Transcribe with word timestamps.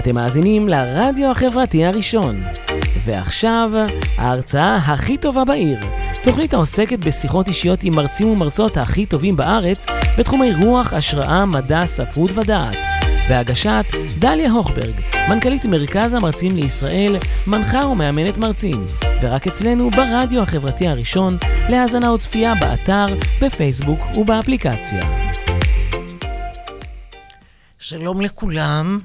אתם 0.00 0.14
מאזינים 0.14 0.68
לרדיו 0.68 1.30
החברתי 1.30 1.84
הראשון. 1.84 2.42
ועכשיו, 3.04 3.70
ההרצאה 4.18 4.76
הכי 4.76 5.16
טובה 5.16 5.44
בעיר. 5.44 5.80
תוכנית 6.22 6.54
העוסקת 6.54 6.98
בשיחות 6.98 7.48
אישיות 7.48 7.84
עם 7.84 7.94
מרצים 7.94 8.28
ומרצות 8.28 8.76
הכי 8.76 9.06
טובים 9.06 9.36
בארץ 9.36 9.86
בתחומי 10.18 10.52
רוח, 10.54 10.92
השראה, 10.92 11.44
מדע, 11.44 11.86
ספרות 11.86 12.30
ודעת. 12.34 12.76
בהגשת 13.28 13.84
דליה 14.18 14.50
הוכברג, 14.50 14.94
מנכ"לית 15.28 15.64
מרכז 15.64 16.14
המרצים 16.14 16.56
לישראל, 16.56 17.16
מנחה 17.46 17.86
ומאמנת 17.86 18.38
מרצים. 18.38 18.86
ורק 19.22 19.46
אצלנו 19.46 19.90
ברדיו 19.90 20.42
החברתי 20.42 20.88
הראשון, 20.88 21.38
להאזנה 21.68 22.12
וצפייה 22.12 22.54
באתר, 22.54 23.06
בפייסבוק 23.42 24.00
ובאפליקציה. 24.16 25.00
שלום 27.78 28.20
לכולם 28.20 28.98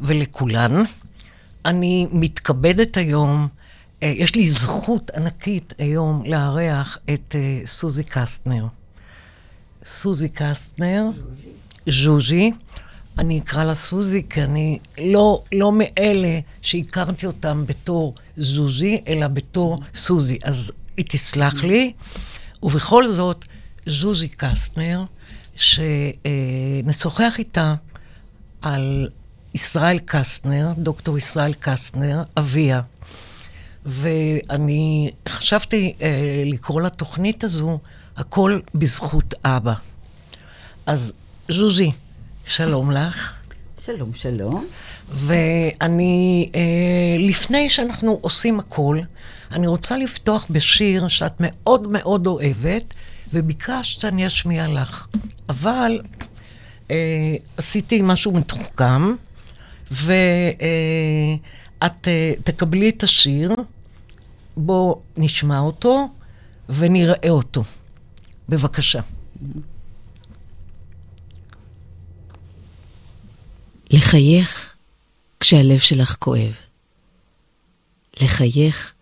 ולכולן. 0.00 0.72
אני 1.64 2.06
מתכבדת 2.12 2.96
היום, 2.96 3.48
אה, 4.02 4.08
יש 4.08 4.34
לי 4.34 4.46
זכות 4.46 5.10
ענקית 5.10 5.72
היום 5.78 6.22
לארח 6.26 6.98
את 7.14 7.36
אה, 7.38 7.60
סוזי 7.64 8.04
קסטנר. 8.04 8.66
סוזי 9.84 10.28
קסטנר, 10.28 11.10
ז'וז'י. 11.88 12.52
אני 13.18 13.38
אקרא 13.38 13.64
לה 13.64 13.74
סוזי, 13.74 14.22
כי 14.30 14.42
אני 14.42 14.78
לא, 14.98 15.42
לא 15.54 15.72
מאלה 15.72 16.40
שהכרתי 16.62 17.26
אותם 17.26 17.64
בתור 17.66 18.14
זוזי, 18.36 19.00
אלא 19.08 19.28
בתור 19.28 19.78
סוזי. 19.94 20.38
אז 20.44 20.72
היא 20.96 21.04
תסלח 21.08 21.64
לי. 21.64 21.92
ובכל 22.62 23.12
זאת, 23.12 23.44
זוזי 23.86 24.28
קסטנר, 24.28 25.04
שנשוחח 25.56 27.34
איתה 27.38 27.74
על 28.62 29.08
ישראל 29.54 29.98
קסטנר, 30.04 30.72
דוקטור 30.78 31.18
ישראל 31.18 31.52
קסטנר, 31.60 32.22
אביה. 32.36 32.80
ואני 33.86 35.10
חשבתי 35.28 35.92
אה, 36.02 36.42
לקרוא 36.46 36.80
לתוכנית 36.80 37.44
הזו, 37.44 37.78
הכל 38.16 38.60
בזכות 38.74 39.34
אבא. 39.44 39.74
אז 40.86 41.12
ז'וז'י, 41.48 41.92
שלום 42.44 42.90
לך. 42.90 43.34
שלום, 43.84 44.14
שלום. 44.14 44.66
ואני, 45.12 46.46
אה, 46.54 46.60
לפני 47.18 47.68
שאנחנו 47.68 48.18
עושים 48.20 48.58
הכל, 48.58 48.98
אני 49.52 49.66
רוצה 49.66 49.96
לפתוח 49.96 50.46
בשיר 50.50 51.08
שאת 51.08 51.32
מאוד 51.40 51.88
מאוד 51.88 52.26
אוהבת, 52.26 52.94
וביקשת 53.32 54.00
שאני 54.00 54.26
אשמיע 54.26 54.68
לך. 54.68 55.06
אבל 55.48 56.00
אה, 56.90 56.96
עשיתי 57.56 58.00
משהו 58.02 58.32
מתוחכם, 58.32 59.14
ואת 59.92 61.42
אה, 62.08 62.32
תקבלי 62.44 62.88
את 62.88 63.02
השיר, 63.02 63.52
בואו 64.56 65.02
נשמע 65.16 65.58
אותו 65.58 66.08
ונראה 66.68 67.30
אותו. 67.30 67.62
בבקשה. 68.48 69.00
לחייך 73.90 74.74
כשהלב 75.40 75.78
שלך 75.78 76.16
כואב. 76.18 76.52
לחייך 78.20 78.94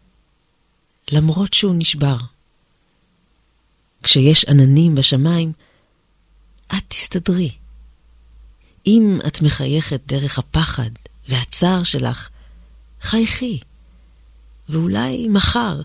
למרות 1.12 1.54
שהוא 1.54 1.74
נשבר. 1.78 2.16
כשיש 4.02 4.44
עננים 4.44 4.94
בשמיים, 4.94 5.52
את 6.66 6.82
תסתדרי. 6.88 7.59
אם 8.90 9.18
את 9.26 9.42
מחייכת 9.42 10.00
דרך 10.06 10.38
הפחד 10.38 10.90
והצער 11.28 11.82
שלך, 11.82 12.28
חייכי. 13.00 13.60
ואולי 14.68 15.28
מחר 15.28 15.80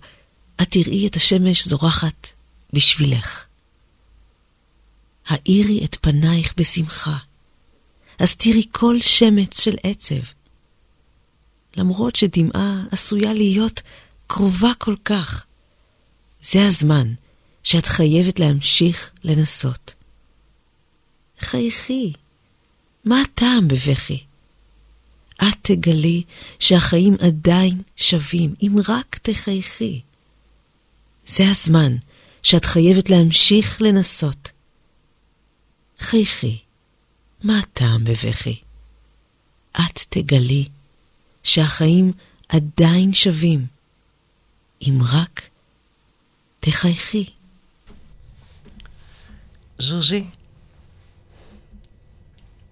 את 0.61 0.67
תראי 0.69 1.07
את 1.07 1.15
השמש 1.15 1.67
זורחת 1.67 2.27
בשבילך. 2.73 3.45
האירי 5.27 5.85
את 5.85 5.97
פנייך 6.01 6.53
בשמחה. 6.57 7.17
אז 8.19 8.35
תראי 8.35 8.63
כל 8.71 9.01
שמץ 9.01 9.59
של 9.59 9.75
עצב. 9.83 10.23
למרות 11.75 12.15
שדמעה 12.15 12.83
עשויה 12.91 13.33
להיות 13.33 13.81
קרובה 14.27 14.71
כל 14.77 14.95
כך, 15.05 15.45
זה 16.41 16.67
הזמן 16.67 17.13
שאת 17.63 17.85
חייבת 17.85 18.39
להמשיך 18.39 19.11
לנסות. 19.23 19.93
חייכי, 21.39 22.13
מה 23.05 23.21
הטעם 23.21 23.67
בבכי? 23.67 24.23
את 25.37 25.57
תגלי 25.61 26.23
שהחיים 26.59 27.15
עדיין 27.19 27.81
שווים, 27.95 28.53
אם 28.61 28.75
רק 28.87 29.19
תחייכי. 29.21 30.01
זה 31.27 31.43
הזמן 31.51 31.95
שאת 32.43 32.65
חייבת 32.65 33.09
להמשיך 33.09 33.81
לנסות. 33.81 34.51
חייכי. 35.99 36.57
מה 37.43 37.59
הטעם 37.59 38.03
בבכי? 38.03 38.61
את 39.71 39.99
תגלי 40.09 40.67
שהחיים 41.43 42.11
עדיין 42.49 43.13
שווים, 43.13 43.65
אם 44.81 44.99
רק 45.11 45.49
תחייכי. 46.59 47.29
זוזי, 49.79 50.23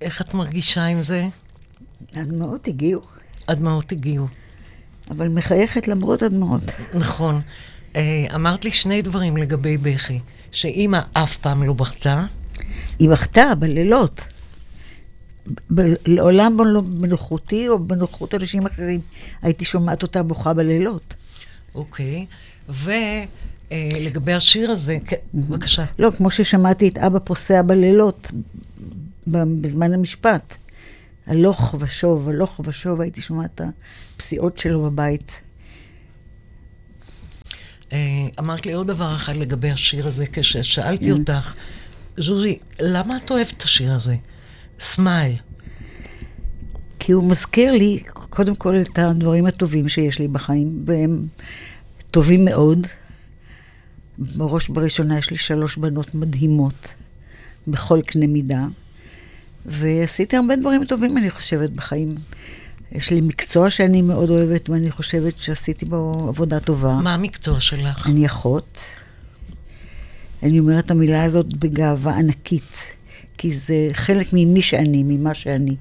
איך 0.03 0.21
את 0.21 0.33
מרגישה 0.33 0.85
עם 0.85 1.03
זה? 1.03 1.27
הדמעות 2.15 2.67
הגיעו. 2.67 3.01
הדמעות 3.47 3.91
הגיעו. 3.91 4.27
אבל 5.11 5.27
מחייכת 5.27 5.87
למרות 5.87 6.23
הדמעות. 6.23 6.63
נכון. 6.93 7.41
אה, 7.95 8.25
אמרת 8.35 8.65
לי 8.65 8.71
שני 8.71 9.01
דברים 9.01 9.37
לגבי 9.37 9.77
בכי. 9.77 10.19
שאימא 10.51 10.99
אף 11.13 11.37
פעם 11.37 11.63
לא 11.63 11.73
בכתה. 11.73 12.25
היא 12.99 13.09
בכתה 13.09 13.55
בלילות. 13.59 14.21
לעולם 16.05 16.57
לא 16.65 16.81
בנוחותי 16.81 17.69
או 17.69 17.79
בנוחות 17.79 18.35
אנשים 18.35 18.65
אחרים. 18.65 18.99
הייתי 19.41 19.65
שומעת 19.65 20.03
אותה 20.03 20.23
בוכה 20.23 20.53
בלילות. 20.53 21.15
אוקיי. 21.75 22.25
ולגבי 22.69 24.31
אה, 24.31 24.37
השיר 24.37 24.71
הזה, 24.71 24.97
כן, 25.05 25.17
בבקשה. 25.33 25.85
לא, 25.99 26.11
כמו 26.11 26.31
ששמעתי 26.31 26.87
את 26.87 26.97
אבא 26.97 27.19
פוסע 27.23 27.61
בלילות 27.61 28.31
בזמן 29.27 29.93
המשפט. 29.93 30.55
הלוך 31.27 31.75
ושוב, 31.79 32.29
הלוך 32.29 32.61
ושוב, 32.63 33.01
הייתי 33.01 33.21
שומעת 33.21 33.51
את 33.55 33.61
הפסיעות 34.15 34.57
שלו 34.57 34.83
בבית. 34.83 35.41
אה, 37.93 37.97
אמרת 38.39 38.65
לי 38.65 38.73
עוד 38.73 38.87
דבר 38.87 39.15
אחד 39.15 39.35
לגבי 39.35 39.71
השיר 39.71 40.07
הזה, 40.07 40.25
כששאלתי 40.31 41.11
אותך, 41.11 41.53
זוזי, 42.17 42.57
למה 42.79 43.17
את 43.17 43.31
אוהבת 43.31 43.53
את 43.57 43.61
השיר 43.61 43.93
הזה? 43.93 44.15
סמייל. 44.79 45.35
כי 46.99 47.11
הוא 47.11 47.23
מזכיר 47.23 47.71
לי, 47.71 48.03
קודם 48.13 48.55
כל, 48.55 48.75
את 48.81 48.99
הדברים 48.99 49.45
הטובים 49.45 49.89
שיש 49.89 50.19
לי 50.19 50.27
בחיים, 50.27 50.83
והם 50.85 51.27
טובים 52.11 52.45
מאוד. 52.45 52.87
בראש 54.17 54.69
ובראשונה 54.69 55.17
יש 55.17 55.31
לי 55.31 55.37
שלוש 55.37 55.77
בנות 55.77 56.15
מדהימות, 56.15 56.87
בכל 57.67 58.01
קנה 58.01 58.27
מידה. 58.27 58.65
ועשיתי 59.65 60.37
הרבה 60.37 60.55
דברים 60.55 60.85
טובים, 60.85 61.17
אני 61.17 61.29
חושבת, 61.29 61.69
בחיים. 61.69 62.15
יש 62.91 63.11
לי 63.11 63.21
מקצוע 63.21 63.69
שאני 63.69 64.01
מאוד 64.01 64.29
אוהבת, 64.29 64.69
ואני 64.69 64.91
חושבת 64.91 65.39
שעשיתי 65.39 65.85
בו 65.85 66.25
עבודה 66.27 66.59
טובה. 66.59 66.93
מה 66.93 67.13
המקצוע 67.13 67.59
שלך? 67.59 68.07
אני 68.07 68.25
אחות. 68.25 68.79
אני 70.43 70.59
אומרת 70.59 70.85
את 70.85 70.91
המילה 70.91 71.23
הזאת 71.23 71.57
בגאווה 71.57 72.17
ענקית, 72.17 72.77
כי 73.37 73.53
זה 73.53 73.89
חלק 73.93 74.27
ממי 74.33 74.61
שאני, 74.61 75.03
ממה 75.03 75.33
שאני. 75.33 75.75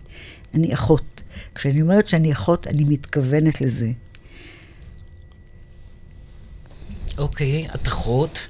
אני 0.54 0.74
אחות. 0.74 1.22
כשאני 1.54 1.82
אומרת 1.82 2.06
שאני 2.06 2.32
אחות, 2.32 2.66
אני 2.66 2.84
מתכוונת 2.84 3.60
לזה. 3.60 3.90
אוקיי, 7.18 7.66
את 7.74 7.86
אחות. 7.86 8.48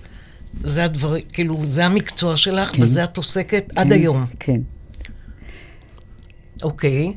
זה 0.63 0.85
הדבר, 0.85 1.17
כאילו, 1.33 1.63
זה 1.67 1.87
המקצוע 1.87 2.37
שלך, 2.37 2.77
כן. 2.77 2.83
בזה 2.83 3.05
את 3.05 3.17
עוסקת 3.17 3.65
כן, 3.69 3.81
עד 3.81 3.93
היום. 3.93 4.27
כן. 4.39 4.61
אוקיי. 6.63 7.15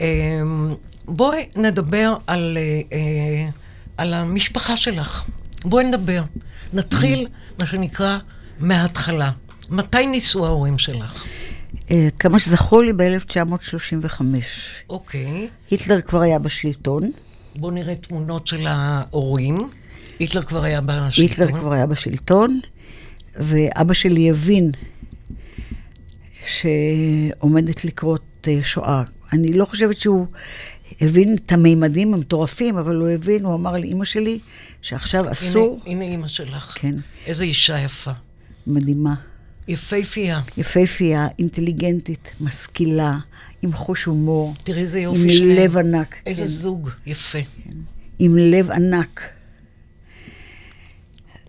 אמ, 0.00 0.74
בואי 1.04 1.46
נדבר 1.56 2.16
על, 2.26 2.58
אה, 2.60 2.80
אה, 2.92 3.48
על 3.96 4.14
המשפחה 4.14 4.76
שלך. 4.76 5.30
בואי 5.64 5.84
נדבר. 5.84 6.22
נתחיל, 6.72 7.26
מה 7.60 7.66
שנקרא, 7.66 8.18
מההתחלה. 8.58 9.30
מתי 9.70 10.06
ניסו 10.06 10.46
ההורים 10.46 10.78
שלך? 10.78 11.24
אה, 11.90 12.08
כמה 12.20 12.38
שזכור 12.38 12.82
לי, 12.82 12.92
ב-1935. 12.92 14.22
אוקיי. 14.90 15.48
היטלר 15.70 16.00
כבר 16.00 16.20
היה 16.20 16.38
בשלטון. 16.38 17.10
בואו 17.56 17.72
נראה 17.72 17.94
תמונות 17.94 18.46
של 18.46 18.66
ההורים. 18.66 19.68
היטלר 20.18 20.42
כבר 20.42 20.62
היה 20.62 20.80
בשלטון. 20.80 21.24
היטלר 21.24 21.60
כבר 21.60 21.72
היה 21.72 21.86
בשלטון, 21.86 22.60
ואבא 23.34 23.94
שלי 23.94 24.30
הבין 24.30 24.70
שעומדת 26.46 27.84
לקרות 27.84 28.31
שואה. 28.62 29.02
אני 29.32 29.52
לא 29.52 29.64
חושבת 29.64 29.96
שהוא 29.96 30.26
הבין 31.00 31.34
את 31.34 31.52
המימדים 31.52 32.14
המטורפים, 32.14 32.78
אבל 32.78 32.96
הוא 32.96 33.08
הבין, 33.08 33.44
הוא 33.44 33.54
אמר 33.54 33.72
לאימא 33.72 34.04
שלי, 34.04 34.38
שעכשיו 34.82 35.32
אסור... 35.32 35.80
הנה, 35.86 36.04
הנה 36.04 36.12
אימא 36.12 36.28
שלך. 36.28 36.74
כן. 36.78 36.94
איזה 37.26 37.44
אישה 37.44 37.78
יפה. 37.80 38.10
מדהימה. 38.66 39.14
יפייפייה. 39.68 40.40
יפייפייה, 40.56 41.28
אינטליגנטית, 41.38 42.30
משכילה, 42.40 43.18
עם 43.62 43.72
חוש 43.72 44.04
הומור. 44.04 44.54
תראי 44.64 44.80
איזה 44.80 44.98
עם 44.98 45.04
יופי 45.04 45.30
שלהם. 45.30 45.56
לב 45.56 45.76
ענק. 45.76 46.14
איזה 46.26 46.42
כן. 46.42 46.48
זוג 46.48 46.90
יפה. 47.06 47.38
עם 48.18 48.36
לב 48.36 48.70
ענק. 48.70 49.20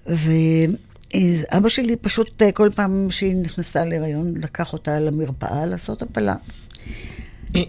ואבא 0.05 1.69
שלי 1.69 1.95
פשוט, 1.95 2.41
אה, 2.41 2.51
כל 2.51 2.69
פעם 2.75 3.07
שהיא 3.11 3.35
נכנסה 3.35 3.85
להיריון, 3.85 4.33
לקח 4.37 4.73
אותה 4.73 4.99
למרפאה 4.99 5.65
לעשות 5.65 6.01
הפלה. 6.01 6.35
ו- 7.56 7.59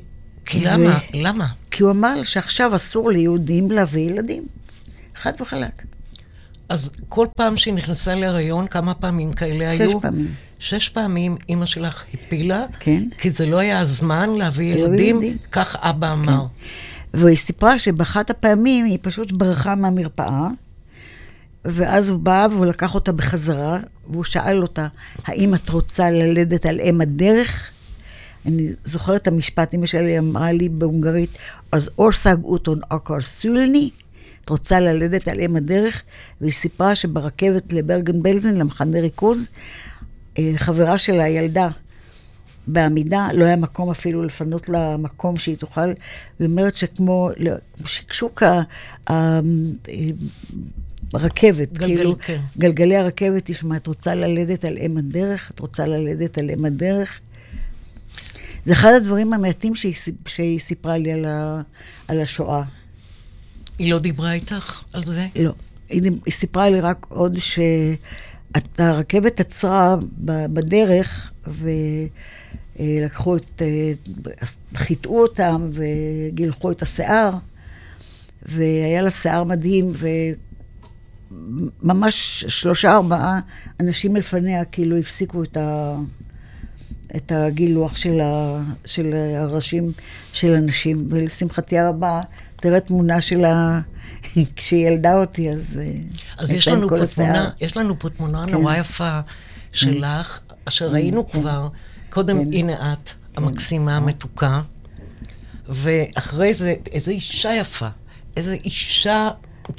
למה? 0.54 0.98
למה? 1.14 1.46
כי 1.70 1.82
הוא 1.82 1.90
אמר 1.90 2.22
שעכשיו 2.22 2.76
אסור 2.76 3.10
ליהודים 3.10 3.70
להביא 3.70 4.10
ילדים. 4.10 4.46
חד 5.14 5.32
וחלק. 5.40 5.82
אז 6.68 6.96
כל 7.08 7.26
פעם 7.36 7.56
שהיא 7.56 7.74
נכנסה 7.74 8.14
להיריון, 8.14 8.66
כמה 8.66 8.94
פעמים 8.94 9.32
כאלה 9.32 9.74
שש 9.74 9.80
היו? 9.80 10.00
פעמים. 10.00 10.34
שש 10.58 10.88
פעמים 10.88 11.36
אימא 11.48 11.66
שלך 11.66 12.04
הפילה, 12.14 12.64
כן. 12.80 13.04
כי 13.18 13.30
זה 13.30 13.46
לא 13.46 13.58
היה 13.58 13.80
הזמן 13.80 14.30
להביא 14.30 14.74
ילדים, 14.74 15.16
ילדים. 15.16 15.36
כך 15.52 15.76
אבא 15.76 16.12
אמר. 16.12 16.46
והיא 17.14 17.36
סיפרה 17.36 17.78
שבאחת 17.78 18.30
הפעמים 18.30 18.84
היא 18.84 18.98
פשוט 19.02 19.32
ברחה 19.32 19.74
מהמרפאה, 19.74 20.48
ואז 21.64 22.08
הוא 22.08 22.18
בא 22.18 22.46
והוא 22.50 22.66
לקח 22.66 22.94
אותה 22.94 23.12
בחזרה, 23.12 23.78
והוא 24.10 24.24
שאל 24.24 24.62
אותה, 24.62 24.86
האם 25.24 25.54
את 25.54 25.68
רוצה 25.68 26.10
ללדת 26.10 26.66
על 26.66 26.80
אם 26.80 27.00
הדרך? 27.00 27.70
אני 28.46 28.68
זוכרת 28.84 29.22
את 29.22 29.26
המשפט, 29.26 29.74
אמא 29.74 29.86
שלי 29.86 30.18
אמרה 30.18 30.52
לי 30.52 30.68
בהונגרית, 30.68 31.30
אז 31.72 31.90
אורסג 31.98 32.44
אוטון 32.44 32.78
אוקר 32.90 33.20
סולני, 33.20 33.90
את 34.44 34.50
רוצה 34.50 34.80
ללדת 34.80 35.28
על 35.28 35.40
אם 35.40 35.56
הדרך? 35.56 36.02
והיא 36.40 36.52
סיפרה 36.52 36.94
שברכבת 36.94 37.72
לברגן 37.72 38.22
בלזן, 38.22 38.54
למחנה 38.54 39.00
ריכוז, 39.00 39.50
אה, 40.38 40.52
חברה 40.56 40.98
שלה, 40.98 41.28
ילדה, 41.28 41.68
בעמידה, 42.66 43.28
לא 43.34 43.44
היה 43.44 43.56
מקום 43.56 43.90
אפילו 43.90 44.22
לפנות 44.22 44.68
לה 44.68 44.96
מקום 44.96 45.38
שהיא 45.38 45.56
תוכל, 45.56 45.88
היא 46.38 46.48
אומרת 46.48 46.74
שכמו 46.74 47.30
לא, 47.36 47.52
שקשוק 47.84 48.42
הרכבת, 51.14 51.72
גלגל, 51.72 51.96
כאילו, 51.96 52.14
כן. 52.18 52.40
גלגלי 52.58 52.96
הרכבת, 52.96 53.42
תשמע, 53.44 53.76
את 53.76 53.86
רוצה 53.86 54.14
ללדת 54.14 54.64
על 54.64 54.78
אם 54.78 54.96
הדרך? 54.96 55.50
את 55.54 55.60
רוצה 55.60 55.86
ללדת 55.86 56.38
על 56.38 56.50
אם 56.50 56.64
הדרך? 56.64 57.20
זה 58.64 58.72
אחד 58.72 58.92
הדברים 58.96 59.32
המעטים 59.32 59.74
שהיא, 59.74 59.94
שהיא 60.26 60.58
סיפרה 60.58 60.98
לי 60.98 61.12
על, 61.12 61.24
ה, 61.24 61.62
על 62.08 62.20
השואה. 62.20 62.62
היא 63.78 63.92
לא 63.92 63.98
דיברה 63.98 64.32
איתך 64.32 64.84
על 64.92 65.04
זה? 65.04 65.26
לא. 65.36 65.52
היא, 65.88 66.02
היא 66.26 66.32
סיפרה 66.32 66.70
לי 66.70 66.80
רק 66.80 67.06
עוד 67.08 67.36
שהרכבת 68.76 69.40
עצרה 69.40 69.96
בדרך, 70.24 71.32
ולקחו 72.78 73.36
את... 73.36 73.62
אה, 73.62 73.92
חיטאו 74.76 75.22
אותם 75.22 75.70
וגילחו 75.72 76.70
את 76.70 76.82
השיער, 76.82 77.30
והיה 78.42 79.00
לה 79.02 79.10
שיער 79.10 79.44
מדהים, 79.44 79.92
וממש 81.30 82.44
שלושה, 82.48 82.92
ארבעה 82.92 83.40
אנשים 83.80 84.16
לפניה 84.16 84.64
כאילו 84.64 84.96
הפסיקו 84.96 85.42
את 85.42 85.56
ה... 85.56 85.96
את 87.16 87.32
הגילוח 87.34 87.96
של, 87.96 88.20
ה, 88.20 88.62
של 88.84 89.14
הראשים 89.36 89.92
של 90.32 90.54
הנשים, 90.54 91.06
ולשמחתי 91.10 91.78
הרבה, 91.78 92.20
תראה 92.56 92.80
תמונה 92.80 93.20
שלה 93.20 93.80
כשהיא 94.56 94.88
ילדה 94.88 95.14
אותי, 95.16 95.50
אז... 95.50 95.78
אה, 95.80 95.94
אז 96.38 96.52
יש 96.52 96.68
לנו 96.68 96.88
פה. 96.88 97.06
תמונה, 97.06 97.50
יש 97.60 97.76
לנו 97.76 97.98
פה 97.98 98.08
תמונה 98.08 98.44
כן. 98.46 98.52
נורא 98.52 98.76
יפה 98.76 99.20
שלך, 99.72 100.40
אשר 100.64 100.88
ראינו 100.88 101.28
כן. 101.28 101.40
כבר. 101.40 101.68
קודם, 102.10 102.44
כן. 102.44 102.50
הנה 102.52 102.92
את, 102.92 103.10
המקסימה, 103.36 103.96
המתוקה, 103.96 104.60
ואחרי 105.68 106.54
זה, 106.54 106.74
איזו 106.92 107.10
אישה 107.10 107.54
יפה, 107.54 107.88
איזו 108.36 108.52
אישה 108.52 109.30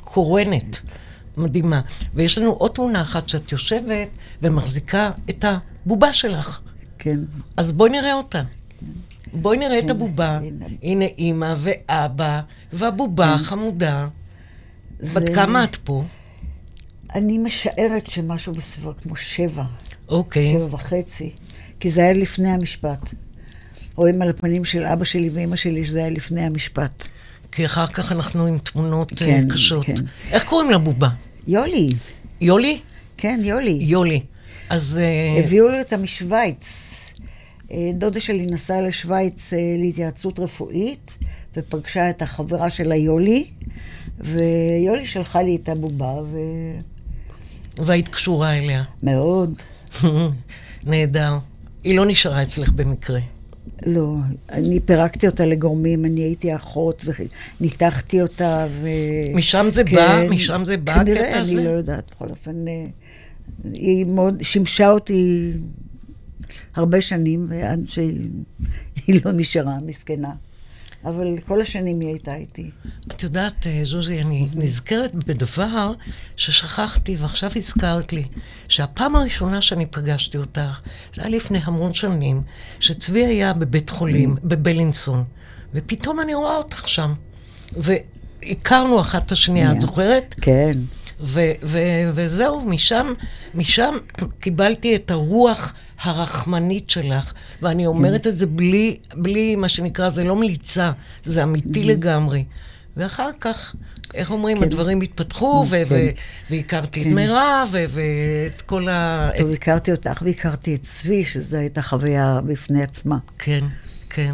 קורנת, 0.02 0.80
מדהימה. 1.38 1.82
ויש 2.14 2.38
לנו 2.38 2.52
עוד 2.52 2.72
תמונה 2.72 3.02
אחת 3.02 3.30
שאת 3.30 3.52
יושבת 3.52 4.08
ומחזיקה 4.42 5.12
את 5.30 5.46
הבובה 5.48 6.14
שלך. 6.14 6.60
כן. 7.06 7.20
אז 7.58 7.72
בואי 7.72 7.90
נראה 7.92 8.14
אותה. 8.14 8.42
בואי 9.34 9.58
נראה 9.58 9.80
את 9.80 9.84
כן, 9.84 9.90
הבובה. 9.90 10.38
הנה. 10.38 10.66
הנה 10.84 11.06
אימא 11.06 11.56
ואבא, 11.58 12.42
והבובה 12.74 13.36
חמודה. 13.40 14.08
בת 15.00 15.28
זה- 15.28 15.34
כמה 15.36 15.64
את 15.64 15.76
פה? 15.76 16.04
אני 17.16 17.38
משערת 17.38 18.08
שמשהו 18.08 18.54
בסביבות 18.54 19.00
כמו 19.00 19.16
שבע, 19.16 19.64
אוקיי. 20.10 20.52
שבע 20.54 20.66
וחצי, 20.76 21.30
כי 21.80 21.90
זה 21.90 22.02
היה 22.02 22.14
לפני 22.14 22.50
המשפט. 22.50 23.10
רואים 23.96 24.22
על 24.22 24.30
הפנים 24.30 24.66
של 24.66 24.84
אבא 24.84 25.04
שלי 25.06 25.30
ואימא 25.30 25.56
שלי 25.56 25.86
שזה 25.86 26.00
היה 26.00 26.10
לפני 26.10 26.42
המשפט. 26.46 27.08
כי 27.52 27.66
אחר 27.66 27.88
כך 27.88 28.12
אנחנו 28.12 28.46
עם 28.46 28.58
תמונות 28.58 29.12
אה, 29.12 29.18
כן, 29.18 29.48
קשות. 29.50 29.86
כן. 29.86 29.94
איך 30.32 30.46
קוראים 30.46 30.72
לבובה? 30.72 31.10
יולי, 31.48 31.90
יולי? 32.42 32.80
כן, 33.18 33.40
יולי. 33.44 33.78
יולי. 33.82 34.22
אז 34.70 35.00
אה, 35.04 35.40
הביאו 35.44 35.68
לי 35.70 35.80
אותה 35.80 35.98
משוויץ. 35.98 36.85
אה, 37.72 37.92
דודה 37.94 38.20
שלי 38.20 38.46
נסעה 38.46 38.82
לשוויץ 38.82 39.54
אה, 39.54 39.60
להתייעצות 39.78 40.40
רפואית, 40.40 41.18
ופגשה 41.58 42.10
את 42.10 42.22
החברה 42.22 42.70
שלה 42.70 42.96
יולי, 42.96 43.48
ויולי 44.20 45.06
שלחה 45.08 45.42
לי 45.42 45.56
את 45.56 45.70
הבובה, 45.70 46.14
והיית 47.78 48.10
קשורה 48.10 48.58
אליה. 48.58 48.84
ומאוד. 49.04 49.62
נהדר. 50.86 51.34
היא 51.84 51.98
לא 51.98 52.06
נשארה 52.06 52.44
אצלך 52.44 52.72
במקרה. 52.72 53.20
לא, 53.86 54.16
אני 54.52 54.80
פירקתי 54.80 55.28
אותה 55.28 55.46
לגורמים, 55.46 56.06
אני 56.06 56.22
הייתי 56.22 56.56
אחות 56.56 57.06
וניתחתי 57.60 58.22
אותה 58.22 58.68
ו... 58.70 58.88
משם 59.34 59.68
זה 59.72 59.84
בא? 59.84 60.24
משם 60.30 60.66
זה 60.66 60.78
בא, 60.78 60.92
הקטע 60.92 61.04
כנראה, 61.06 61.40
הזה? 61.40 61.58
אני 61.58 61.66
לא 61.66 61.70
יודעת, 61.70 62.12
בכל 62.12 62.30
אופן, 62.30 62.68
אה, 62.68 62.86
היא 63.74 64.06
מאוד 64.06 64.42
שימשה 64.42 64.90
אותי 64.90 65.52
הרבה 66.76 67.02
שנים, 67.02 67.46
ועד 67.50 67.80
שהיא 67.88 69.22
לא 69.26 69.32
נשארה, 69.32 69.74
מסכנה. 69.86 70.32
אבל 71.06 71.38
כל 71.48 71.62
השנים 71.62 72.00
היא 72.00 72.10
הייתה 72.10 72.36
איתי. 72.36 72.72
את 73.08 73.24
יודעת, 73.24 73.68
אה, 73.68 73.82
ז'וז'י, 73.84 74.22
אני 74.22 74.48
נזכרת 74.56 75.16
בדבר 75.16 75.94
ששכחתי, 76.36 77.16
ועכשיו 77.20 77.52
הזכרת 77.56 78.14
לי, 78.14 78.24
שהפעם 78.68 79.16
הראשונה 79.16 79.62
שאני 79.62 79.86
פגשתי 79.86 80.38
אותך, 80.38 80.80
זה 81.14 81.22
היה 81.22 81.30
לפני 81.30 81.60
המון 81.64 81.94
שנים, 81.94 82.42
שצבי 82.80 83.26
היה 83.26 83.54
בבית 83.54 83.90
חולים, 83.90 84.36
בבלינסון, 84.44 85.24
ופתאום 85.74 86.20
אני 86.20 86.34
רואה 86.34 86.58
אותך 86.58 86.88
שם. 86.88 87.14
והכרנו 87.78 89.02
אחת 89.02 89.26
את 89.26 89.32
השנייה, 89.32 89.72
את 89.72 89.82
זוכרת? 89.82 90.36
כן. 90.42 90.78
ו- 91.22 91.40
ו- 91.64 91.80
וזהו, 92.14 92.62
משם, 92.62 93.14
משם 93.54 93.96
קיבלתי 94.40 94.96
את 94.96 95.12
הרוח 95.12 95.74
הרחמנית 96.02 96.90
שלך, 96.90 97.34
ואני 97.62 97.86
אומרת 97.86 98.28
את 98.28 98.38
זה 98.38 98.48
בלי, 98.48 98.98
בלי 99.16 99.56
מה 99.56 99.70
שנקרא, 99.70 100.10
זה 100.10 100.24
לא 100.24 100.36
מליצה, 100.36 100.92
זה 101.24 101.44
אמיתי 101.44 101.84
לגמרי. 101.84 102.44
ואחר 102.98 103.30
כך, 103.40 103.76
איך 104.14 104.32
אומרים, 104.32 104.64
הדברים 104.64 105.02
התפתחו, 105.02 105.66
ו- 105.70 105.82
ו- 105.90 106.10
והכרתי 106.50 107.02
את 107.02 107.08
מירב, 107.08 107.70
ואת 107.72 108.62
כל 108.62 108.88
ה... 108.90 109.30
טוב, 109.38 109.50
את- 109.50 109.56
הכרתי 109.56 109.92
אותך 109.92 110.22
והכרתי 110.26 110.76
את 110.76 110.82
צבי, 110.82 111.26
שזו 111.26 111.58
הייתה 111.58 111.82
חוויה 111.82 112.40
בפני 112.46 112.84
עצמה. 112.84 113.18
כן, 113.40 113.64
כן, 114.10 114.34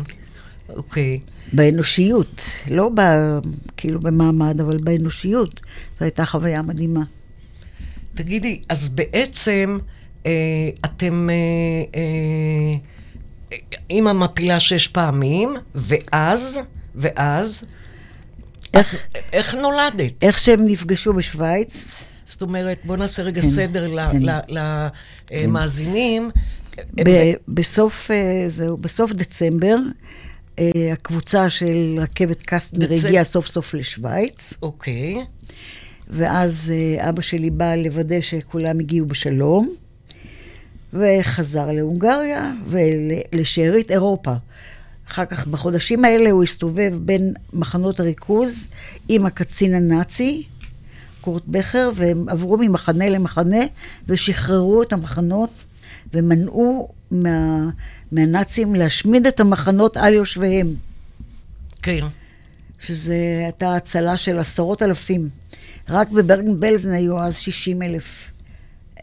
אוקיי. 0.70 1.20
באנושיות, 1.53 2.41
לא 2.67 2.89
ב, 2.96 3.01
כאילו 3.77 4.00
במעמד, 4.00 4.60
אבל 4.62 4.77
באנושיות. 4.77 5.60
זו 6.00 6.05
הייתה 6.05 6.25
חוויה 6.25 6.62
מדהימה. 6.62 7.03
תגידי, 8.13 8.62
אז 8.70 8.89
בעצם 8.89 9.77
אה, 10.25 10.31
אתם 10.86 11.29
אה, 11.29 12.00
אה, 12.00 13.58
עם 13.89 14.08
המפילה 14.08 14.60
שש 14.60 14.88
פעמים, 14.88 15.50
ואז, 15.75 16.60
ואז, 16.96 17.65
איך, 18.74 18.96
את, 19.12 19.17
איך 19.34 19.55
נולדת? 19.55 20.24
איך 20.24 20.39
שהם 20.39 20.65
נפגשו 20.65 21.13
בשוויץ, 21.13 21.88
זאת 22.25 22.41
אומרת, 22.41 22.77
בוא 22.84 22.98
נעשה 22.98 23.24
רגע 23.24 23.41
כן, 23.41 23.48
סדר 23.48 23.88
כן. 24.12 24.34
למאזינים. 25.29 26.31
ב- 27.05 27.34
בסוף, 27.48 28.12
אה, 28.12 28.43
זהו, 28.48 28.77
בסוף 28.77 29.12
דצמבר, 29.12 29.75
הקבוצה 30.93 31.50
של 31.50 31.98
רכבת 32.01 32.41
קסטנר 32.41 32.88
דצ- 32.88 33.05
הגיעה 33.08 33.24
סוף 33.24 33.48
סוף 33.48 33.74
לשוויץ, 33.74 34.53
אוקיי, 34.62 35.15
ואז 36.10 36.74
אה, 36.75 37.10
אבא 37.10 37.22
שלי 37.22 37.50
בא 37.50 37.75
לוודא 37.75 38.22
שכולם 38.22 38.79
הגיעו 38.79 39.05
בשלום, 39.08 39.70
וחזר 40.93 41.72
להונגריה 41.72 42.51
ולשארית 42.65 43.91
אירופה. 43.91 44.34
אחר 45.08 45.25
כך, 45.25 45.48
בחודשים 45.48 46.05
האלה 46.05 46.31
הוא 46.31 46.43
הסתובב 46.43 46.93
בין 47.01 47.34
מחנות 47.53 48.00
הריכוז 48.00 48.67
עם 49.10 49.25
הקצין 49.25 49.74
הנאצי, 49.74 50.43
קורט 51.22 51.43
בכר, 51.48 51.91
והם 51.96 52.29
עברו 52.29 52.58
ממחנה 52.58 53.10
למחנה 53.10 53.60
ושחררו 54.08 54.84
את 54.84 54.93
המחנות 54.93 55.50
ומנעו 56.13 56.89
מה, 57.12 57.70
מהנאצים 58.12 58.75
להשמיד 58.75 59.27
את 59.27 59.39
המחנות 59.39 59.98
על 59.98 60.13
יושביהם, 60.13 60.75
כן. 61.82 62.00
שזה 62.80 63.15
הייתה 63.44 63.75
הצלה 63.75 64.18
של 64.18 64.39
עשרות 64.39 64.82
אלפים. 64.84 65.30
רק 65.89 66.10
בברגן 66.10 66.60
בלזן 66.60 66.91
היו 66.91 67.20
אז 67.20 67.38
60 67.38 67.82
אלף 67.82 68.32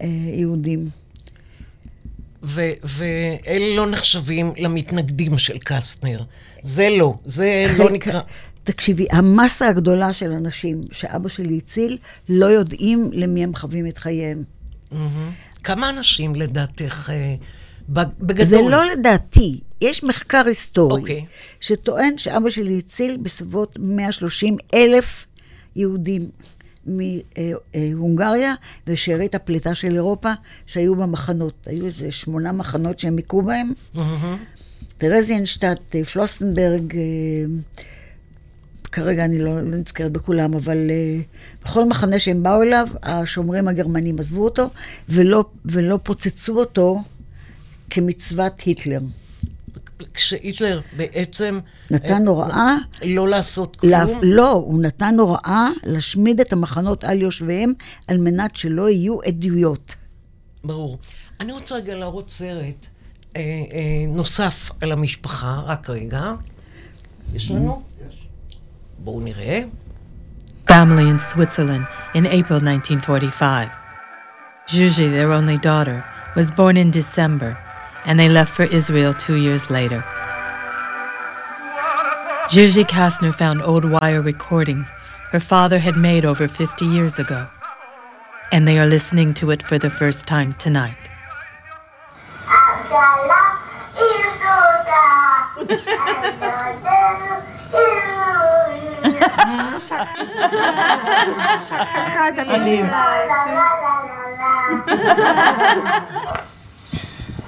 אה, 0.03 0.07
יהודים. 0.35 0.89
ו- 2.43 2.73
ואלה 2.85 3.77
לא 3.77 3.91
נחשבים 3.91 4.53
למתנגדים 4.57 5.39
של 5.39 5.59
קסטנר. 5.59 6.23
זה 6.63 6.89
לא, 6.99 7.15
זה 7.25 7.65
לא 7.69 7.73
חלק- 7.85 7.93
נקרא... 7.93 8.21
תקשיבי, 8.65 9.07
המסה 9.13 9.69
הגדולה 9.69 10.13
של 10.13 10.31
אנשים 10.33 10.81
שאבא 10.93 11.29
שלי 11.29 11.59
הציל, 11.59 11.99
לא 12.29 12.47
יודעים 12.47 13.11
למי 13.13 13.45
הם 13.45 13.55
חבים 13.55 13.87
את 13.87 13.99
חייהם. 13.99 14.43
מהמם. 14.93 15.31
כמה 15.65 15.91
אנשים 15.91 16.35
לדעתך, 16.35 17.11
אה, 17.13 17.35
בגדול? 17.89 18.45
זה 18.45 18.61
לא 18.71 18.85
לדעתי. 18.85 19.61
יש 19.81 20.05
מחקר 20.05 20.43
היסטורי, 20.47 21.01
אוקיי. 21.01 21.25
שטוען 21.61 22.19
שאבא 22.19 22.51
שלי 22.51 22.79
הציל 22.79 23.17
בסביבות 23.23 23.79
130 23.81 24.57
אלף 24.75 25.27
יהודים 25.77 26.31
מהונגריה 26.87 28.55
ושארית 28.87 29.35
הפליטה 29.35 29.75
של 29.75 29.95
אירופה 29.95 30.33
שהיו 30.67 30.97
במחנות. 30.97 31.67
היו 31.67 31.85
איזה 31.85 32.11
שמונה 32.11 32.53
מחנות 32.53 32.99
שהם 32.99 33.17
היכו 33.17 33.43
בהם. 33.43 33.73
מהמם. 33.95 34.37
טרזיינשטט, 34.97 35.97
פלוסנברג, 36.13 36.97
אה, 36.97 37.01
כרגע 38.93 39.25
אני 39.25 39.39
לא, 39.39 39.61
לא 39.61 39.77
נזכרת 39.77 40.13
בכולם, 40.13 40.55
אבל 40.55 40.91
אה, 40.91 41.21
בכל 41.65 41.85
מחנה 41.85 42.19
שהם 42.19 42.43
באו 42.43 42.63
אליו, 42.63 42.89
השומרים 43.03 43.69
הגרמנים 43.69 44.19
עזבו 44.19 44.45
אותו, 44.45 44.71
ולא, 45.09 45.45
ולא 45.65 45.99
פוצצו 46.03 46.59
אותו 46.59 47.03
כמצוות 47.91 48.61
היטלר. 48.61 49.01
כשהיטלר 50.15 50.81
בעצם... 50.97 51.61
נתן 51.91 52.29
אה, 52.29 52.31
הוראה 52.31 52.75
לא 53.05 53.29
לעשות 53.29 53.77
כלום? 53.77 53.93
לא, 54.23 54.53
הוא 54.53 54.83
נתן 54.83 55.15
הוראה 55.19 55.69
להשמיד 55.85 56.41
את 56.41 56.53
המחנות 56.53 57.05
על 57.05 57.23
יושביהם, 57.23 57.73
על 58.09 58.19
מנת 58.19 58.57
שלא 58.57 58.91
יהיו 58.91 59.23
עדויות. 59.23 59.95
ברור. 60.65 60.99
אני 61.41 61.53
רוצה 61.53 61.75
רגע 61.75 61.97
להראות 61.97 62.31
סרט 62.31 62.87
אה, 63.37 63.43
אה, 63.43 64.07
נוסף 64.09 64.71
על 64.81 64.93
המשפחה, 64.93 65.63
רק 65.67 65.91
רגע. 65.91 66.33
יש 67.35 67.51
לנו? 67.51 67.83
בואו 68.99 69.21
נראה. 69.21 69.63
Family 70.69 71.09
in 71.15 71.19
Switzerland 71.33 71.87
in 72.15 72.27
April 72.27 72.61
1945. 72.61 73.69
Zsuzsi, 74.69 75.09
their 75.11 75.33
only 75.33 75.57
daughter, 75.57 76.05
was 76.37 76.51
born 76.51 76.77
in 76.77 76.91
December, 76.91 77.57
and 78.09 78.19
they 78.19 78.29
left 78.31 78.53
for 78.53 78.65
Israel 78.65 79.13
two 79.13 79.37
years 79.37 79.71
later. 79.71 80.03
Zsuzsi 82.49 82.85
Kastner 82.85 83.35
found 83.35 83.61
old 83.61 83.85
wire 83.85 84.23
recordings 84.23 84.91
her 85.31 85.39
father 85.39 85.79
had 85.79 85.95
made 85.95 86.25
over 86.25 86.49
50 86.49 86.87
years 86.87 87.19
ago, 87.19 87.47
and 88.51 88.67
they 88.67 88.79
are 88.79 88.87
listening 88.87 89.35
to 89.35 89.51
it 89.51 89.63
for 89.63 89.79
the 89.79 89.91
first 89.91 90.27
time 90.27 90.55
tonight. 90.55 90.97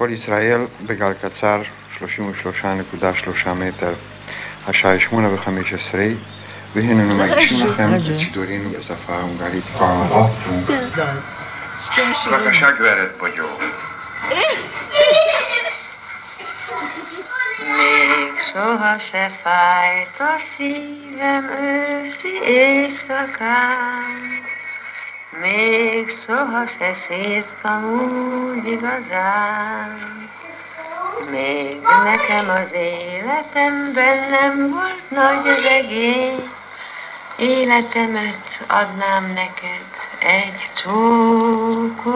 כל 0.00 0.10
ישראל 0.12 0.60
בגל 0.86 1.12
קצר 1.12 1.62
33.3 3.44 3.48
מטר, 3.48 3.94
השעה 4.66 4.90
היא 4.90 5.00
8 5.00 5.28
ו-15 5.28 5.94
והננו 6.74 7.24
מגישים 7.24 7.66
לכם 7.66 7.94
את 7.96 8.00
שידורינו 8.04 8.70
בשפה 8.70 9.14
ההונגרית 9.14 9.64
פעם 9.64 10.02
אחת. 10.02 10.30
בבקשה 12.26 12.70
גברת 12.70 13.10
בויו. 13.18 13.46
Még 17.76 18.32
soha 18.52 18.96
se 19.10 19.30
fájt 19.42 20.20
a 20.20 20.36
szívem 20.56 21.44
őszi 21.50 22.34
éjszakán, 22.44 24.20
Még 25.39 26.17
soha 26.25 26.65
se 26.79 26.93
sírtam 27.07 27.83
úgy 27.83 28.67
igazán. 28.67 30.29
Még 31.31 31.81
nekem 32.03 32.49
az 32.49 32.73
életemben 32.73 34.29
nem 34.29 34.69
volt 34.69 35.09
nagy 35.09 35.45
regény, 35.63 36.49
Életemet 37.35 38.63
adnám 38.67 39.25
neked 39.33 39.85
egy 40.19 40.71
csókodért. 40.83 42.11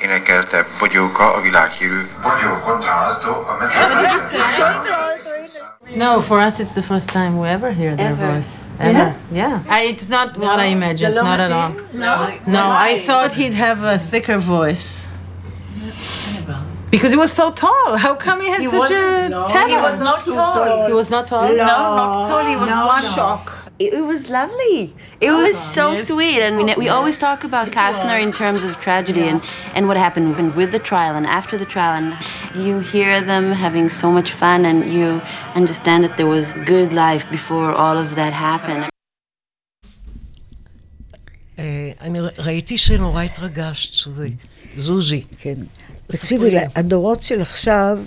Énekelte 0.00 0.66
Bogyóka, 0.78 1.34
a 1.34 1.40
világhírű 1.40 2.08
Bogyóka 2.22 2.78
Tázdó, 2.78 3.30
a 3.30 3.56
No, 5.96 6.20
for 6.20 6.40
us 6.40 6.60
it's 6.60 6.72
the 6.72 6.82
first 6.82 7.08
time 7.10 7.38
we 7.38 7.48
ever 7.48 7.72
hear 7.72 7.96
their 7.96 8.14
voice. 8.14 8.66
Ever. 8.78 9.16
Yeah. 9.32 9.62
I, 9.68 9.82
it's 9.84 10.08
not 10.08 10.36
what 10.38 10.58
I 10.60 10.66
imagined. 10.66 11.14
Not 11.14 11.40
at 11.40 11.52
all. 11.52 11.72
No. 11.92 12.32
No, 12.46 12.70
I 12.70 12.98
thought 13.00 13.32
he'd 13.32 13.54
have 13.54 13.82
a 13.82 13.98
thicker 13.98 14.38
voice. 14.38 15.08
Because 16.90 17.12
he 17.12 17.16
was 17.16 17.32
so 17.32 17.52
tall. 17.52 17.96
How 17.96 18.14
come 18.16 18.40
he 18.40 18.48
had 18.48 18.68
such 18.68 18.90
a 18.90 19.28
tenor? 19.48 19.68
He 19.68 19.76
was 19.76 19.98
not 20.00 20.24
tall. 20.26 20.86
He 20.88 20.92
was 20.92 21.10
not 21.10 21.28
tall. 21.28 21.48
No, 21.48 21.54
not 21.56 22.28
tall. 22.28 22.44
He 22.46 22.56
was 22.56 22.68
one 22.70 23.02
shock 23.02 23.59
It 23.83 23.89
it 23.99 24.05
was 24.13 24.21
lovely. 24.39 24.79
It 25.27 25.33
was 25.43 25.55
so 25.77 25.85
sweet, 26.09 26.39
and 26.45 26.53
we, 26.59 26.63
ne- 26.69 26.79
we 26.83 26.87
always 26.97 27.17
talk 27.27 27.39
about 27.49 27.65
Kastner 27.79 28.17
in 28.27 28.31
terms 28.43 28.61
of 28.67 28.71
tragedy 28.87 29.25
and, 29.31 29.39
and 29.75 29.83
what 29.89 29.97
happened 30.05 30.27
when- 30.37 30.53
with 30.59 30.71
the 30.77 30.83
trial 30.91 31.13
and 31.19 31.25
after 31.39 31.55
the 31.63 31.69
trial, 31.75 31.93
and 32.01 32.09
you 32.65 32.73
hear 32.93 33.13
them 33.31 33.45
having 33.65 33.87
so 34.01 34.07
much 34.17 34.29
fun, 34.43 34.59
and 34.69 34.79
you 34.97 35.07
understand 35.61 35.99
that 36.05 36.13
there 36.19 36.31
was 36.37 36.45
good 36.73 36.89
life 37.05 37.23
before 37.37 37.67
all 37.83 37.97
of 38.05 38.09
that 38.19 38.33
happened. 38.49 38.85
אה, 41.59 41.91
אני 42.01 42.19
ר- 42.19 42.29
ראיתי 42.37 42.77
שנורא 42.77 43.21
התרגשת, 43.21 43.93
סוזי. 43.93 44.33
זוז'י. 44.77 45.23
כן. 45.39 45.55
ספרי 46.11 46.19
תקשיבי, 46.37 46.51
לי. 46.51 46.59
הדורות 46.75 47.21
של 47.23 47.41
עכשיו, 47.41 47.99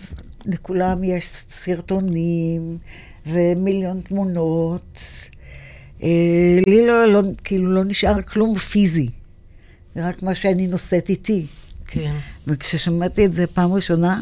לכולם 0.46 1.04
יש 1.04 1.28
סרטונים 1.50 2.78
ומיליון 3.26 4.00
תמונות. 4.00 4.98
אה, 6.03 6.55
לי 6.67 6.87
לא, 6.87 7.05
לא, 7.05 7.21
כאילו, 7.43 7.73
לא 7.73 7.83
נשאר 7.83 8.21
כלום 8.21 8.57
פיזי. 8.57 9.09
זה 9.95 10.07
רק 10.07 10.23
מה 10.23 10.35
שאני 10.35 10.67
נושאת 10.67 11.09
איתי. 11.09 11.45
כן. 11.87 12.15
וכששמעתי 12.47 13.25
את 13.25 13.33
זה 13.33 13.47
פעם 13.47 13.73
ראשונה, 13.73 14.21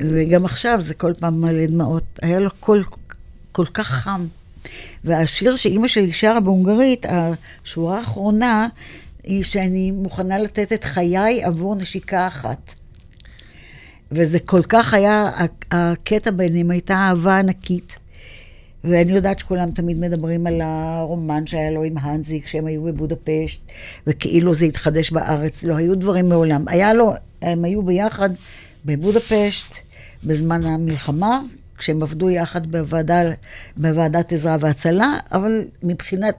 זה 0.00 0.24
גם 0.30 0.44
עכשיו, 0.44 0.80
זה 0.84 0.94
כל 0.94 1.12
פעם 1.18 1.40
מלא 1.40 1.66
דמעות. 1.66 2.04
היה 2.22 2.40
לו 2.40 2.50
קול 2.60 2.84
כל 3.52 3.66
כך 3.74 3.86
חם. 3.88 4.26
והשיר 5.04 5.56
שאימא 5.56 5.88
שלי 5.88 6.12
שרה 6.12 6.40
בהונגרית, 6.40 7.06
השורה 7.08 7.98
האחרונה, 7.98 8.68
היא 9.24 9.44
שאני 9.44 9.90
מוכנה 9.90 10.38
לתת 10.38 10.72
את 10.72 10.84
חיי 10.84 11.44
עבור 11.44 11.76
נשיקה 11.76 12.26
אחת. 12.26 12.74
וזה 14.12 14.38
כל 14.38 14.62
כך 14.68 14.94
היה, 14.94 15.30
הקטע 15.70 16.30
ביניהם 16.30 16.70
הייתה 16.70 16.94
אהבה 16.94 17.38
ענקית. 17.38 17.98
ואני 18.84 19.12
יודעת 19.12 19.38
שכולם 19.38 19.70
תמיד 19.70 19.98
מדברים 19.98 20.46
על 20.46 20.60
הרומן 20.60 21.46
שהיה 21.46 21.70
לו 21.70 21.82
עם 21.82 21.98
הנזי 21.98 22.40
כשהם 22.40 22.66
היו 22.66 22.82
בבודפשט, 22.82 23.60
וכאילו 24.06 24.54
זה 24.54 24.64
התחדש 24.64 25.10
בארץ. 25.10 25.64
לא 25.64 25.76
היו 25.76 25.94
דברים 25.94 26.28
מעולם. 26.28 26.64
היה 26.68 26.94
לו, 26.94 27.12
הם 27.42 27.64
היו 27.64 27.82
ביחד 27.82 28.30
בבודפשט 28.84 29.74
בזמן 30.24 30.64
המלחמה, 30.64 31.40
כשהם 31.78 32.02
עבדו 32.02 32.30
יחד 32.30 32.66
בוועדה, 32.66 33.20
בוועדת 33.76 34.32
עזרה 34.32 34.56
והצלה, 34.60 35.18
אבל 35.32 35.64
מבחינת, 35.82 36.34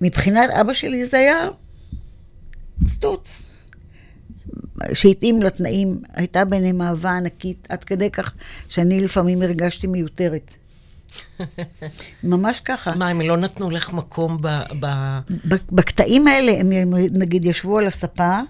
מבחינת 0.00 0.50
אבא 0.50 0.72
שלי 0.72 1.06
זה 1.06 1.18
היה 1.18 1.48
סטוץ. 2.88 3.42
שהתאים 4.92 5.42
לתנאים, 5.42 6.00
הייתה 6.14 6.44
ביניהם 6.44 6.82
אהבה 6.82 7.10
ענקית, 7.10 7.66
עד 7.68 7.84
כדי 7.84 8.10
כך 8.10 8.34
שאני 8.68 9.00
לפעמים 9.00 9.42
הרגשתי 9.42 9.86
מיותרת. 9.86 10.50
ממש 12.24 12.60
ככה. 12.60 12.94
מה, 12.94 13.08
הם 13.08 13.20
לא 13.20 13.36
נתנו 13.36 13.70
לך 13.70 13.92
מקום 13.92 14.38
ב... 14.40 14.48
ב... 14.80 14.86
בקטעים 15.72 16.26
האלה, 16.26 16.52
הם 16.60 16.94
נגיד 17.10 17.44
ישבו 17.44 17.78
על 17.78 17.86
הספה 17.86 18.40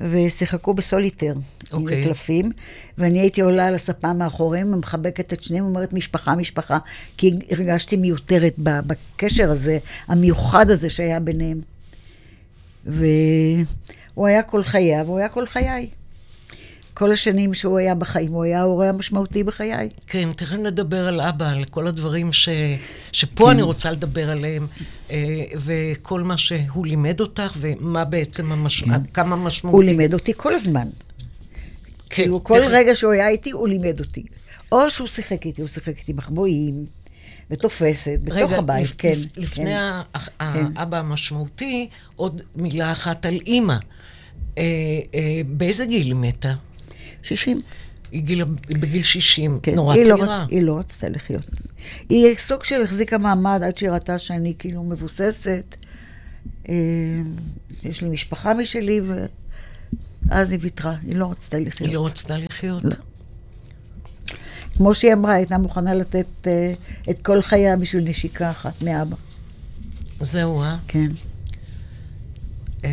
ושיחקו 0.00 0.74
בסוליטר, 0.74 1.34
עם 1.72 1.82
אוקיי. 1.82 2.02
קלפים, 2.02 2.50
ואני 2.98 3.20
הייתי 3.20 3.40
עולה 3.40 3.66
על 3.66 3.74
הספה 3.74 4.12
מאחוריהם, 4.12 4.74
ומחבקת 4.74 5.32
את 5.32 5.42
שניהם, 5.42 5.64
אומרת 5.64 5.92
משפחה, 5.92 6.34
משפחה, 6.34 6.78
כי 7.16 7.32
הרגשתי 7.50 7.96
מיותרת 7.96 8.54
בקשר 8.58 9.50
הזה, 9.50 9.78
המיוחד 10.08 10.70
הזה 10.70 10.90
שהיה 10.90 11.20
ביניהם. 11.20 11.60
והוא 12.86 14.26
היה 14.26 14.42
כל 14.42 14.62
חייו, 14.62 15.06
הוא 15.06 15.18
היה 15.18 15.28
כל 15.28 15.46
חיי. 15.46 15.90
כל 17.00 17.12
השנים 17.12 17.54
שהוא 17.54 17.78
היה 17.78 17.94
בחיים, 17.94 18.32
הוא 18.32 18.44
היה 18.44 18.60
ההורה 18.60 18.88
המשמעותי 18.88 19.44
בחיי. 19.44 19.88
כן, 20.06 20.28
תכף 20.36 20.56
נדבר 20.56 21.08
על 21.08 21.20
אבא, 21.20 21.48
על 21.48 21.64
כל 21.64 21.86
הדברים 21.86 22.32
ש... 22.32 22.48
שפה 23.12 23.44
כן. 23.44 23.50
אני 23.50 23.62
רוצה 23.62 23.90
לדבר 23.90 24.30
עליהם, 24.30 24.66
אה, 25.10 25.16
וכל 25.56 26.20
מה 26.22 26.38
שהוא 26.38 26.86
לימד 26.86 27.20
אותך, 27.20 27.52
ומה 27.60 28.04
בעצם 28.04 28.52
המש... 28.52 28.84
כמה 29.14 29.36
משמעותי. 29.36 29.76
הוא 29.76 29.84
לימד 29.84 30.14
אותי 30.14 30.32
כל 30.36 30.54
הזמן. 30.54 30.88
כן, 32.10 32.22
כאילו, 32.22 32.44
כל 32.44 32.58
תכף- 32.60 32.68
רגע 32.70 32.96
שהוא 32.96 33.12
היה 33.12 33.28
איתי, 33.28 33.50
הוא 33.50 33.68
לימד 33.68 34.00
אותי. 34.00 34.24
או 34.72 34.90
שהוא 34.90 35.08
שיחק 35.08 35.46
איתי, 35.46 35.60
הוא 35.60 35.68
שיחק 35.68 35.98
איתי 35.98 36.12
מחבואים, 36.12 36.86
ותופסת, 37.50 38.18
בתוך 38.24 38.36
רגע, 38.36 38.56
הבית, 38.58 38.84
לפ- 38.86 38.94
כן. 38.98 39.12
לפ- 39.16 39.26
לפני 39.38 39.64
כן. 39.74 40.36
האבא 40.76 40.96
המשמעותי, 40.98 41.88
עוד 42.16 42.42
מילה 42.56 42.92
אחת 42.92 43.26
על 43.26 43.38
אימא. 43.46 43.76
אה, 44.58 44.62
אה, 45.14 45.20
באיזה 45.46 45.84
גיל 45.86 46.06
היא 46.06 46.14
מתה? 46.14 46.52
60. 47.22 47.60
היא 48.12 48.22
גיל, 48.22 48.44
בגיל 48.68 49.02
60, 49.02 49.58
כן. 49.62 49.74
נורא 49.74 49.94
היא 49.94 50.04
צעירה. 50.04 50.26
לא, 50.26 50.56
היא 50.56 50.62
לא 50.62 50.78
רצתה 50.78 51.08
לחיות. 51.08 51.46
היא 52.08 52.36
סוג 52.36 52.64
של 52.64 52.82
החזיקה 52.82 53.18
מעמד 53.18 53.60
עד 53.64 53.76
שהיא 53.76 53.90
ראתה 53.90 54.18
שאני 54.18 54.54
כאילו 54.58 54.82
מבוססת. 54.82 55.76
אה, 56.68 56.74
יש 57.84 58.02
לי 58.02 58.08
משפחה 58.08 58.54
משלי, 58.54 59.00
ואז 60.28 60.50
היא 60.50 60.58
ויתרה, 60.62 60.94
היא 61.02 61.16
לא 61.16 61.30
רצתה 61.30 61.58
לחיות. 61.58 61.88
היא 61.88 61.94
לא 61.94 62.06
רצתה 62.06 62.38
לחיות? 62.38 62.84
לא. 62.84 62.90
כמו 64.76 64.94
שהיא 64.94 65.12
אמרה, 65.12 65.32
הייתה 65.32 65.58
מוכנה 65.58 65.94
לתת 65.94 66.46
אה, 66.46 66.72
את 67.10 67.22
כל 67.22 67.42
חייה 67.42 67.76
בשביל 67.76 68.08
נשיקה 68.08 68.50
אחת 68.50 68.82
מאבא. 68.82 69.16
זהו, 70.20 70.62
אה? 70.62 70.76
כן. 70.88 71.10
אה, 72.84 72.90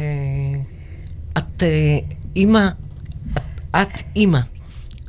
את 1.37 1.63
אה, 1.63 1.97
אימא, 2.35 2.69
את- 3.71 4.01
אימא. 4.15 4.39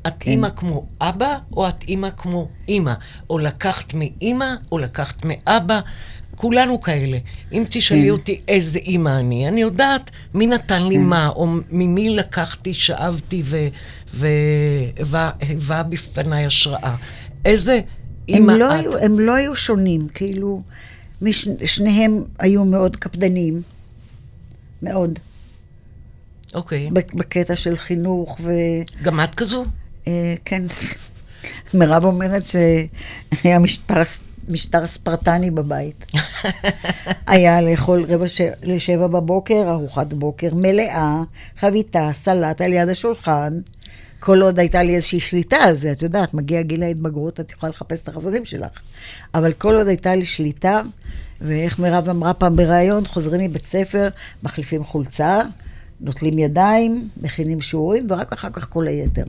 את 0.07 0.13
כן. 0.21 0.31
אימא 0.31 0.49
כמו 0.57 0.87
אבא, 1.01 1.39
או 1.53 1.69
את 1.69 1.83
אימא 1.89 2.09
כמו 2.17 2.49
אימא? 2.69 2.93
או 3.31 3.39
לקחת 3.39 3.95
מאימא, 3.95 4.55
או 4.73 4.79
לקחת 4.79 5.25
מאבא? 5.25 5.81
כולנו 6.35 6.81
כאלה. 6.81 7.19
אם 7.53 7.65
תשאלי 7.71 8.03
כן. 8.05 8.11
אותי 8.11 8.41
איזה 8.49 8.79
אימא 8.79 9.09
אני, 9.21 9.49
אני 9.49 9.61
יודעת 9.61 10.11
מי 10.35 10.47
נתן 10.47 10.83
לי 10.83 10.99
מה, 10.99 11.29
או 11.29 11.47
ממי 11.71 12.11
לקחתי, 12.11 12.75
שאבתי 12.75 13.43
והיווה 14.15 15.31
בפניי 15.83 16.47
השראה. 16.47 16.95
איזה 17.45 17.73
הם 17.75 17.83
אימא 18.29 18.53
לא, 18.53 18.67
את? 18.75 18.81
היו, 18.81 18.97
הם 18.99 19.19
לא 19.21 19.35
היו 19.35 19.57
שונים, 19.57 20.09
כאילו, 20.09 20.63
מש, 21.23 21.49
שניהם 21.65 22.25
היו 22.39 22.65
מאוד 22.65 22.97
קפדניים, 22.97 23.63
מאוד, 24.83 25.19
אוקיי. 26.55 26.91
בק- 26.93 27.15
בקטע 27.15 27.57
של 27.57 27.77
חינוך 27.77 28.39
ו... 28.43 28.53
גם 29.03 29.21
את 29.21 29.35
כזו? 29.35 29.65
אה, 30.07 30.35
כן. 30.45 30.63
מירב 31.75 32.05
אומרת 32.05 32.43
שהיה 32.47 33.59
משטר, 33.59 34.03
משטר 34.49 34.87
ספרטני 34.87 35.51
בבית. 35.51 36.05
היה 37.27 37.61
לאכול 37.61 38.05
רבע 38.09 38.29
ש... 38.29 38.41
לשבע 38.63 39.07
בבוקר, 39.07 39.65
ארוחת 39.71 40.13
בוקר 40.13 40.49
מלאה, 40.55 41.23
חביתה, 41.59 42.11
סלט 42.13 42.61
על 42.61 42.73
יד 42.73 42.89
השולחן. 42.89 43.53
כל 44.21 44.43
עוד 44.43 44.59
הייתה 44.59 44.83
לי 44.83 44.95
איזושהי 44.95 45.21
שליטה 45.21 45.57
על 45.57 45.75
זה, 45.75 45.93
את 45.93 46.03
יודעת, 46.03 46.35
מגיע 46.35 46.63
גיל 46.63 46.83
ההתבגרות, 46.83 47.41
את 47.41 47.51
יכולה 47.53 47.71
לחפש 47.71 48.03
את 48.03 48.09
החברים 48.09 48.45
שלך. 48.45 48.71
אבל 49.35 49.53
כל 49.53 49.75
עוד 49.75 49.89
הייתה 49.89 50.15
לי 50.15 50.25
שליטה, 50.25 50.81
ואיך 51.41 51.79
מירב 51.79 52.09
אמרה 52.09 52.35
פעם 52.35 52.57
בריאיון, 52.57 53.07
חוזרים 53.07 53.41
מבית 53.41 53.67
ספר, 53.67 54.09
מחליפים 54.43 54.85
חולצה, 54.85 55.41
נוטלים 56.01 56.39
ידיים, 56.39 57.09
מכינים 57.23 57.61
שיעורים, 57.61 58.07
ורק 58.11 58.33
אחר 58.33 58.49
כך 58.53 58.67
כל 58.71 58.87
היתר. 58.87 59.25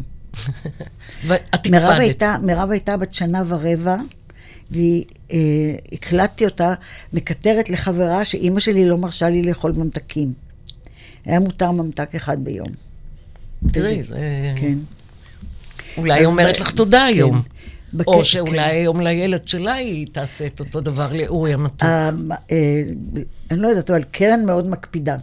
ואת 1.27 1.41
הקפדת. 1.53 1.99
הייתה, 1.99 2.35
מירב 2.41 2.71
הייתה 2.71 2.97
בת 2.97 3.13
שנה 3.13 3.43
ורבע, 3.47 3.95
והקלטתי 4.71 6.45
אותה 6.45 6.73
מקטרת 7.13 7.69
לחברה 7.69 8.25
שאימא 8.25 8.59
שלי 8.59 8.85
לא 8.89 8.97
מרשה 8.97 9.29
לי 9.29 9.43
לאכול 9.43 9.71
ממתקים. 9.71 10.33
היה 11.25 11.39
מותר 11.39 11.71
ממתק 11.71 12.15
אחד 12.15 12.43
ביום. 12.43 12.67
תראי, 13.71 14.03
זה... 14.03 14.53
כן. 14.55 14.77
אולי 15.97 16.19
היא 16.19 16.25
אומרת 16.25 16.59
לך 16.59 16.71
תודה 16.71 17.03
היום. 17.03 17.41
בק- 17.93 18.07
או 18.07 18.25
שאולי 18.25 18.57
כן. 18.57 18.63
היום 18.63 19.01
לילד 19.01 19.47
שלה 19.47 19.73
היא 19.73 20.07
תעשה 20.11 20.45
את 20.45 20.59
אותו 20.59 20.81
דבר 20.81 21.13
לאורי 21.13 21.53
המתוק. 21.53 21.83
אה, 21.83 22.09
אה, 22.51 22.83
אני 23.51 23.59
לא 23.59 23.67
יודעת, 23.67 23.89
אבל 23.89 24.03
קרן 24.11 24.45
מאוד 24.45 24.67
מקפידה. 24.69 25.15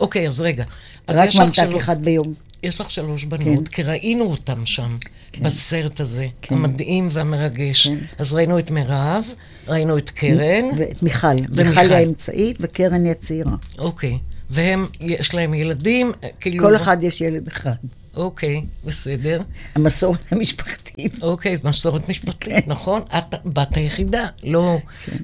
אוקיי, 0.00 0.28
אז 0.28 0.40
רגע. 0.40 0.64
אז 1.06 1.16
רק 1.16 1.28
ממתק 1.36 1.54
שלוש- 1.54 1.74
אחד 1.74 2.04
ביום. 2.04 2.34
יש 2.62 2.80
לך 2.80 2.90
שלוש 2.90 3.24
בנות, 3.24 3.68
כי 3.68 3.82
ראינו 3.82 4.24
אותם 4.24 4.66
שם, 4.66 4.96
בסרט 5.40 6.00
הזה, 6.00 6.26
המדהים 6.50 7.08
והמרגש. 7.12 7.88
אז 8.18 8.34
ראינו 8.34 8.58
את 8.58 8.70
מירב, 8.70 9.24
ראינו 9.68 9.98
את 9.98 10.10
קרן, 10.10 10.64
ואת 10.78 11.02
מיכל. 11.02 11.26
ומיכל. 11.28 11.62
מיכל 11.64 11.80
היא 11.80 11.92
האמצעית 11.92 12.56
וקרן 12.60 13.04
היא 13.04 13.10
הצעירה. 13.10 13.52
אוקיי. 13.78 14.18
והם, 14.50 14.86
יש 15.00 15.34
להם 15.34 15.54
ילדים, 15.54 16.12
כאילו... 16.40 16.64
כל 16.64 16.76
אחד 16.76 16.96
יש 17.02 17.20
ילד 17.20 17.48
אחד. 17.48 17.74
אוקיי, 18.16 18.62
בסדר. 18.84 19.42
המסורת 19.74 20.18
המשפחתית. 20.32 21.22
אוקיי, 21.22 21.56
זו 21.56 21.68
מסורת 21.68 22.08
משפטית, 22.08 22.68
נכון? 22.68 23.02
את 23.18 23.34
בת 23.44 23.76
היחידה, 23.76 24.26
לא 24.44 24.78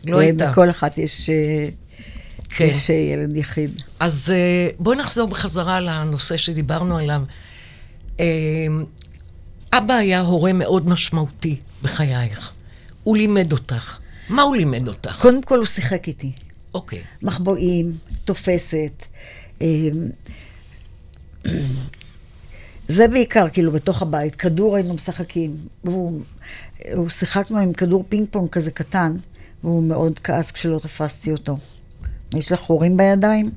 לא 0.05 0.17
כן. 0.17 0.23
הייתה. 0.23 0.51
לכל 0.51 0.71
אחת 0.71 0.99
יש 0.99 1.31
אה, 1.31 1.69
כן. 2.57 2.65
יש 2.65 2.91
אה, 2.91 2.95
ילד 2.95 3.37
יחיד. 3.37 3.83
אז 4.01 4.31
אה, 4.35 4.69
בואי 4.79 4.99
נחזור 4.99 5.29
בחזרה 5.29 5.81
לנושא 5.81 6.37
שדיברנו 6.37 6.97
עליו. 6.97 7.23
אה, 8.21 8.27
אבא 9.73 9.95
היה 9.95 10.21
הורה 10.21 10.53
מאוד 10.53 10.89
משמעותי 10.89 11.57
בחייך. 11.83 12.53
הוא 13.05 13.17
לימד 13.17 13.53
אותך. 13.53 13.99
מה 14.29 14.43
הוא 14.43 14.57
לימד 14.57 14.89
אותך? 14.89 15.19
קודם 15.23 15.43
כל 15.43 15.59
הוא 15.59 15.67
שיחק 15.67 16.09
איתי. 16.09 16.33
אוקיי. 16.75 17.03
מחבואים, 17.23 17.93
תופסת. 18.25 19.07
זה 22.89 23.09
בעיקר, 23.09 23.49
כאילו, 23.53 23.73
בתוך 23.73 24.03
הבית. 24.03 24.35
כדור 24.37 24.77
היינו 24.77 24.95
משחקים. 24.95 25.57
והוא, 25.85 26.23
הוא 26.95 27.09
שיחקנו 27.09 27.59
עם 27.59 27.73
כדור 27.73 28.05
פינג 28.09 28.29
פונג 28.31 28.49
כזה 28.49 28.71
קטן, 28.71 29.17
והוא 29.65 29.83
מאוד 29.83 30.19
כעס 30.19 30.51
כשלא 30.51 30.79
תפסתי 30.79 31.33
אותו. 31.33 31.57
יש 32.37 32.53
לך 32.53 32.61
חורים 32.61 32.97
בידיים? 32.97 33.51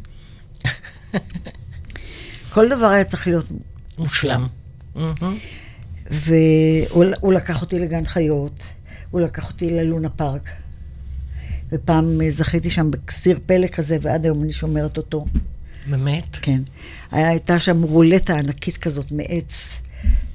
כל 2.53 2.69
דבר 2.69 2.85
היה 2.85 3.03
צריך 3.03 3.27
להיות 3.27 3.45
מושלם. 3.99 4.47
והוא 6.11 7.05
הוא 7.19 7.33
לקח 7.33 7.61
אותי 7.61 7.79
לגן 7.79 8.05
חיות, 8.05 8.59
הוא 9.11 9.21
לקח 9.21 9.51
אותי 9.51 9.71
ללונה 9.71 10.09
פארק. 10.09 10.49
ופעם 11.71 12.21
אה, 12.21 12.29
זכיתי 12.29 12.69
שם 12.69 12.91
בסיר 12.91 13.39
פלא 13.45 13.67
כזה, 13.67 13.97
ועד 14.01 14.25
היום 14.25 14.43
אני 14.43 14.53
שומרת 14.53 14.97
אותו. 14.97 15.25
באמת? 15.89 16.37
כן. 16.41 16.61
היה, 17.11 17.29
הייתה 17.29 17.59
שם 17.59 17.83
רולטה 17.83 18.35
ענקית 18.35 18.77
כזאת 18.77 19.11
מעץ, 19.11 19.69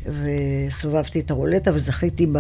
וסובבתי 0.07 1.21
את 1.21 1.31
הרולטה 1.31 1.71
וזכיתי 1.75 2.27
ב... 2.33 2.39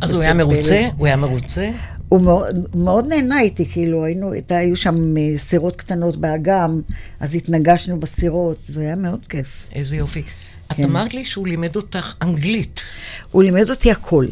אז 0.00 0.14
הוא 0.14 0.22
היה 0.22 0.34
מרוצה? 0.34 0.80
פלא. 0.82 0.92
הוא 0.96 1.06
היה 1.06 1.16
מרוצה? 1.16 1.70
הוא 2.08 2.22
מאוד, 2.22 2.56
מאוד 2.74 3.06
נהנה 3.08 3.40
איתי, 3.40 3.66
כאילו, 3.66 4.04
היינו, 4.04 4.32
הייתה, 4.32 4.56
היו 4.56 4.76
שם 4.76 5.16
אה, 5.16 5.38
סירות 5.38 5.76
קטנות 5.76 6.16
באגם, 6.16 6.80
אז 7.20 7.34
התנגשנו 7.34 8.00
בסירות, 8.00 8.70
והיה 8.72 8.96
מאוד 8.96 9.26
כיף. 9.26 9.66
איזה 9.72 9.96
יופי. 9.96 10.22
את 10.66 10.72
כן. 10.72 10.84
אמרת 10.84 11.14
לי 11.14 11.24
שהוא 11.24 11.46
לימד 11.46 11.76
אותך 11.76 12.14
אנגלית. 12.22 12.80
הוא 13.30 13.42
לימד 13.42 13.70
אותי 13.70 13.90
הכל. 13.90 14.26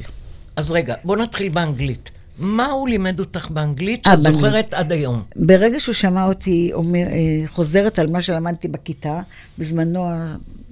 אז 0.57 0.73
רגע, 0.73 0.95
בוא 1.05 1.17
נתחיל 1.17 1.49
באנגלית. 1.49 2.11
מה 2.39 2.67
הוא 2.67 2.89
לימד 2.89 3.21
אותך 3.21 3.51
באנגלית 3.51 4.05
שאת 4.05 4.13
באנגלית. 4.13 4.35
זוכרת 4.35 4.75
עד 4.75 4.93
היום? 4.93 5.23
ברגע 5.37 5.81
שהוא 5.81 5.95
שמע 5.95 6.27
אותי 6.27 6.71
אומר, 6.73 7.07
אה, 7.07 7.47
חוזרת 7.47 7.99
על 7.99 8.07
מה 8.07 8.23
שלמדתי 8.23 8.69
בכיתה, 8.69 9.21
בזמנו 9.59 10.11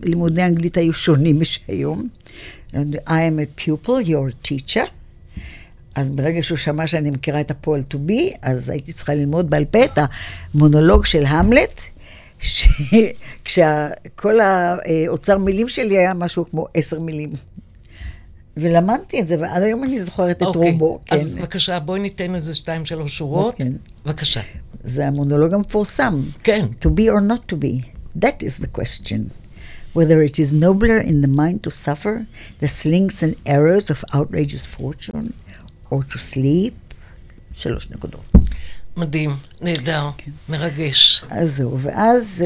לימודי 0.02 0.42
האנגלית 0.42 0.76
היו 0.76 0.92
שונים 0.92 1.40
משהיום. 1.40 2.08
I 2.74 3.20
am 3.28 3.38
a 3.38 3.60
pupil, 3.60 4.00
your 4.00 4.48
teacher. 4.48 5.01
אז 5.94 6.11
ברגע 6.11 6.42
שהוא 6.42 6.59
שמע 6.59 6.87
שאני 6.87 7.11
מכירה 7.11 7.40
את 7.40 7.50
הפועל 7.50 7.83
to 7.94 7.96
be, 8.09 8.37
אז 8.42 8.70
הייתי 8.70 8.92
צריכה 8.92 9.14
ללמוד 9.14 9.50
בעל 9.50 9.64
פה 9.64 9.85
את 9.85 9.98
המונולוג 10.55 11.05
של 11.05 11.24
המלט, 11.26 11.81
שכל 13.44 14.40
האוצר 14.40 15.38
מילים 15.38 15.68
שלי 15.68 15.98
היה 15.98 16.14
משהו 16.14 16.50
כמו 16.50 16.66
עשר 16.74 17.00
מילים. 17.00 17.33
ולמדתי 18.57 19.20
את 19.20 19.28
זה, 19.28 19.37
ועד 19.40 19.62
היום 19.62 19.85
אני 19.85 20.02
זוכרת 20.02 20.37
את 20.37 20.42
אוקיי, 20.42 20.72
רובו. 20.72 21.00
אז 21.11 21.35
כן. 21.35 21.40
בבקשה, 21.40 21.81
בואי 21.81 22.00
ניתן 22.00 22.35
איזה 22.35 22.55
שתיים, 22.55 22.85
שלוש 22.85 23.18
שורות. 23.18 23.55
כן. 23.59 23.72
בבקשה. 24.07 24.40
זה 24.85 25.07
המונולוג 25.07 25.55
המפורסם. 25.55 26.20
כן. 26.42 26.66
To 26.85 26.88
be 26.88 27.02
or 27.02 27.20
not 27.33 27.52
to 27.52 27.57
be, 27.57 27.87
that 28.18 28.42
is 28.42 28.62
the 28.62 28.81
question. 28.81 29.20
Whether 29.94 30.22
it 30.22 30.38
is 30.38 30.52
nobler 30.52 31.00
in 31.11 31.20
the 31.20 31.33
mind 31.40 31.62
to 31.64 31.70
suffer 31.70 32.14
the 32.62 32.68
slings 32.81 33.22
and 33.22 33.35
arrows 33.46 33.87
of 33.90 33.98
outrageous 34.14 34.64
fortune, 34.78 35.26
or 35.92 36.12
to 36.12 36.16
sleep. 36.16 36.94
שלוש 37.55 37.90
נקודות. 37.90 38.33
מדהים, 38.96 39.31
נהדר, 39.61 40.11
כן. 40.18 40.31
מרגש. 40.48 41.24
אז 41.31 41.57
זהו, 41.57 41.78
ואז 41.81 42.44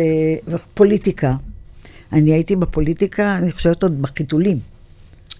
אה, 0.52 0.58
פוליטיקה. 0.74 1.34
אני 2.12 2.32
הייתי 2.32 2.56
בפוליטיקה, 2.56 3.38
אני 3.38 3.52
חושבת 3.52 3.82
עוד 3.82 4.02
בחיתולים. 4.02 4.60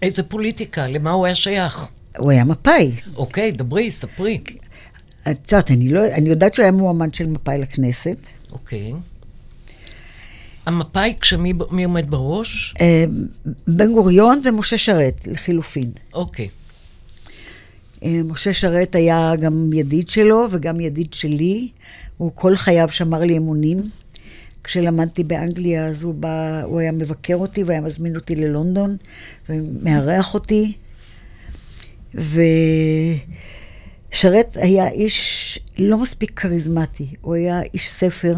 איזה 0.02 0.22
פוליטיקה? 0.22 0.86
למה 0.86 1.10
הוא 1.10 1.26
היה 1.26 1.34
שייך? 1.34 1.88
הוא 2.18 2.30
היה 2.30 2.44
מפא"י. 2.44 2.92
אוקיי, 3.16 3.52
דברי, 3.52 3.92
ספרי. 3.92 4.40
את 5.30 5.52
יודעת, 5.52 5.70
אני, 5.70 5.88
לא, 5.88 6.06
אני 6.06 6.28
יודעת 6.28 6.54
שהוא 6.54 6.62
היה 6.62 6.72
מועמד 6.72 7.14
של 7.14 7.26
מפא"י 7.26 7.58
לכנסת. 7.58 8.16
אוקיי. 8.52 8.92
המפא"י, 10.66 11.14
כשמי 11.20 11.52
מי 11.70 11.84
עומד 11.84 12.10
בראש? 12.10 12.74
אה, 12.80 13.04
בן 13.66 13.92
גוריון 13.92 14.40
ומשה 14.44 14.78
שרת, 14.78 15.26
לחילופין. 15.26 15.90
אוקיי. 16.12 16.48
אה, 18.04 18.20
משה 18.24 18.52
שרת 18.52 18.94
היה 18.94 19.32
גם 19.40 19.72
ידיד 19.72 20.08
שלו 20.08 20.46
וגם 20.50 20.80
ידיד 20.80 21.12
שלי. 21.12 21.68
הוא 22.16 22.30
כל 22.34 22.56
חייו 22.56 22.88
שמר 22.88 23.20
לי 23.20 23.36
אמונים. 23.36 23.82
כשלמדתי 24.64 25.24
באנגליה, 25.24 25.86
אז 25.86 26.02
הוא 26.02 26.14
בא, 26.14 26.62
הוא 26.64 26.80
היה 26.80 26.92
מבקר 26.92 27.36
אותי 27.36 27.62
והיה 27.62 27.80
מזמין 27.80 28.16
אותי 28.16 28.34
ללונדון 28.34 28.96
ומארח 29.48 30.34
אותי. 30.34 30.72
ושרת 32.14 33.16
היה 34.54 34.88
איש 34.88 35.58
לא 35.78 35.98
מספיק 35.98 36.40
כריזמטי, 36.40 37.06
הוא 37.20 37.34
היה 37.34 37.62
איש 37.74 37.90
ספר, 37.90 38.36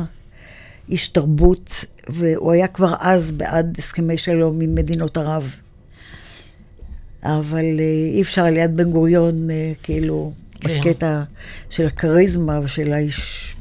איש 0.89 1.09
תרבות, 1.09 1.85
והוא 2.09 2.53
היה 2.53 2.69
כבר 2.69 2.95
אז 3.01 3.33
בעד 3.33 3.77
הסכמי 3.79 4.19
שלום 4.19 4.61
עם 4.61 4.75
מדינות 4.75 5.19
ערב. 5.19 5.57
אבל 7.23 7.81
אה, 7.81 8.15
אי 8.15 8.23
אפשר 8.23 8.45
ליד 8.45 8.77
בן 8.77 8.91
גוריון, 8.91 9.51
אה, 9.51 9.73
כאילו, 9.83 10.33
כן. 10.61 10.81
בקטע 10.81 11.23
של 11.71 11.87
הכריזמה 11.87 12.61
ושל 12.63 12.93
האיש... 12.93 13.55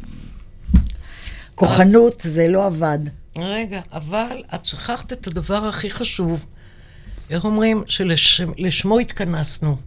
כוחנות, 1.56 2.22
זה 2.26 2.48
לא 2.48 2.65
עבד. 2.65 3.00
רגע, 3.38 3.82
אבל 3.93 4.43
את 4.56 4.65
שכחת 4.65 5.13
את 5.13 5.28
הדבר 5.28 5.65
הכי 5.65 5.89
חשוב. 5.89 6.46
איך 7.30 7.46
אומרים? 7.46 7.84
שלשמו 7.88 9.00
התכנסנו. 9.00 9.78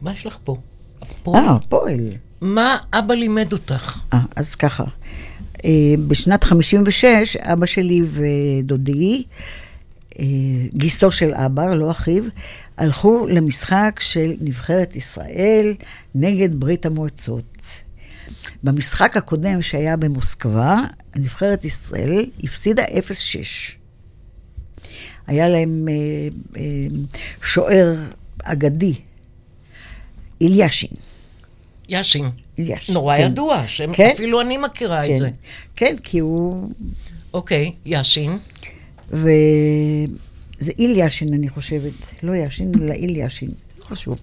מה 0.00 0.12
יש 0.12 0.26
לך 0.26 0.38
פה? 0.44 0.56
הפועל. 1.02 1.44
אה, 1.44 1.58
פועל. 1.68 2.08
מה 2.40 2.78
אבא 2.92 3.14
לימד 3.14 3.52
אותך? 3.52 3.98
אה, 4.12 4.20
אז 4.36 4.54
ככה. 4.54 4.84
אה, 5.64 5.94
בשנת 6.08 6.44
56, 6.44 7.36
אבא 7.36 7.66
שלי 7.66 8.00
ודודי, 8.04 9.24
גיסו 10.74 11.12
של 11.12 11.34
אבא, 11.34 11.74
לא 11.74 11.90
אחיו, 11.90 12.24
הלכו 12.76 13.26
למשחק 13.30 14.00
של 14.02 14.34
נבחרת 14.40 14.96
ישראל 14.96 15.74
נגד 16.14 16.54
ברית 16.60 16.86
המועצות. 16.86 17.44
במשחק 18.62 19.16
הקודם 19.16 19.62
שהיה 19.62 19.96
במוסקבה, 19.96 20.76
נבחרת 21.16 21.64
ישראל 21.64 22.26
הפסידה 22.44 22.84
0-6. 22.84 22.88
היה 25.26 25.48
להם 25.48 25.86
אה, 25.88 25.94
אה, 26.60 26.62
שוער 27.42 27.94
אגדי, 28.44 28.94
איליאשין. 30.40 30.90
יאשין. 31.88 32.28
איליאשין. 32.58 32.94
נורא 32.94 33.16
כן. 33.16 33.22
ידוע, 33.22 33.68
שם- 33.68 33.92
כן? 33.94 34.10
אפילו 34.14 34.40
אני 34.40 34.56
מכירה 34.56 35.02
כן. 35.02 35.10
את 35.12 35.16
זה. 35.16 35.30
כן, 35.76 35.96
כי 36.02 36.18
הוא... 36.18 36.70
אוקיי, 37.34 37.72
יאשין. 37.86 38.38
וזה 39.10 40.72
איליאשין, 40.78 41.34
אני 41.34 41.48
חושבת. 41.48 41.92
לא 42.22 42.32
יאשין, 42.32 42.72
אלא 42.82 42.92
איליאשין. 42.92 43.50
לא 43.78 43.84
חשוב. 43.84 44.18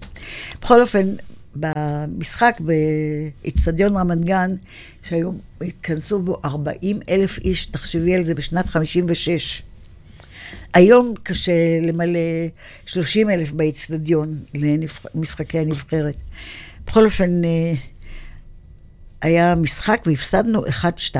בכל 0.60 0.80
אופן, 0.80 1.12
במשחק 1.56 2.60
באיצטדיון 2.60 3.96
רמת 3.96 4.24
גן, 4.24 4.50
שהיו, 5.02 5.30
התכנסו 5.60 6.18
בו 6.22 6.40
40 6.44 7.00
אלף 7.08 7.38
איש, 7.38 7.66
תחשבי 7.66 8.14
על 8.14 8.24
זה, 8.24 8.34
בשנת 8.34 8.66
56. 8.66 9.62
היום 10.74 11.14
קשה 11.22 11.80
למלא 11.82 12.20
30 12.86 13.30
אלף 13.30 13.50
באיצטדיון 13.50 14.38
למשחקי 15.14 15.58
הנבחרת. 15.58 16.16
בכל 16.86 17.04
אופן, 17.04 17.44
אה, 17.44 17.74
היה 19.22 19.54
משחק 19.54 20.02
והפסדנו 20.06 20.62
1-2. 20.66 21.16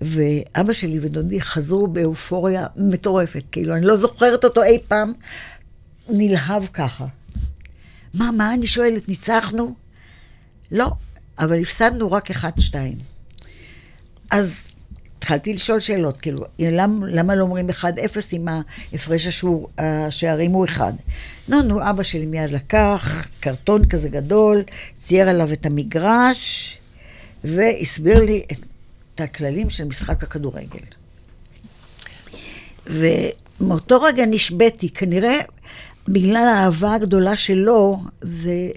ואבא 0.00 0.72
שלי 0.72 0.98
ודודי 1.00 1.40
חזרו 1.40 1.86
באופוריה 1.86 2.66
מטורפת. 2.76 3.42
כאילו, 3.52 3.74
אני 3.76 3.86
לא 3.86 3.96
זוכרת 3.96 4.44
אותו 4.44 4.62
אי 4.62 4.78
פעם 4.88 5.12
נלהב 6.08 6.66
ככה. 6.72 7.06
מה, 8.14 8.30
מה, 8.30 8.54
אני 8.54 8.66
שואלת, 8.66 9.08
ניצחנו? 9.08 9.74
לא, 10.70 10.90
אבל 11.38 11.60
הפסדנו 11.60 12.12
רק 12.12 12.30
1-2. 12.30 12.34
אז 14.30 14.72
התחלתי 15.18 15.54
לשאול 15.54 15.80
שאלות, 15.80 16.20
כאילו, 16.20 16.44
למ, 16.58 17.04
למה 17.06 17.34
לא 17.34 17.42
אומרים 17.42 17.70
1-0 17.70 17.84
אם 18.32 18.48
ההפרש 18.48 19.26
השור, 19.26 19.68
השערים 19.78 20.50
הוא 20.50 20.64
1? 20.64 20.94
נו, 21.48 21.62
נו, 21.62 21.90
אבא 21.90 22.02
שלי 22.02 22.26
מיד 22.26 22.50
לקח 22.50 23.26
קרטון 23.40 23.86
כזה 23.86 24.08
גדול, 24.08 24.62
צייר 24.98 25.28
עליו 25.28 25.52
את 25.52 25.66
המגרש, 25.66 26.78
והסביר 27.44 28.24
לי 28.24 28.44
את, 28.52 28.58
את 29.18 29.22
הכללים 29.22 29.70
של 29.70 29.84
משחק 29.84 30.22
הכדורגל. 30.22 30.84
ומאותו 32.86 34.02
רגע 34.02 34.26
נשבתי, 34.26 34.90
כנראה 34.90 35.40
בגלל 36.08 36.48
האהבה 36.48 36.94
הגדולה 36.94 37.36
שלו, 37.36 37.98
זה 38.20 38.70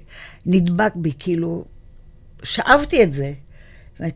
נדבק 0.45 0.91
בי, 0.95 1.12
כאילו, 1.19 1.65
שאבתי 2.43 3.04
את 3.04 3.13
זה. 3.13 3.34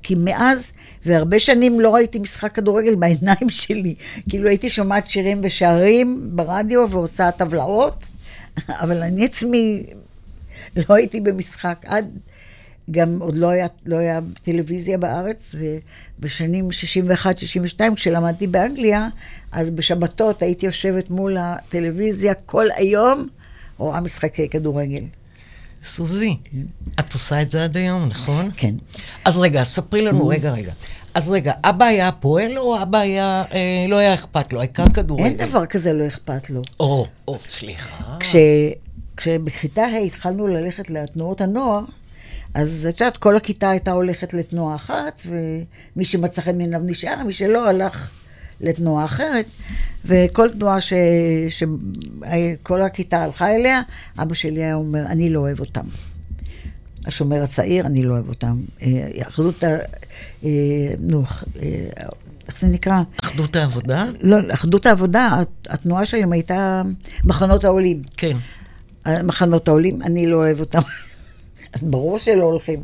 כי 0.04 0.16
מאז, 0.16 0.72
והרבה 1.06 1.40
שנים 1.40 1.80
לא 1.80 1.96
ראיתי 1.96 2.20
משחק 2.20 2.56
כדורגל 2.56 2.96
בעיניים 2.96 3.50
שלי. 3.62 3.96
כאילו 4.30 4.50
הייתי 4.50 4.70
שומעת 4.70 5.08
שירים 5.08 5.42
ושערים 5.44 6.30
ברדיו 6.34 6.90
ועושה 6.90 7.32
טבלאות, 7.32 8.04
אבל 8.70 9.04
אני 9.04 9.26
עצמי 9.26 9.84
לא 10.76 10.96
הייתי 10.96 11.22
במשחק 11.22 11.86
עד... 11.86 12.20
גם 12.92 13.18
עוד 13.22 13.36
לא 13.36 13.50
היה, 13.50 13.68
לא 13.86 13.98
היה 13.98 14.20
טלוויזיה 14.42 14.98
בארץ, 14.98 15.56
ובשנים 16.20 16.70
61-62, 17.78 17.96
כשלמדתי 17.96 18.48
באנגליה, 18.48 19.08
אז 19.52 19.70
בשבתות 19.70 20.42
הייתי 20.42 20.66
יושבת 20.66 21.10
מול 21.10 21.38
הטלוויזיה 21.40 22.34
כל 22.34 22.66
היום, 22.76 23.28
רואה 23.78 24.00
משחקי 24.00 24.50
כדורגל. 24.50 25.04
סוזי, 25.84 26.38
את 27.00 27.14
עושה 27.14 27.42
את 27.42 27.52
זה 27.52 27.64
עד 27.64 27.78
היום, 27.78 28.08
נכון? 28.10 28.50
כן. 28.58 28.76
אז 29.26 29.38
רגע, 29.38 29.64
ספרי 29.64 30.02
לנו, 30.02 30.28
רגע, 30.28 30.52
רגע. 30.52 30.72
אז 31.14 31.30
רגע, 31.30 31.54
אבא 31.64 31.86
היה 31.86 32.12
פועל 32.12 32.60
או 32.60 32.82
אבא 32.82 32.98
היה, 32.98 33.44
אה, 33.54 33.86
לא 33.90 33.98
היה 33.98 34.14
אכפת 34.14 34.54
לו, 34.54 34.60
העיקר 34.60 34.90
כדורגל? 34.94 35.26
אין 35.26 35.50
דבר 35.50 35.66
כזה 35.66 35.94
לא 35.94 36.08
אכפת 36.08 36.50
לו. 36.50 36.62
או, 36.80 37.08
או, 37.28 37.38
סליחה. 37.38 38.18
כש, 38.20 38.36
כשבכיתה 39.18 39.82
ה' 39.82 39.98
התחלנו 39.98 40.48
ללכת 40.48 40.90
לתנועות 40.90 41.42
הנוער, 41.42 41.82
אז 42.56 42.88
את 42.90 43.02
יודעת, 43.02 43.18
כל 43.18 43.36
הכיתה 43.36 43.70
הייתה 43.70 43.92
הולכת 43.92 44.34
לתנועה 44.34 44.76
אחת, 44.76 45.22
ומי 45.26 46.06
שמצא 46.06 46.42
חן 46.42 46.58
בעיניו 46.58 46.82
נשאר, 46.84 47.24
מי 47.26 47.34
שלא 47.34 47.70
הלך 47.70 48.10
לתנועה 48.62 49.06
אחרת. 49.06 49.46
וכל 50.06 50.50
תנועה 50.50 50.82
ש... 50.82 50.94
שכל 51.50 52.82
הכיתה 52.82 53.22
הלכה 53.24 53.56
אליה, 53.56 53.82
אבא 54.22 54.34
שלי 54.34 54.64
היה 54.64 54.76
אומר, 54.76 55.06
אני 55.06 55.30
לא 55.30 55.40
אוהב 55.40 55.60
אותם. 55.60 55.86
השומר 57.08 57.44
הצעיר, 57.44 57.86
אני 57.86 58.04
לא 58.04 58.14
אוהב 58.14 58.30
אותם. 58.30 58.56
אה, 58.82 59.10
אחדות 59.28 59.64
ה... 59.64 59.68
אה, 60.44 60.50
נו, 61.00 61.24
אה, 61.62 61.86
איך 62.48 62.60
זה 62.60 62.68
נקרא? 62.68 63.02
אחדות 63.24 63.56
העבודה? 63.56 64.06
לא, 64.22 64.38
אחדות 64.54 64.86
העבודה, 64.86 65.42
התנועה 65.70 66.06
שהיום 66.06 66.32
הייתה 66.32 66.82
מחנות 67.24 67.66
העולים. 67.66 68.02
כן. 68.18 68.38
מחנות 69.24 69.68
העולים, 69.68 70.02
אני 70.02 70.28
לא 70.28 70.36
אוהב 70.36 70.60
אותם. 70.60 70.80
אז 71.76 71.84
ברור 71.84 72.20
שלא 72.20 72.44
הולכים. 72.44 72.84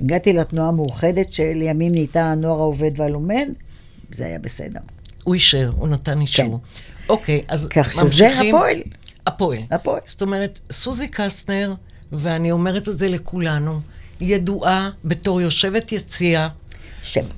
הגעתי 0.00 0.32
לתנועה 0.32 0.68
המאוחדת, 0.68 1.32
שלימים 1.32 1.92
נהייתה 1.92 2.24
הנוער 2.24 2.58
העובד 2.58 2.90
והלומד, 2.96 3.48
זה 4.10 4.26
היה 4.26 4.38
בסדר. 4.38 4.80
הוא 5.24 5.34
אישר, 5.34 5.70
הוא 5.76 5.88
נתן 5.88 6.20
אישור. 6.20 6.58
כן. 6.58 6.82
אוקיי, 7.08 7.42
אז 7.48 7.66
כך 7.66 7.92
שזה 7.92 8.02
ממשיכים. 8.02 8.54
הפועל. 8.54 8.82
הפועל. 9.26 9.58
הפועל. 9.70 10.00
זאת 10.06 10.22
אומרת, 10.22 10.60
סוזי 10.72 11.08
קסטנר, 11.08 11.74
ואני 12.12 12.52
אומרת 12.52 12.88
את 12.88 12.98
זה 12.98 13.08
לכולנו, 13.08 13.80
ידועה 14.20 14.90
בתור 15.04 15.40
יושבת 15.40 15.92
יציע. 15.92 16.48
שבע. 17.02 17.34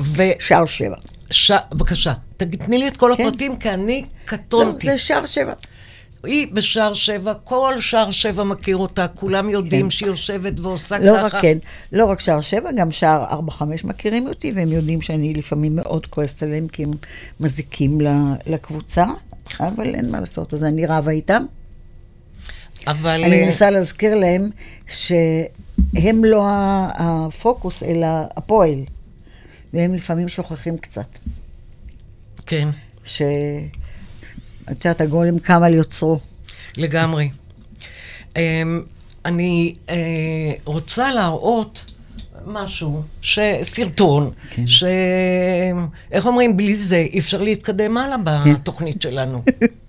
ו... 0.00 0.22
שער 0.40 0.66
שבע. 0.66 0.96
ש... 1.30 1.52
בבקשה, 1.72 2.12
תני 2.36 2.78
לי 2.78 2.88
את 2.88 2.96
כל 2.96 3.14
כן. 3.16 3.26
הפרטים, 3.26 3.56
כי 3.56 3.70
אני 3.70 4.04
קטונתי. 4.24 4.86
לא, 4.86 4.92
זה 4.92 4.98
שער 4.98 5.26
שבע. 5.26 5.52
היא 6.26 6.46
בשער 6.52 6.94
שבע, 6.94 7.34
כל 7.34 7.74
שער 7.80 8.10
שבע 8.10 8.44
מכיר 8.44 8.76
אותה, 8.76 9.08
כולם 9.08 9.48
יודעים 9.48 9.86
כן. 9.86 9.90
שהיא 9.90 10.08
יושבת 10.08 10.60
ועושה 10.60 10.98
לא 10.98 11.12
ככה. 11.16 11.36
רק 11.36 11.42
כן, 11.42 11.58
לא 11.92 12.04
רק 12.04 12.20
שער 12.20 12.40
שבע, 12.40 12.72
גם 12.72 12.92
שער 12.92 13.24
ארבע, 13.24 13.52
חמש 13.52 13.84
מכירים 13.84 14.28
אותי, 14.28 14.52
והם 14.54 14.72
יודעים 14.72 15.02
שאני 15.02 15.32
לפעמים 15.32 15.76
מאוד 15.76 16.06
כועסת 16.06 16.42
עליהם, 16.42 16.68
כי 16.68 16.82
הם 16.84 16.90
מזיקים 17.40 17.98
לקבוצה, 18.46 19.04
אבל 19.60 19.94
אין 19.94 20.10
מה 20.10 20.20
לעשות, 20.20 20.54
אז 20.54 20.64
אני 20.64 20.86
רבה 20.86 21.10
איתם. 21.10 21.42
אבל... 22.86 23.24
אני 23.24 23.40
אה, 23.40 23.44
מנסה 23.44 23.70
להזכיר 23.70 24.14
להם 24.14 24.50
שהם 24.86 26.24
לא 26.24 26.46
הפוקוס, 26.98 27.82
אלא 27.82 28.06
הפועל. 28.36 28.84
והם 29.72 29.94
לפעמים 29.94 30.28
שוכחים 30.28 30.78
קצת. 30.78 31.18
כן, 32.46 32.68
ש... 33.04 33.22
את 34.70 34.84
יודעת, 34.84 35.00
הגולם 35.00 35.38
קם 35.38 35.62
על 35.62 35.74
יוצרו. 35.74 36.18
לגמרי. 36.76 37.30
אמ, 38.36 38.82
אני 39.24 39.74
אה, 39.88 39.94
רוצה 40.64 41.12
להראות 41.12 41.84
משהו, 42.46 43.02
ש... 43.22 43.38
סרטון, 43.62 44.30
כן. 44.50 44.66
ש... 44.66 44.84
איך 46.12 46.26
אומרים, 46.26 46.56
בלי 46.56 46.74
זה 46.74 46.96
אי 46.96 47.18
אפשר 47.18 47.42
להתקדם 47.42 47.96
הלאה 47.96 48.16
בתוכנית 48.44 49.02
שלנו. 49.02 49.42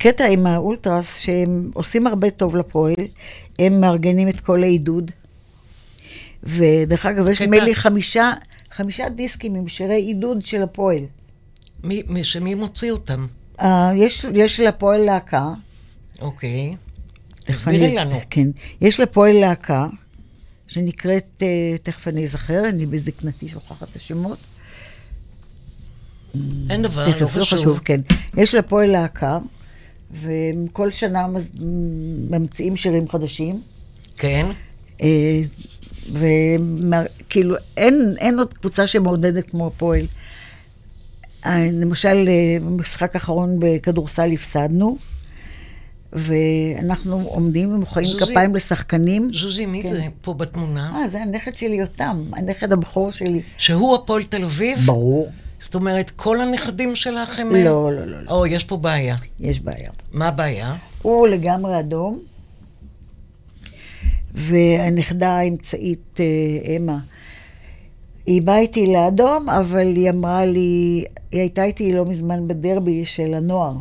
הקטע 0.00 0.26
עם 0.26 0.46
האולטרס, 0.46 1.18
שהם 1.18 1.70
עושים 1.74 2.06
הרבה 2.06 2.30
טוב 2.30 2.56
לפועל, 2.56 2.94
הם 3.58 3.80
מארגנים 3.80 4.28
את 4.28 4.40
כל 4.40 4.62
העידוד. 4.62 5.10
ודרך 6.42 7.06
אגב, 7.06 7.28
יש 7.28 7.42
נדמה 7.42 7.64
לי 7.64 7.74
חמישה, 7.74 8.32
חמישה 8.70 9.08
דיסקים 9.08 9.54
עם 9.54 9.68
שירי 9.68 9.94
עידוד 9.94 10.46
של 10.46 10.62
הפועל. 10.62 11.02
מי, 11.84 12.02
מי, 12.08 12.24
שמי 12.24 12.54
מוציא 12.54 12.92
אותם? 12.92 13.26
Uh, 13.58 13.64
יש, 13.96 14.26
יש 14.34 14.60
לפועל 14.60 15.00
להקה. 15.00 15.48
אוקיי. 16.20 16.76
תכף 17.44 17.54
תסבירי 17.54 17.94
לנו. 17.94 18.20
כן. 18.30 18.46
יש 18.80 19.00
לפועל 19.00 19.40
להקה, 19.40 19.86
שנקראת, 20.66 21.42
uh, 21.42 21.82
תכף 21.82 22.08
אני 22.08 22.24
אזכר, 22.24 22.68
אני 22.68 22.86
בזקנתי 22.86 23.48
שוכחת 23.48 23.90
את 23.90 23.96
השמות. 23.96 24.38
אין 26.70 26.82
דבר, 26.82 27.08
לא 27.08 27.12
תכף, 27.12 27.20
לא 27.20 27.26
חשוב. 27.26 27.58
חשוב, 27.58 27.80
כן. 27.84 28.00
יש 28.36 28.54
לפועל 28.54 28.90
להקה, 28.90 29.38
והם 30.10 30.66
כל 30.72 30.90
שנה 30.90 31.26
מז- 31.26 31.52
ממציאים 32.30 32.76
שירים 32.76 33.08
חדשים. 33.08 33.60
כן. 34.18 34.46
אה, 35.02 35.40
וכאילו, 36.12 37.54
אין, 37.76 37.94
אין 38.18 38.38
עוד 38.38 38.54
קבוצה 38.54 38.86
שמעודדת 38.86 39.50
כמו 39.50 39.66
הפועל. 39.66 40.06
אה, 41.46 41.68
למשל, 41.72 42.08
אה, 42.28 42.56
במשחק 42.60 43.14
האחרון 43.14 43.56
בכדורסל 43.60 44.32
הפסדנו, 44.32 44.96
ואנחנו 46.12 47.20
עומדים 47.20 47.74
ומוחאים. 47.74 48.06
כפיים 48.20 48.54
לשחקנים. 48.54 49.30
זוזי, 49.34 49.66
מי 49.66 49.82
כן. 49.82 49.88
זה 49.88 50.02
פה 50.22 50.34
בתמונה? 50.34 50.92
אה, 51.02 51.08
זה 51.08 51.22
הנכד 51.22 51.56
שלי 51.56 51.74
יותם, 51.76 52.22
הנכד 52.32 52.72
הבכור 52.72 53.10
שלי. 53.10 53.42
שהוא 53.58 53.94
הפועל 53.94 54.22
תל 54.22 54.44
אביב? 54.44 54.78
ברור. 54.86 55.30
זאת 55.60 55.74
אומרת, 55.74 56.10
כל 56.10 56.40
הנכדים 56.40 56.96
שלך 56.96 57.38
הם... 57.38 57.54
לא, 57.54 57.92
לא, 57.92 58.06
לא. 58.06 58.22
לא. 58.22 58.30
או, 58.30 58.46
יש 58.46 58.64
פה 58.64 58.76
בעיה. 58.76 59.16
יש 59.40 59.60
בעיה. 59.60 59.90
מה 60.12 60.28
הבעיה? 60.28 60.74
הוא 61.02 61.28
לגמרי 61.28 61.80
אדום, 61.80 62.18
והנכדה 64.34 65.30
האמצעית, 65.30 66.20
אה, 66.20 66.76
אמה, 66.76 66.98
היא 68.26 68.42
באה 68.42 68.58
איתי 68.58 68.86
לאדום, 68.86 69.48
אבל 69.48 69.86
היא 69.86 70.10
אמרה 70.10 70.44
לי, 70.44 71.04
היא 71.32 71.40
הייתה 71.40 71.64
איתי 71.64 71.92
לא 71.92 72.06
מזמן 72.06 72.48
בדרבי 72.48 73.06
של 73.06 73.34
הנוער, 73.34 73.74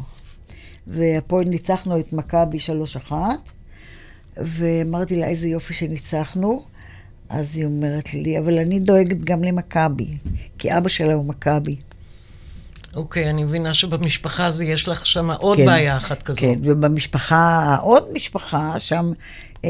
והפועל 0.87 1.45
ניצחנו 1.45 1.99
את 1.99 2.13
מכבי 2.13 2.57
3-1, 3.09 3.11
ואמרתי 4.37 5.15
לה, 5.15 5.27
איזה 5.27 5.47
יופי 5.47 5.73
שניצחנו. 5.73 6.63
אז 7.29 7.57
היא 7.57 7.65
אומרת 7.65 8.13
לי, 8.13 8.39
אבל 8.39 8.57
אני 8.57 8.79
דואגת 8.79 9.17
גם 9.17 9.43
למכבי, 9.43 10.07
כי 10.59 10.77
אבא 10.77 10.89
שלה 10.89 11.13
הוא 11.13 11.25
מכבי. 11.25 11.75
אוקיי, 12.95 13.29
אני 13.29 13.43
מבינה 13.43 13.73
שבמשפחה 13.73 14.45
הזו 14.45 14.63
יש 14.63 14.87
לך 14.87 15.05
שם 15.07 15.31
עוד 15.31 15.57
כן, 15.57 15.65
בעיה 15.65 15.97
אחת 15.97 16.23
כזאת. 16.23 16.39
כן, 16.41 16.59
ובמשפחה, 16.63 17.77
עוד 17.81 18.03
משפחה, 18.13 18.79
שם 18.79 19.11
אה, 19.65 19.69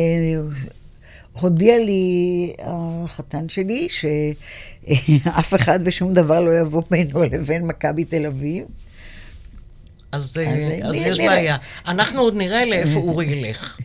הודיע 1.34 1.78
לי 1.78 2.54
החתן 2.64 3.50
שלי 3.50 3.88
שאף 3.90 5.54
אחד 5.56 5.80
ושום 5.86 6.14
דבר 6.14 6.40
לא 6.42 6.60
יבוא 6.60 6.82
בינו 6.92 7.24
לבין 7.24 7.68
מכבי 7.68 8.06
תל 8.06 8.26
אביב. 8.26 8.66
אז, 10.12 10.38
אה, 10.38 10.78
אז 10.84 10.96
אז 10.96 11.02
נראה. 11.02 11.12
יש 11.12 11.20
בעיה. 11.20 11.58
אנחנו 11.88 12.22
עוד 12.22 12.36
נראה 12.36 12.66
לאיפה 12.66 13.00
אורי 13.00 13.26
ילך. 13.26 13.78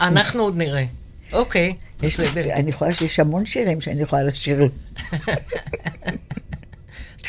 אנחנו 0.00 0.42
עוד 0.42 0.56
נראה. 0.56 0.84
אוקיי, 1.32 1.74
יש- 2.02 2.20
בסדר. 2.20 2.52
אני 2.54 2.70
יכולה 2.70 2.92
שיש 2.92 3.20
המון 3.20 3.46
שירים 3.46 3.80
שאני 3.80 4.02
יכולה 4.02 4.22
לשיר 4.22 4.58
לו. 4.62 4.68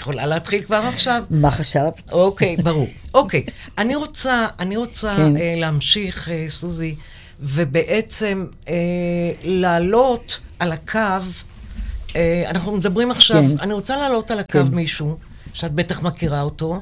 יכולה 0.03 0.25
להתחיל 0.25 0.63
כבר 0.63 0.75
עכשיו? 0.75 1.23
מה 1.29 1.51
חשבת? 1.51 2.01
אוקיי, 2.11 2.57
ברור. 2.57 2.87
אוקיי, 3.13 3.43
אני 3.77 3.95
רוצה, 3.95 4.47
אני 4.59 4.77
רוצה 4.77 5.15
כן. 5.15 5.37
אה, 5.37 5.53
להמשיך, 5.57 6.29
אה, 6.29 6.45
סוזי, 6.49 6.95
ובעצם 7.39 8.45
אה, 8.69 8.73
לעלות 9.43 10.39
על 10.59 10.71
הקו, 10.71 10.99
אה, 12.15 12.43
אנחנו 12.49 12.71
מדברים 12.71 13.11
עכשיו, 13.11 13.43
כן. 13.43 13.59
אני 13.59 13.73
רוצה 13.73 13.97
לעלות 13.97 14.31
על 14.31 14.39
הקו 14.39 14.65
כן. 14.65 14.75
מישהו, 14.75 15.17
שאת 15.53 15.71
בטח 15.71 16.01
מכירה 16.01 16.41
אותו, 16.41 16.79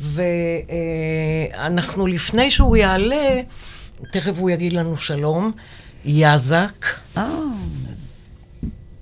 ואנחנו, 0.00 2.06
לפני 2.06 2.50
שהוא 2.50 2.76
יעלה, 2.76 3.40
תכף 4.12 4.38
הוא 4.38 4.50
יגיד 4.50 4.72
לנו 4.72 4.96
שלום, 4.96 5.52
יזק, 6.04 6.86
אה, 7.16 7.28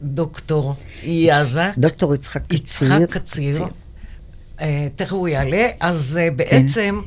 דוקטור 0.05 0.75
יזק. 1.03 1.73
דוקטור 1.79 2.15
יצחק 2.15 2.43
קציר. 2.47 3.03
יצחק 3.03 3.17
קציר. 3.17 3.65
אה, 4.61 4.89
תכף 4.97 5.13
הוא 5.13 5.29
יעלה. 5.29 5.67
אז 5.81 6.19
אה, 6.23 6.31
בעצם 6.31 7.01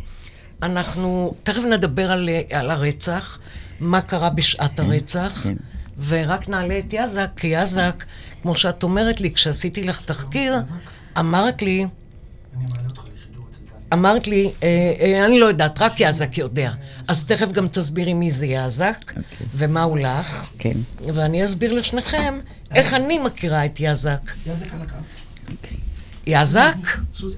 אנחנו 0.64 1.34
תכף 1.44 1.64
נדבר 1.72 2.12
על, 2.12 2.30
אה, 2.30 2.60
על 2.60 2.70
הרצח, 2.70 3.40
מה 3.80 4.02
קרה 4.02 4.30
בשעת 4.30 4.80
הרצח, 4.80 5.40
כן. 5.44 5.56
ורק 6.08 6.50
נעלה 6.50 6.80
את 6.80 6.94
יזק, 6.94 7.30
כי 7.38 7.48
יזק, 7.48 8.04
כמו 8.42 8.56
שאת 8.56 8.84
אומרת 8.84 9.22
לי, 9.22 9.32
כשעשיתי 9.32 9.84
לך 9.84 10.02
תחקיר, 10.02 10.56
אמרת 11.20 11.62
לי, 11.62 11.86
אמרת 13.94 14.28
לי, 14.28 14.52
אה, 14.64 14.68
אה, 15.00 15.26
אני 15.26 15.40
לא 15.40 15.46
יודעת, 15.46 15.82
רק 15.82 15.94
יזק 16.00 16.38
יודע. 16.38 16.72
אז 17.08 17.26
תכף 17.26 17.52
גם 17.52 17.68
תסבירי 17.68 18.14
מי 18.14 18.32
זה 18.32 18.46
יזק, 18.46 19.14
ומה 19.56 19.84
הוא 19.84 19.98
לך, 20.00 20.46
כן. 20.60 20.78
ואני 21.14 21.46
אסביר 21.46 21.74
לשניכם 21.74 22.40
איך 22.76 22.94
אני 22.94 23.20
מכירה 23.20 23.66
את 23.66 23.80
יזק. 23.80 24.22
יזק 24.46 24.74
על 24.74 24.82
הקו. 24.82 24.96
יזק? 26.28 26.76
סוזי. 27.18 27.38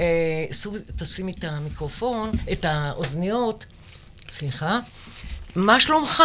אה, 0.00 0.04
סוז, 0.52 0.80
תשימי 0.96 1.32
את 1.38 1.44
המיקרופון, 1.44 2.30
את 2.52 2.64
האוזניות. 2.64 3.66
סליחה. 4.30 4.78
מה 5.56 5.80
שלומך? 5.80 6.22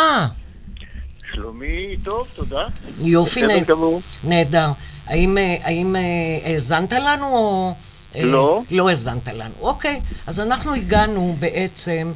שלומי 1.33 1.95
טוב, 2.03 2.27
תודה. 2.35 2.65
יופי, 3.01 3.41
בסדר 3.43 3.53
נהד- 3.55 3.67
גמור. 3.67 4.01
נהדר. 4.23 4.71
האם, 5.07 5.37
אה, 5.37 5.55
אה, 5.65 6.51
האזנת 6.53 6.93
לנו 6.93 7.25
או... 7.27 7.73
אה, 8.15 8.23
לא. 8.23 8.61
לא 8.71 8.89
האזנת 8.89 9.27
לנו. 9.27 9.53
אוקיי, 9.61 9.99
אז 10.27 10.39
אנחנו 10.39 10.73
הגענו 10.73 11.35
בעצם, 11.39 12.11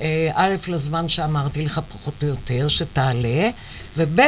אה, 0.00 0.30
א', 0.34 0.54
לזמן 0.68 1.08
שאמרתי 1.08 1.62
לך 1.64 1.80
פחות 1.92 2.14
או 2.22 2.28
יותר, 2.28 2.68
שתעלה, 2.68 3.50
וב', 3.96 4.20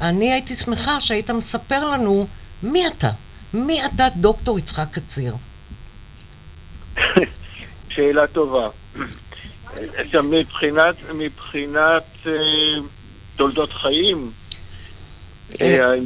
אני 0.00 0.32
הייתי 0.32 0.54
שמחה 0.54 1.00
שהיית 1.00 1.30
מספר 1.30 1.90
לנו 1.90 2.26
מי 2.62 2.86
אתה. 2.86 3.10
מי 3.54 3.84
אתה 3.86 4.08
דוקטור 4.16 4.58
יצחק 4.58 4.86
קציר? 4.90 5.34
שאלה 7.94 8.26
טובה. 8.26 8.68
עכשיו, 9.96 10.22
מבחינת, 10.22 10.94
מבחינת 11.14 12.02
אה, 12.26 12.32
תולדות 13.36 13.72
חיים, 13.72 14.30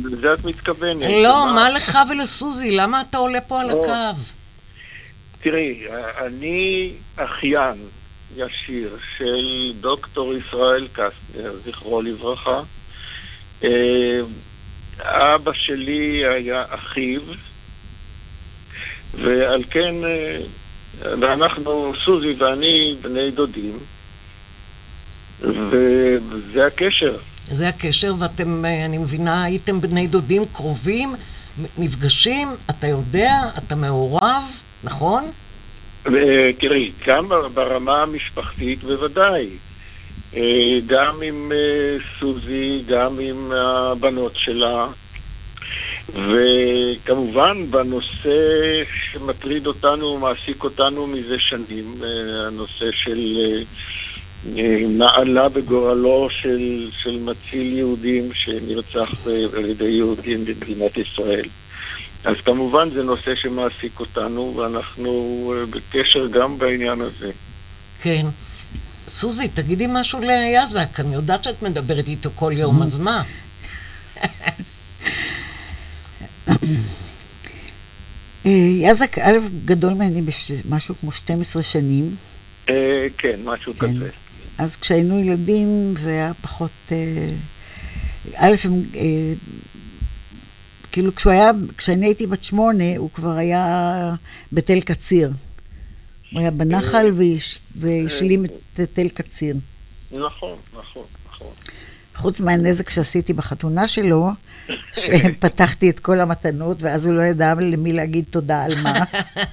לזה 0.05 0.33
את 0.33 0.45
מתכוונת? 0.45 1.11
לא, 1.23 1.47
מה- 1.47 1.53
מה 1.55 1.71
לך 1.71 1.99
ולסוזי? 2.11 2.77
למה 2.77 3.01
אתה 3.01 3.19
עולה 3.19 3.41
פה 3.41 3.61
על 3.61 3.67
לא. 3.69 3.81
הקו? 3.85 4.21
תראי, 5.43 5.85
אני 6.27 6.93
אחיין 7.17 7.77
ישיר 8.37 8.97
של 9.19 9.73
דוקטור 9.81 10.35
ישראל 10.35 10.89
קסטנר, 10.93 11.53
זכרו 11.65 12.03
לברכה. 12.03 12.61
אה, 13.65 14.21
אבא 15.01 15.53
שלי 15.53 16.27
היה 16.27 16.65
אחיו, 16.71 17.21
ועל 19.15 19.65
כן, 19.71 19.95
אה, 20.05 20.39
ואנחנו, 21.21 21.93
סוזי 22.05 22.33
ואני, 22.39 22.97
בני 23.03 23.31
דודים, 23.31 23.79
וזה 25.41 26.67
הקשר. 26.67 27.17
זה 27.51 27.69
הקשר, 27.69 28.13
ואתם, 28.19 28.65
אה, 28.65 28.85
אני 28.85 28.99
מבינה, 28.99 29.45
הייתם 29.45 29.81
בני 29.81 30.07
דודים 30.07 30.45
קרובים, 30.53 31.15
נפגשים, 31.79 32.49
אתה 32.71 32.87
יודע, 32.87 33.43
אתה 33.59 33.75
מעורב, 33.75 34.61
נכון? 34.85 35.25
אה, 36.07 36.51
תראי, 36.59 36.91
גם 37.07 37.29
ברמה 37.55 38.03
המשפחתית 38.03 38.85
בוודאי. 38.85 39.49
אה, 40.37 40.79
גם 40.87 41.23
עם 41.23 41.53
אה, 41.53 41.97
סוזי, 42.19 42.83
גם 42.87 43.19
עם 43.21 43.53
הבנות 43.53 44.33
שלה, 44.37 44.87
וכמובן 46.09 47.71
בנושא 47.71 48.83
שמטריד 49.13 49.67
אותנו, 49.67 50.19
מעסיק 50.19 50.65
אותנו 50.65 51.07
מזה 51.07 51.39
שנים, 51.39 51.95
הנושא 52.47 52.91
של 52.93 53.37
נעלה 54.89 55.49
בגורלו 55.49 56.29
של, 56.31 56.91
של 57.03 57.19
מציל 57.19 57.77
יהודים 57.77 58.31
שנרצח 58.35 59.27
על 59.57 59.65
ידי 59.65 59.85
יהודים 59.85 60.45
במדינת 60.45 60.97
ישראל. 60.97 61.49
אז 62.25 62.37
כמובן 62.45 62.91
זה 62.91 63.03
נושא 63.03 63.35
שמעסיק 63.35 64.01
אותנו, 64.01 64.55
ואנחנו 64.57 65.53
אה, 65.57 65.67
בקשר 65.67 66.27
גם 66.27 66.59
בעניין 66.59 67.01
הזה. 67.01 67.31
כן. 68.03 68.27
סוזי, 69.09 69.49
תגידי 69.49 69.87
משהו 69.89 70.21
ליזק, 70.21 71.01
אני 71.01 71.15
יודעת 71.15 71.45
שאת 71.45 71.63
מדברת 71.63 72.09
איתו 72.09 72.31
כל 72.35 72.53
יום, 72.57 72.83
אז 72.83 72.97
מה? 72.99 73.23
אה, 78.47 78.51
יזק, 78.81 79.19
א', 79.19 79.39
גדול 79.65 79.93
ממני 79.95 80.23
במשהו 80.69 80.95
כמו 81.01 81.13
12 81.13 81.63
שנים. 81.63 82.17
אה, 82.69 83.07
כן, 83.19 83.41
משהו 83.45 83.73
כזה. 83.79 84.09
אז 84.59 84.77
כשהיינו 84.77 85.19
ילדים 85.19 85.95
זה 85.97 86.11
היה 86.11 86.33
פחות... 86.43 86.93
א', 88.35 88.55
הם... 88.65 88.83
אה, 90.89 90.93
כאילו 90.93 91.15
כשהוא 91.15 91.33
היה, 91.33 91.51
כשאני 91.77 92.07
הייתי 92.07 92.27
בת 92.27 92.43
שמונה, 92.43 92.85
הוא 92.97 93.11
כבר 93.15 93.37
היה 93.37 94.15
בתל 94.53 94.81
קציר. 94.81 95.33
הוא 96.33 96.41
היה 96.41 96.51
בנחל 96.51 97.11
והש- 97.15 97.59
והשלים 97.77 98.45
את 98.45 98.51
תל 98.93 99.09
קציר. 99.09 99.57
נכון, 100.13 100.57
נכון, 100.79 101.03
נכון. 101.29 101.49
חוץ 102.17 102.41
מהנזק 102.41 102.91
שעשיתי 102.91 103.33
בחתונה 103.33 103.89
שלו, 103.89 104.31
שפתחתי 104.93 105.91
את 105.91 105.99
כל 106.01 106.21
המתנות, 106.21 106.83
ואז 106.83 107.07
הוא 107.07 107.15
לא 107.15 107.23
ידע 107.23 107.55
למי 107.55 107.93
להגיד 107.93 108.25
תודה 108.31 108.63
על 108.65 108.81
מה. 108.83 108.95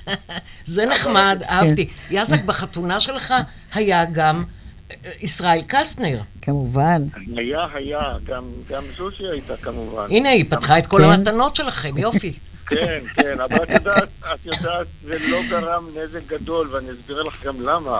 זה 0.65 0.86
נחמד, 0.86 1.41
אהבתי. 1.50 1.88
יזק, 2.12 2.43
בחתונה 2.43 3.00
שלך 3.00 3.34
היה 3.74 4.06
גם 4.06 4.43
אה, 4.91 5.12
ישראל 5.21 5.62
קסטנר. 5.67 6.21
כמובן. 6.45 7.01
היה, 7.36 7.67
היה, 7.73 8.01
גם, 8.23 8.43
גם 8.69 8.84
זוזי 8.97 9.27
הייתה 9.31 9.58
כמובן. 9.58 10.08
הנה, 10.10 10.29
היא 10.29 10.45
פתחה 10.49 10.79
את 10.79 10.88
כל 10.88 10.97
כן. 10.97 11.03
המתנות 11.03 11.55
שלכם, 11.55 11.97
יופי. 11.97 12.34
כן, 12.69 12.99
כן, 13.15 13.39
אבל 13.39 13.63
את 13.63 13.69
יודעת, 13.69 14.10
את 14.34 14.45
יודעת, 14.45 14.88
זה 15.03 15.17
לא 15.19 15.38
גרם 15.49 15.88
נזק 15.95 16.27
גדול, 16.27 16.67
ואני 16.71 16.91
אסביר 16.91 17.23
לך 17.23 17.45
גם 17.45 17.62
למה. 17.62 17.99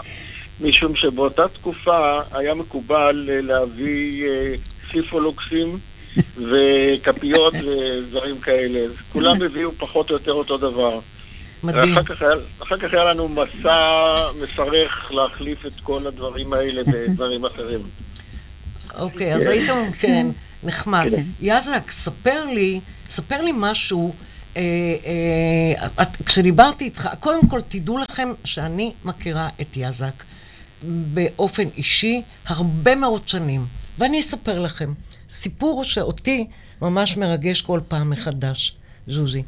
משום 0.62 0.96
שבאותה 0.96 1.48
תקופה 1.48 2.20
היה 2.32 2.54
מקובל 2.54 3.30
אה, 3.30 3.42
להביא 3.42 4.28
אה, 4.28 4.54
סיפולוקסים 4.92 5.78
וכפיות 6.50 7.54
ודברים 7.54 8.40
כאלה. 8.40 8.80
אז 8.80 8.92
כולם 9.14 9.42
הביאו 9.42 9.72
פחות 9.72 10.10
או 10.10 10.16
יותר 10.16 10.32
אותו 10.32 10.58
דבר. 10.58 11.00
מדהים. 11.64 11.98
אחר 11.98 12.04
כך, 12.04 12.22
היה, 12.22 12.32
אחר 12.64 12.78
כך 12.78 12.94
היה 12.94 13.04
לנו 13.04 13.30
מסע 13.30 14.16
מפרך 14.42 15.12
להחליף 15.12 15.66
את 15.66 15.74
כל 15.84 16.08
הדברים 16.08 16.54
האלה 16.54 16.82
בדברים 16.92 17.46
אחרים. 17.46 17.80
אוקיי, 18.98 19.36
אז 19.36 19.48
הייתם, 19.48 19.92
כן, 20.00 20.28
נחמד. 20.64 21.08
יזק, 21.42 21.92
ספר 21.92 22.46
לי, 22.46 22.80
ספר 23.10 23.42
לי 23.42 23.52
משהו. 23.56 24.14
אה, 24.58 24.62
אה, 26.00 26.06
כשדיברתי 26.26 26.86
איתך, 26.86 27.10
קודם 27.20 27.48
כל 27.48 27.62
תדעו 27.62 27.98
לכם 27.98 28.30
שאני 28.44 28.92
מכירה 29.06 29.50
את 29.62 29.78
יזק 29.78 30.24
באופן 30.84 31.64
אישי 31.78 32.22
הרבה 32.46 32.96
מאוד 32.96 33.28
שנים, 33.28 33.66
ואני 33.98 34.20
אספר 34.20 34.60
לכם 34.60 34.94
סיפור 35.30 35.84
שאותי 35.84 36.48
ממש 36.82 37.18
מרגש 37.18 37.62
כל 37.62 37.80
פעם 37.88 38.10
מחדש, 38.10 38.76
זוזי. 39.08 39.44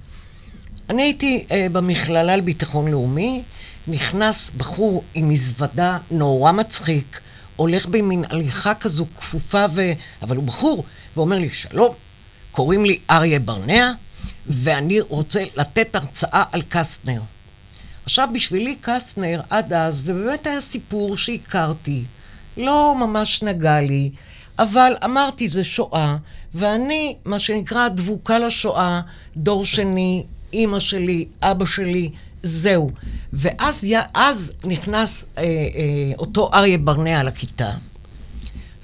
אני 0.89 1.02
הייתי 1.02 1.45
אה, 1.52 1.68
במכללה 1.72 2.36
לביטחון 2.36 2.88
לאומי, 2.88 3.41
נכנס 3.88 4.52
בחור 4.58 5.04
עם 5.14 5.30
מזוודה 5.30 5.98
נורא 6.12 6.52
מצחיק, 6.52 7.20
הולך 7.58 7.86
במין 7.86 8.24
הליכה 8.30 8.74
כזו 8.74 9.05
כפופה, 9.18 9.66
ו... 9.74 9.91
אבל 10.22 10.36
הוא 10.36 10.43
בחור, 10.43 10.84
ואומר 11.16 11.38
לי, 11.38 11.49
שלום, 11.49 11.93
קוראים 12.51 12.86
לי 12.86 12.99
אריה 13.10 13.39
ברנע, 13.39 13.91
ואני 14.47 15.01
רוצה 15.01 15.43
לתת 15.55 15.95
הרצאה 15.95 16.43
על 16.51 16.62
קסטנר. 16.70 17.22
עכשיו, 18.05 18.30
בשבילי 18.34 18.76
קסטנר, 18.82 19.41
עד 19.49 19.74
אז, 19.74 19.95
זה 19.95 20.14
באמת 20.14 20.47
היה 20.47 20.62
סיפור 20.62 21.18
שהכרתי. 21.18 22.03
לא 22.58 22.95
ממש 22.99 23.43
נגע 23.43 23.82
לי, 23.82 24.12
אבל 24.60 24.93
אמרתי, 25.03 25.47
זה 25.47 25.64
שואה, 25.64 26.18
ואני, 26.53 27.16
מה 27.26 27.39
שנקרא, 27.39 27.88
דבוקה 27.88 28.39
לשואה, 28.39 29.01
דור 29.38 29.66
שני, 29.66 30.24
אימא 30.53 30.80
שלי, 30.80 31.26
אבא 31.41 31.66
שלי, 31.66 32.10
זהו. 32.48 32.91
ואז 33.34 33.88
אז 34.14 34.54
נכנס 34.66 35.26
אה, 35.38 35.43
אה, 35.43 35.48
אותו 36.18 36.50
אריה 36.54 36.78
ברנע 36.78 37.24
לכיתה, 37.24 37.72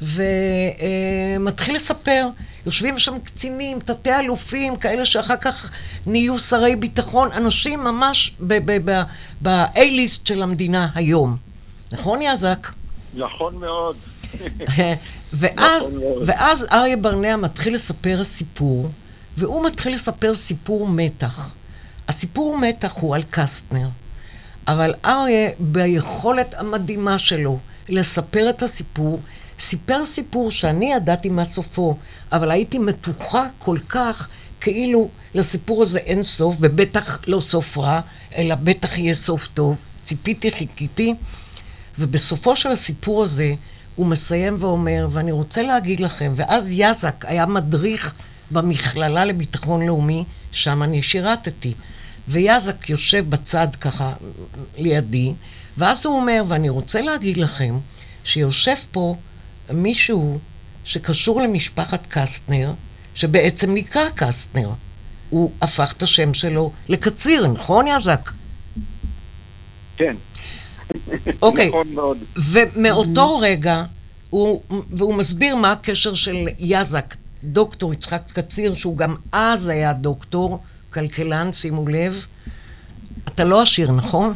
ומתחיל 0.01 1.76
לספר. 1.76 2.28
יושבים 2.66 2.99
שם 2.99 3.20
קצינים, 3.24 3.80
תתי 3.80 4.20
אלופים, 4.20 4.76
כאלה 4.76 5.05
שאחר 5.05 5.38
כך 5.38 5.72
נהיו 6.05 6.39
שרי 6.39 6.76
ביטחון, 6.76 7.32
אנשים 7.32 7.80
ממש 7.80 8.36
ב-A-ליסט 8.39 10.28
של 10.28 10.43
המדינה 10.43 10.88
היום. 10.95 11.38
נכון, 11.91 12.22
יזק? 12.22 12.68
נכון 13.18 13.57
מאוד. 13.59 13.95
ואז, 15.34 15.88
נכון 15.88 15.99
מאוד. 15.99 16.24
ואז 16.26 16.68
אריה 16.72 16.97
ברנע 16.97 17.36
מתחיל 17.36 17.76
לספר 17.76 18.24
סיפור, 18.24 18.91
והוא 19.38 19.66
מתחיל 19.66 19.93
לספר 19.93 20.34
סיפור 20.34 20.88
מתח. 20.88 21.49
הסיפור 22.08 22.58
מתח 22.58 22.93
הוא 22.99 23.16
על 23.16 23.24
קסטנר, 23.30 23.88
אבל 24.68 24.93
אריה, 25.06 25.49
ביכולת 25.60 26.54
המדהימה 26.58 27.20
שלו 27.20 27.60
לספר 27.89 28.49
את 28.49 28.64
הסיפור, 28.64 29.20
סיפר 29.60 30.06
סיפור 30.06 30.51
שאני 30.51 30.93
ידעתי 30.93 31.30
מה 31.30 31.45
סופו, 31.45 31.97
אבל 32.32 32.51
הייתי 32.51 32.80
מתוחה 32.80 33.47
כל 33.58 33.78
כך, 33.89 34.28
כאילו 34.62 35.10
לסיפור 35.36 35.82
הזה 35.82 35.99
אין 35.99 36.24
סוף, 36.24 36.56
ובטח 36.60 37.20
לא 37.28 37.41
סוף 37.41 37.78
רע, 37.78 38.01
אלא 38.36 38.56
בטח 38.56 38.97
יהיה 38.97 39.14
סוף 39.14 39.47
טוב. 39.47 39.78
ציפיתי, 40.04 40.51
חיכיתי, 40.51 41.14
ובסופו 41.99 42.56
של 42.56 42.70
הסיפור 42.70 43.24
הזה, 43.24 43.54
הוא 43.95 44.06
מסיים 44.06 44.58
ואומר, 44.60 45.08
ואני 45.12 45.32
רוצה 45.32 45.64
להגיד 45.64 45.99
לכם, 45.99 46.34
ואז 46.36 46.74
יזק 46.74 47.26
היה 47.28 47.45
מדריך 47.45 48.14
במכללה 48.51 49.26
לביטחון 49.26 49.86
לאומי, 49.86 50.24
שם 50.51 50.84
אני 50.84 51.01
שירתתי. 51.01 51.74
ויזק 52.28 52.89
יושב 52.89 53.30
בצד 53.30 53.67
ככה 53.82 54.13
לידי, 54.78 55.34
ואז 55.78 56.05
הוא 56.05 56.15
אומר, 56.15 56.43
ואני 56.47 56.69
רוצה 56.69 57.01
להגיד 57.01 57.38
לכם, 57.38 57.80
שיושב 58.24 58.76
פה 58.91 59.15
מישהו 59.74 60.39
שקשור 60.86 61.41
למשפחת 61.41 62.07
קסטנר, 62.09 62.74
שבעצם 63.15 63.74
נקרא 63.74 64.09
קסטנר. 64.15 64.69
הוא 65.30 65.51
הפך 65.61 65.93
את 65.97 66.03
השם 66.03 66.34
שלו 66.34 66.71
לקציר, 66.89 67.47
נכון 67.47 67.86
יזק? 67.88 68.32
כן. 69.97 70.15
אוקיי. 71.41 71.67
נכון 71.67 71.88
מאוד. 71.93 72.17
ומאותו 72.36 73.39
רגע, 73.39 73.84
הוא, 74.30 74.61
והוא 74.89 75.15
מסביר 75.15 75.55
מה 75.55 75.71
הקשר 75.71 76.13
של 76.13 76.47
יזק, 76.59 77.15
דוקטור 77.43 77.93
יצחק 77.93 78.21
קציר, 78.34 78.74
שהוא 78.74 78.97
גם 78.97 79.15
אז 79.32 79.67
היה 79.67 79.93
דוקטור, 79.93 80.59
כלכלן, 80.94 81.52
שימו 81.52 81.88
לב. 81.88 82.26
אתה 83.26 83.44
לא 83.44 83.62
עשיר, 83.62 83.91
נכון? 83.91 84.34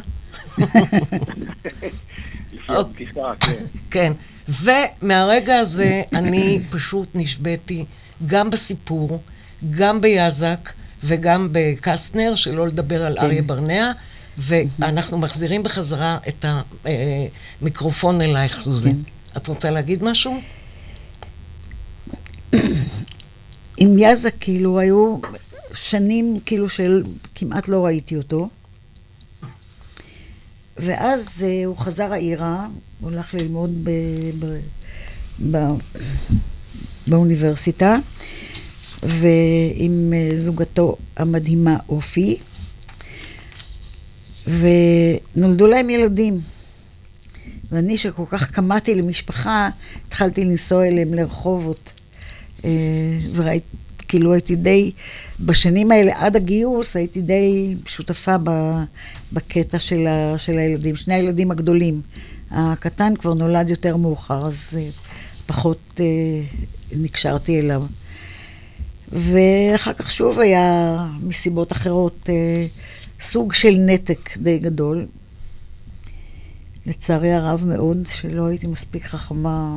כן. 3.40 3.64
כן. 3.90 4.12
ומהרגע 4.48 5.56
הזה 5.56 6.02
אני 6.14 6.60
פשוט 6.70 7.08
נשבעתי 7.14 7.84
גם 8.26 8.50
בסיפור, 8.50 9.22
גם 9.70 10.00
ביזק 10.00 10.72
וגם 11.04 11.48
בקסטנר, 11.52 12.34
שלא 12.34 12.66
לדבר 12.66 13.06
על 13.06 13.16
כן. 13.16 13.24
אריה 13.24 13.42
ברנע, 13.42 13.92
ואנחנו 14.38 15.18
מחזירים 15.18 15.62
בחזרה 15.62 16.18
את 16.28 16.44
המיקרופון 17.60 18.20
אלייך, 18.20 18.60
סוזי. 18.60 18.92
את 19.36 19.48
רוצה 19.48 19.70
להגיד 19.70 20.04
משהו? 20.04 20.40
עם 23.76 23.98
יאזה, 23.98 24.30
כאילו, 24.30 24.78
היו 24.78 25.18
שנים, 25.74 26.38
כאילו, 26.46 26.68
של 26.68 27.02
כמעט 27.34 27.68
לא 27.68 27.84
ראיתי 27.84 28.16
אותו. 28.16 28.48
ואז 30.76 31.44
אה, 31.46 31.64
הוא 31.64 31.76
חזר 31.76 32.12
העירה, 32.12 32.66
הוא 33.00 33.10
הלך 33.10 33.34
ללמוד 33.34 33.84
ב, 33.84 33.90
ב, 34.38 34.58
ב, 35.50 35.58
באוניברסיטה, 37.06 37.96
ועם 39.02 40.12
אה, 40.12 40.40
זוגתו 40.40 40.96
המדהימה 41.16 41.76
אופי, 41.88 42.36
ונולדו 44.46 45.66
להם 45.66 45.90
ילדים. 45.90 46.38
ואני, 47.72 47.98
שכל 47.98 48.24
כך 48.30 48.50
קמאתי 48.50 48.94
למשפחה, 48.94 49.68
התחלתי 50.06 50.44
לנסוע 50.44 50.86
אליהם 50.86 51.14
לרחובות. 51.14 51.92
אה, 52.64 52.70
וראיתי, 53.34 53.66
כאילו 54.08 54.32
הייתי 54.32 54.56
די, 54.56 54.92
בשנים 55.40 55.92
האלה 55.92 56.12
עד 56.16 56.36
הגיוס, 56.36 56.96
הייתי 56.96 57.20
די 57.20 57.74
שותפה 57.86 58.36
ב, 58.44 58.50
בקטע 59.32 59.78
של, 59.78 60.06
ה, 60.06 60.38
של 60.38 60.58
הילדים, 60.58 60.96
שני 60.96 61.14
הילדים 61.14 61.50
הגדולים. 61.50 62.00
הקטן 62.50 63.16
כבר 63.16 63.34
נולד 63.34 63.68
יותר 63.70 63.96
מאוחר, 63.96 64.46
אז 64.46 64.68
אה, 64.76 64.88
פחות 65.46 66.00
אה, 66.00 66.06
נקשרתי 66.92 67.60
אליו. 67.60 67.84
ואחר 69.12 69.92
כך 69.92 70.10
שוב 70.10 70.40
היה, 70.40 71.06
מסיבות 71.22 71.72
אחרות, 71.72 72.28
אה, 72.28 72.66
סוג 73.20 73.52
של 73.52 73.74
נתק 73.86 74.36
די 74.36 74.58
גדול. 74.58 75.06
לצערי 76.86 77.32
הרב 77.32 77.64
מאוד, 77.66 77.96
שלא 78.12 78.46
הייתי 78.46 78.66
מספיק 78.66 79.04
חכמה. 79.04 79.76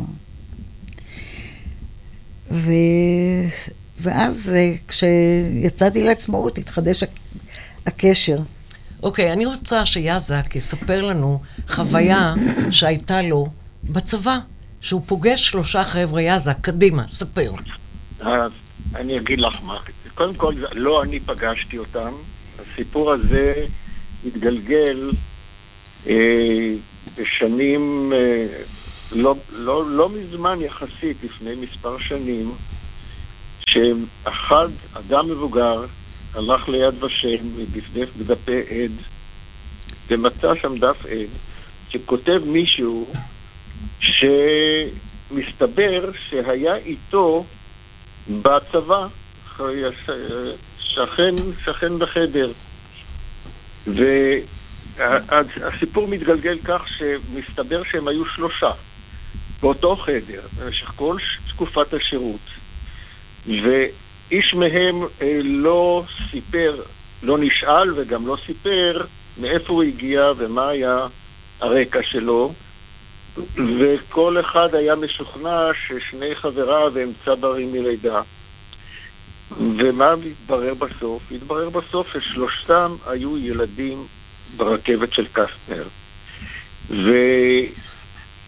ו... 2.52 2.72
ואז 4.02 4.52
אה, 4.56 4.74
כשיצאתי 4.88 6.04
לעצמאות 6.04 6.58
התחדש 6.58 7.04
הק- 7.04 7.20
הקשר. 7.86 8.38
אוקיי, 9.04 9.34
אני 9.34 9.45
רוצה 9.45 9.86
שיזק 9.86 10.56
יספר 10.56 11.02
לנו 11.02 11.39
חוויה 11.68 12.34
שהייתה 12.72 13.22
לו 13.22 13.47
בצבא, 13.84 14.38
שהוא 14.82 15.02
פוגש 15.06 15.47
שלושה 15.49 15.84
חבר'ה 15.84 16.22
יזק, 16.22 16.58
קדימה, 16.62 17.04
ספר. 17.08 17.52
אז 18.22 18.52
אני 18.95 19.18
אגיד 19.20 19.39
לך 19.39 19.54
מה. 19.64 19.78
קודם 20.16 20.36
כל, 20.36 20.56
זה- 20.56 20.66
לא 20.74 21.04
אני 21.04 21.20
פגשתי 21.20 21.78
אותם. 21.78 22.12
הסיפור 22.74 23.12
הזה 23.12 23.54
התגלגל 24.26 25.12
אה, 26.08 26.74
בשנים, 27.18 28.14
אה, 28.16 28.45
לא, 29.16 29.36
לא, 29.52 29.89
לא 29.91 30.10
מזמן 30.10 30.58
יחסית, 30.62 31.18
לפני 31.24 31.49
מספר 31.56 31.97
שנים, 31.99 32.52
שאחד, 33.72 34.67
אדם 34.93 35.32
מבוגר, 35.32 35.86
הלך 36.34 36.69
ליד 36.69 37.03
ושם 37.03 37.38
ודפדף 37.55 38.09
בדפי 38.17 38.59
עד, 38.59 38.91
ומצא 40.07 40.55
שם 40.61 40.78
דף 40.78 41.05
עד, 41.05 41.28
שכותב 41.89 42.41
מישהו 42.45 43.13
שמסתבר 45.30 46.09
שהיה 46.30 46.76
איתו 46.76 47.45
בצבא, 48.41 49.07
שכן, 50.80 51.36
שכן 51.65 51.99
בחדר. 51.99 52.51
והסיפור 55.17 56.07
מתגלגל 56.07 56.57
כך 56.63 56.88
שמסתבר 56.88 57.84
שהם 57.84 58.07
היו 58.07 58.26
שלושה 58.26 58.72
באותו 59.61 59.95
חדר 59.95 60.41
במשך 60.59 60.91
כל 60.95 61.17
תקופת 61.49 61.93
השירות. 61.93 62.61
ואיש 63.48 64.54
מהם 64.54 65.04
אה, 65.22 65.39
לא 65.44 66.04
סיפר, 66.32 66.82
לא 67.24 67.38
נשאל 67.38 67.94
וגם 67.96 68.28
לא 68.28 68.38
סיפר 68.46 69.02
מאיפה 69.38 69.74
הוא 69.74 69.84
הגיע 69.84 70.32
ומה 70.38 70.70
היה 70.70 71.08
הרקע 71.60 72.00
שלו. 72.04 72.54
וכל 73.80 74.39
אחד 74.39 74.76
היה 74.76 74.96
משוכנע 74.96 75.70
ששני 75.88 76.36
חבריו 76.36 76.98
הם 76.98 77.12
צברים 77.26 77.72
מלידה. 77.72 78.22
ומה 79.58 80.16
מתברר 80.16 80.74
בסוף? 80.74 81.22
התברר 81.32 81.70
בסוף 81.70 82.14
ששלושתם 82.14 82.96
היו 83.08 83.38
ילדים 83.38 84.06
ברכבת 84.58 85.14
של 85.14 85.26
קסטנר. 85.34 85.84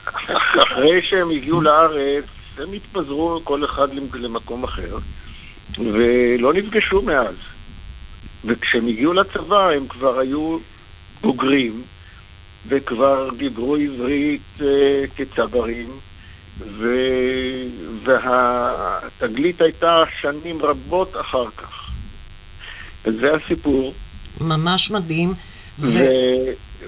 ואחרי 0.01 1.01
שהם 1.01 1.29
הגיעו 1.29 1.61
לארץ, 1.61 2.23
הם 2.57 2.73
התפזרו 2.73 3.41
כל 3.43 3.65
אחד 3.65 3.87
למקום 4.13 4.63
אחר, 4.63 4.97
ולא 5.77 6.53
נפגשו 6.53 7.01
מאז. 7.01 7.35
וכשהם 8.45 8.87
הגיעו 8.87 9.13
לצבא 9.13 9.69
הם 9.69 9.87
כבר 9.87 10.19
היו 10.19 10.57
בוגרים, 11.21 11.81
וכבר 12.67 13.29
דיברו 13.37 13.75
עברית 13.75 14.61
אה, 14.61 15.03
כצברים, 15.15 15.87
ו... 16.59 16.87
והתגלית 18.03 19.61
הייתה 19.61 20.03
שנים 20.21 20.61
רבות 20.61 21.13
אחר 21.21 21.45
כך. 21.57 21.89
וזה 23.05 23.33
הסיפור. 23.33 23.93
ממש 24.41 24.91
מדהים. 24.91 25.33
ו... 25.79 25.99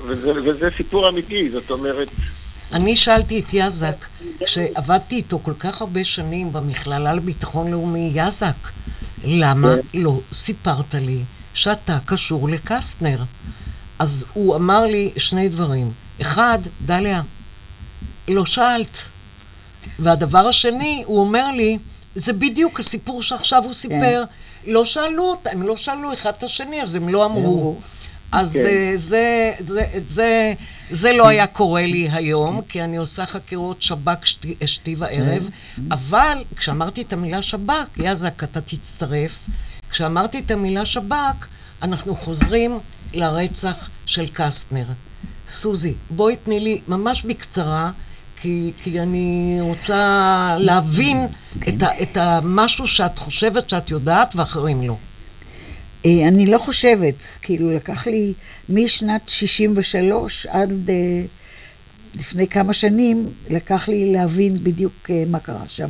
וזה, 0.08 0.32
וזה 0.44 0.70
סיפור 0.78 1.10
אמיתי, 1.10 1.50
זאת 1.50 1.72
אומרת, 1.72 2.08
אני 2.74 2.96
שאלתי 2.96 3.40
את 3.40 3.54
יזק, 3.54 4.06
כשעבדתי 4.46 5.16
איתו 5.16 5.40
כל 5.40 5.54
כך 5.60 5.82
הרבה 5.82 6.04
שנים 6.04 6.54
במכללה 6.54 7.14
לביטחון 7.14 7.72
לאומי, 7.72 8.12
יזק, 8.14 8.56
למה 9.24 9.76
לא 9.94 10.20
סיפרת 10.32 10.96
לי 10.96 11.24
שאתה 11.54 11.98
קשור 12.06 12.50
לקסטנר? 12.50 13.24
אז 14.00 14.26
הוא 14.34 14.56
אמר 14.56 14.86
לי 14.86 15.12
שני 15.18 15.50
דברים. 15.50 15.92
אחד, 16.22 16.60
דליה, 16.86 17.22
לא 18.28 18.46
שאלת. 18.46 18.98
והדבר 20.00 20.48
השני, 20.48 21.04
הוא 21.06 21.20
אומר 21.20 21.52
לי, 21.52 21.78
זה 22.16 22.34
בדיוק 22.34 22.80
הסיפור 22.80 23.24
שעכשיו 23.24 23.64
הוא 23.64 23.74
סיפר. 23.74 24.24
לא 24.68 24.86
שאלו 24.86 25.36
הם 25.46 25.62
לא 25.62 25.78
שאלו 25.78 26.14
אחד 26.14 26.32
את 26.38 26.44
השני, 26.44 26.82
אז 26.82 26.96
הם 26.96 27.10
לא 27.10 27.26
אמרו. 27.26 27.78
אז 28.32 28.54
כן. 28.54 28.60
אה, 28.60 28.92
זה, 28.96 29.54
זה, 29.60 29.84
זה, 30.08 30.54
זה 30.90 31.14
לא 31.14 31.28
היה 31.28 31.48
קורה 31.48 31.86
לי 31.86 32.10
היום, 32.12 32.62
כי 32.70 32.84
אני 32.84 32.98
עושה 32.98 33.26
חקירות 33.26 33.82
שב"כ 33.82 34.26
שתי, 34.26 34.56
אשתי 34.64 34.96
וערב, 34.98 35.50
אבל 35.92 36.44
כשאמרתי 36.56 37.02
את 37.02 37.14
המילה 37.14 37.42
שב"כ, 37.42 37.98
יזק, 37.98 38.44
אתה 38.44 38.62
תצטרף, 38.62 39.40
כשאמרתי 39.90 40.40
את 40.40 40.52
המילה 40.52 40.86
שב"כ, 40.86 41.46
אנחנו 41.82 42.16
חוזרים 42.16 42.80
לרצח 43.14 43.90
של 44.06 44.26
קסטנר. 44.34 44.86
סוזי, 45.50 45.94
בואי 46.10 46.36
תני 46.36 46.60
לי 46.60 46.82
ממש 46.88 47.24
בקצרה, 47.24 47.92
כי, 48.42 48.72
כי 48.84 49.00
אני 49.00 49.58
רוצה 49.62 50.56
להבין 50.60 51.28
את, 51.68 51.84
ה, 51.84 52.02
את 52.02 52.18
המשהו 52.18 52.88
שאת 52.88 53.20
חושבת 53.20 53.70
שאת 53.70 53.92
יודעת 53.92 54.36
ואחרים 54.36 54.88
לא. 54.88 54.96
אה, 56.06 56.28
אני 56.28 56.46
לא 56.46 56.58
חושבת, 56.58 57.16
כאילו 57.42 57.76
לקח 57.76 58.08
לי 58.08 58.34
משנת 58.70 59.30
63 59.30 60.46
עד 60.46 60.90
אה, 60.90 60.96
לפני 62.16 62.48
כמה 62.48 62.74
שנים, 62.74 63.30
לקח 63.50 63.88
לי 63.88 64.14
להבין 64.14 64.64
בדיוק 64.64 65.10
אה, 65.10 65.24
מה 65.28 65.40
קרה 65.40 65.64
שם. 65.68 65.90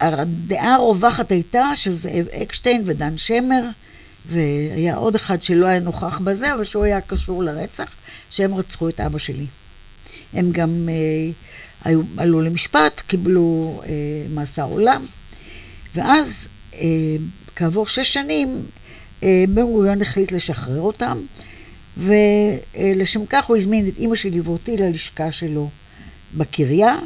הדעה 0.00 0.74
הרווחת 0.74 1.32
הייתה 1.32 1.70
שזאב 1.74 2.26
אקשטיין 2.42 2.82
ודן 2.86 3.18
שמר, 3.18 3.62
והיה 4.26 4.96
עוד 4.96 5.14
אחד 5.14 5.42
שלא 5.42 5.66
היה 5.66 5.80
נוכח 5.80 6.18
בזה, 6.18 6.54
אבל 6.54 6.64
שהוא 6.64 6.84
היה 6.84 7.00
קשור 7.00 7.42
לרצח, 7.42 7.92
שהם 8.30 8.54
רצחו 8.54 8.88
את 8.88 9.00
אבא 9.00 9.18
שלי. 9.18 9.46
הם 10.32 10.50
גם 10.52 10.88
היו, 11.84 12.00
עלו 12.16 12.40
למשפט, 12.40 13.02
קיבלו 13.06 13.80
אה, 13.86 13.90
מאסר 14.34 14.62
עולם, 14.62 15.06
ואז 15.94 16.48
אה, 16.74 17.16
כעבור 17.56 17.88
שש 17.88 18.12
שנים 18.14 18.62
אה, 19.22 19.44
בן 19.48 19.62
גוריון 19.62 20.02
החליט 20.02 20.32
לשחרר 20.32 20.80
אותם, 20.80 21.18
ולשם 21.96 23.26
כך 23.26 23.44
הוא 23.44 23.56
הזמין 23.56 23.88
את 23.88 23.98
אימא 23.98 24.14
שלי 24.14 24.40
ואותי 24.40 24.76
ללשכה 24.76 25.32
שלו 25.32 25.70
בקריה, 26.34 26.96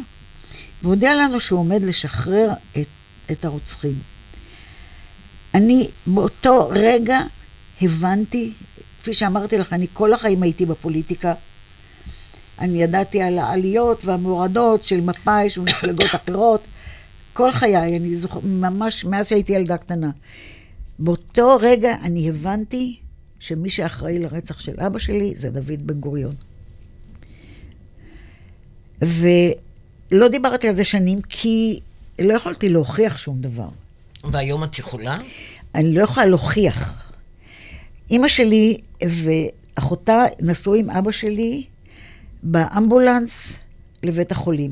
והודיע 0.83 1.15
לנו 1.15 1.41
שהוא 1.41 1.61
עומד 1.61 1.83
לשחרר 1.83 2.51
את, 2.79 2.87
את 3.31 3.45
הרוצחים. 3.45 3.95
אני 5.55 5.89
באותו 6.07 6.69
רגע 6.75 7.21
הבנתי, 7.83 8.53
כפי 9.01 9.15
שאמרתי 9.15 9.59
לך, 9.59 9.73
אני 9.73 9.87
כל 9.93 10.13
החיים 10.13 10.43
הייתי 10.43 10.67
בפוליטיקה. 10.67 11.35
אני 12.61 12.83
ידעתי 12.83 13.23
על 13.23 13.39
העליות 13.39 14.05
והמורדות 14.05 14.85
של 14.85 15.01
מפא"י, 15.01 15.51
של 15.51 15.61
מפלגות 15.61 16.07
אחרות. 16.15 16.61
כל 17.33 17.53
חיי, 17.53 17.97
אני 17.97 18.15
זוכר, 18.15 18.41
ממש 18.45 19.05
מאז 19.05 19.29
שהייתי 19.29 19.53
ילדה 19.53 19.77
קטנה. 19.77 20.11
באותו 20.99 21.57
רגע 21.61 21.95
אני 22.03 22.29
הבנתי 22.29 22.97
שמי 23.41 23.71
שאחראי 23.71 24.19
לרצח 24.19 24.59
של 24.59 24.81
אבא 24.81 24.99
שלי 24.99 25.33
זה 25.35 25.51
דוד 25.51 25.87
בן 25.87 26.01
גוריון. 26.01 26.35
ולא 29.03 30.29
דיברתי 30.29 30.69
על 30.69 30.75
זה 30.75 30.85
שנים 30.85 31.21
כי 31.29 31.81
לא 32.19 32.35
יכולתי 32.35 32.69
להוכיח 32.69 33.19
שום 33.19 33.41
דבר. 33.41 33.69
והיום 34.25 34.65
את 34.65 34.79
יכולה? 34.79 35.17
אני 35.75 35.95
לא 35.95 36.03
יכולה 36.03 36.27
להוכיח. 36.27 37.13
אימא 38.11 38.29
שלי 38.29 38.81
ואחותה 39.03 40.25
נסעו 40.41 40.75
עם 40.75 40.91
אבא 40.91 41.11
שלי 41.11 41.65
באמבולנס 42.43 43.53
לבית 44.03 44.33
החולים. 44.33 44.71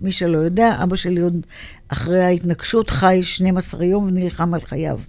מי 0.00 0.12
שלא 0.12 0.38
יודע, 0.38 0.76
אבא 0.82 0.96
שלי 0.96 1.20
עוד 1.20 1.46
אחרי 1.88 2.24
ההתנגשות 2.24 2.90
חי 2.90 3.20
12 3.22 3.84
יום 3.84 4.04
ונלחם 4.04 4.54
על 4.54 4.60
חייו. 4.60 5.00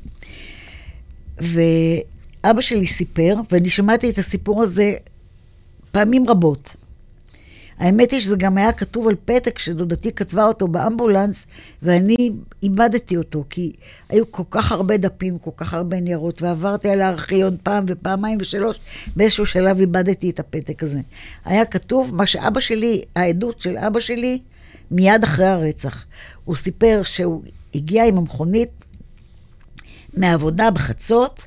ואבא 1.38 2.62
שלי 2.62 2.88
סיפר, 2.88 3.36
ואני 3.52 3.70
שמעתי 3.70 4.10
את 4.10 4.18
הסיפור 4.18 4.64
הזה 4.64 4.94
פעמים 5.92 6.30
רבות. 6.30 6.74
האמת 7.80 8.12
היא 8.12 8.20
שזה 8.20 8.36
גם 8.36 8.58
היה 8.58 8.72
כתוב 8.72 9.08
על 9.08 9.16
פתק 9.26 9.60
שדודתי 9.60 10.12
כתבה 10.12 10.44
אותו 10.44 10.68
באמבולנס, 10.68 11.46
ואני 11.84 12.30
איבדתי 12.64 13.18
אותו, 13.18 13.44
כי 13.50 13.74
היו 14.10 14.32
כל 14.32 14.44
כך 14.50 14.72
הרבה 14.72 14.98
דפים, 14.98 15.38
כל 15.38 15.52
כך 15.58 15.74
הרבה 15.74 16.00
ניירות, 16.00 16.42
ועברתי 16.42 16.90
על 16.90 17.02
הארכיון 17.02 17.58
פעם 17.64 17.86
ופעמיים 17.88 18.38
ושלוש, 18.42 18.80
באיזשהו 19.16 19.46
שלב 19.46 19.80
איבדתי 19.80 20.30
את 20.30 20.40
הפתק 20.40 20.84
הזה. 20.84 21.00
היה 21.46 21.66
כתוב 21.66 22.16
מה 22.16 22.26
שאבא 22.26 22.60
שלי, 22.60 23.04
העדות 23.16 23.62
של 23.62 23.78
אבא 23.78 24.00
שלי, 24.00 24.40
מיד 24.92 25.24
אחרי 25.24 25.48
הרצח. 25.48 26.06
הוא 26.46 26.56
סיפר 26.56 27.02
שהוא 27.04 27.44
הגיע 27.76 28.06
עם 28.06 28.18
המכונית 28.18 28.72
מהעבודה 30.14 30.72
בחצות, 30.72 31.46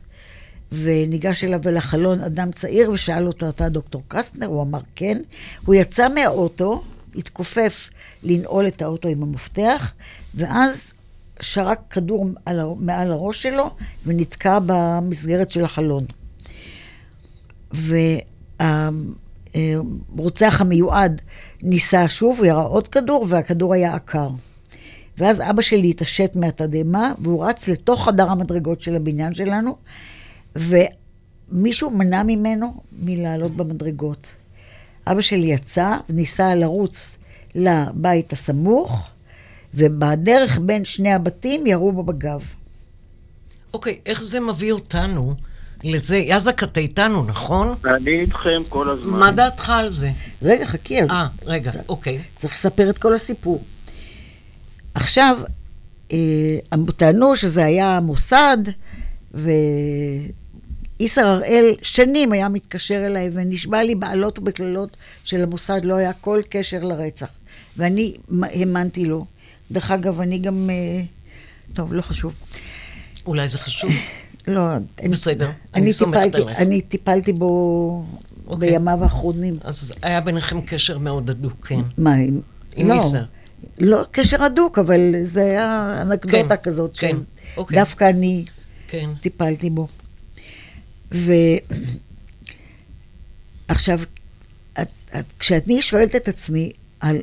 וניגש 0.73 1.45
אליו 1.45 1.61
אל 1.67 1.77
החלון 1.77 2.21
אדם 2.21 2.53
צעיר 2.53 2.91
ושאל 2.91 3.27
אותו, 3.27 3.49
אתה 3.49 3.69
דוקטור 3.69 4.03
קסטנר? 4.09 4.47
הוא 4.47 4.63
אמר 4.63 4.81
כן. 4.95 5.19
הוא 5.67 5.75
יצא 5.75 6.09
מהאוטו, 6.15 6.83
התכופף 7.15 7.91
לנעול 8.23 8.67
את 8.67 8.83
האוטו 8.83 9.09
עם 9.09 9.23
המפתח, 9.23 9.93
ואז 10.35 10.93
שרק 11.41 11.81
כדור 11.91 12.27
על, 12.47 12.61
מעל 12.79 13.13
הראש 13.13 13.43
שלו 13.43 13.71
ונתקע 14.07 14.59
במסגרת 14.67 15.51
של 15.51 15.65
החלון. 15.65 16.05
והרוצח 20.15 20.61
המיועד 20.61 21.21
ניסה 21.63 22.09
שוב, 22.09 22.39
הוא 22.39 22.47
ירה 22.47 22.63
עוד 22.63 22.89
כדור, 22.89 23.27
והכדור 23.29 23.75
היה 23.75 23.95
עקר. 23.95 24.29
ואז 25.19 25.41
אבא 25.41 25.63
שלי 25.63 25.91
התעשת 25.91 26.37
מהתדהמה, 26.37 27.13
והוא 27.19 27.45
רץ 27.45 27.69
לתוך 27.69 28.05
חדר 28.05 28.31
המדרגות 28.31 28.81
של 28.81 28.97
הבניין 28.97 29.35
שלנו, 29.35 29.77
ומישהו 30.57 31.91
מנע 31.91 32.23
ממנו 32.23 32.75
מלעלות 33.03 33.57
במדרגות. 33.57 34.27
אבא 35.07 35.21
שלי 35.21 35.47
יצא 35.47 35.97
וניסה 36.09 36.55
לרוץ 36.55 37.17
לבית 37.55 38.33
הסמוך, 38.33 39.11
ובדרך 39.75 40.59
בין 40.63 40.85
שני 40.85 41.13
הבתים 41.13 41.67
ירו 41.67 41.93
בו 41.93 42.03
בגב. 42.03 42.55
אוקיי, 43.75 43.99
איך 44.07 44.23
זה 44.23 44.41
מביא 44.41 44.73
אותנו 44.73 45.35
לזה? 45.85 46.17
יזק, 46.17 46.63
אתה 46.63 46.81
איתנו, 46.81 47.25
נכון? 47.25 47.75
אני 47.85 48.21
איתכם 48.21 48.63
כל 48.69 48.91
הזמן. 48.91 49.19
מה 49.19 49.33
דעתך 49.33 49.71
על 49.71 49.89
זה? 49.91 50.11
רגע, 50.43 50.67
חכי. 50.67 51.03
אה, 51.03 51.27
רגע, 51.45 51.71
אוקיי. 51.89 52.19
צריך 52.37 52.55
לספר 52.55 52.91
את 52.91 52.99
כל 52.99 53.15
הסיפור. 53.15 53.63
עכשיו, 54.95 55.39
אה, 56.13 56.19
טענו 56.97 57.37
שזה 57.37 57.65
היה 57.65 57.97
המוסד, 57.97 58.59
ואיסר 61.01 61.27
הראל 61.27 61.75
שנים 61.83 62.33
היה 62.33 62.49
מתקשר 62.49 63.07
אליי 63.07 63.31
ונשבע 63.33 63.83
לי 63.83 63.95
בעלות 63.95 64.39
ובקללות 64.39 64.97
שלמוסד 65.25 65.85
לא 65.85 65.95
היה 65.95 66.13
כל 66.13 66.41
קשר 66.49 66.85
לרצח. 66.85 67.27
ואני 67.77 68.15
האמנתי 68.43 69.05
לו. 69.05 69.25
דרך 69.71 69.91
אגב, 69.91 70.21
אני 70.21 70.39
גם... 70.39 70.71
אה, 70.71 71.03
טוב, 71.75 71.93
לא 71.93 72.03
חשוב. 72.03 72.35
אולי 73.27 73.49
זה 73.49 73.59
חשוב. 73.59 73.91
לא, 74.49 74.61
בסדר, 75.11 75.47
אני 75.75 75.83
אני 75.83 75.93
סומכת 75.93 76.35
עליך. 76.35 76.49
אני 76.59 76.81
טיפלתי 76.81 77.33
בו 77.33 78.05
אוקיי. 78.47 78.71
בימיו 78.71 79.03
האחרונים. 79.03 79.55
אז 79.65 79.93
היה 80.03 80.21
ביניכם 80.21 80.61
קשר 80.61 80.99
מאוד 80.99 81.31
הדוק, 81.31 81.67
כן. 81.67 81.81
מה, 81.99 82.15
עם... 82.15 82.41
עם 82.77 82.89
לא, 82.89 82.95
איסר. 82.95 83.23
לא 83.79 84.03
קשר 84.11 84.43
הדוק, 84.43 84.79
אבל 84.79 85.01
זה 85.23 85.41
היה 85.43 85.99
אנקדוטה 86.03 86.57
כן, 86.57 86.63
כזאת, 86.63 86.99
כן, 86.99 87.17
של- 87.17 87.23
אוקיי. 87.57 87.83
אני 88.01 88.45
כן. 88.89 89.11
טיפלתי 89.21 89.71
בו. 89.71 89.87
ו... 91.15 91.33
עכשיו, 93.69 94.01
את, 94.83 94.89
את, 95.19 95.25
כשאני 95.39 95.83
שואלת 95.83 96.17
את 96.17 96.29
עצמי, 96.29 96.73
על, 97.01 97.17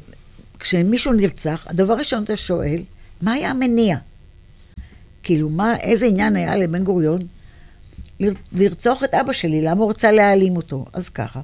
כשמישהו 0.59 1.13
נרצח, 1.13 1.67
הדבר 1.69 1.93
הראשון 1.93 2.23
אתה 2.23 2.35
שואל, 2.35 2.81
מה 3.21 3.31
היה 3.33 3.49
המניע? 3.51 3.97
כאילו, 5.23 5.49
מה, 5.49 5.77
איזה 5.79 6.05
עניין 6.05 6.35
היה 6.35 6.55
לבן 6.55 6.83
גוריון 6.83 7.21
לר- 8.19 8.33
לרצוח 8.51 9.03
את 9.03 9.13
אבא 9.13 9.33
שלי, 9.33 9.61
למה 9.61 9.81
הוא 9.81 9.89
רצה 9.89 10.11
להעלים 10.11 10.55
אותו? 10.55 10.85
אז 10.93 11.09
ככה, 11.09 11.41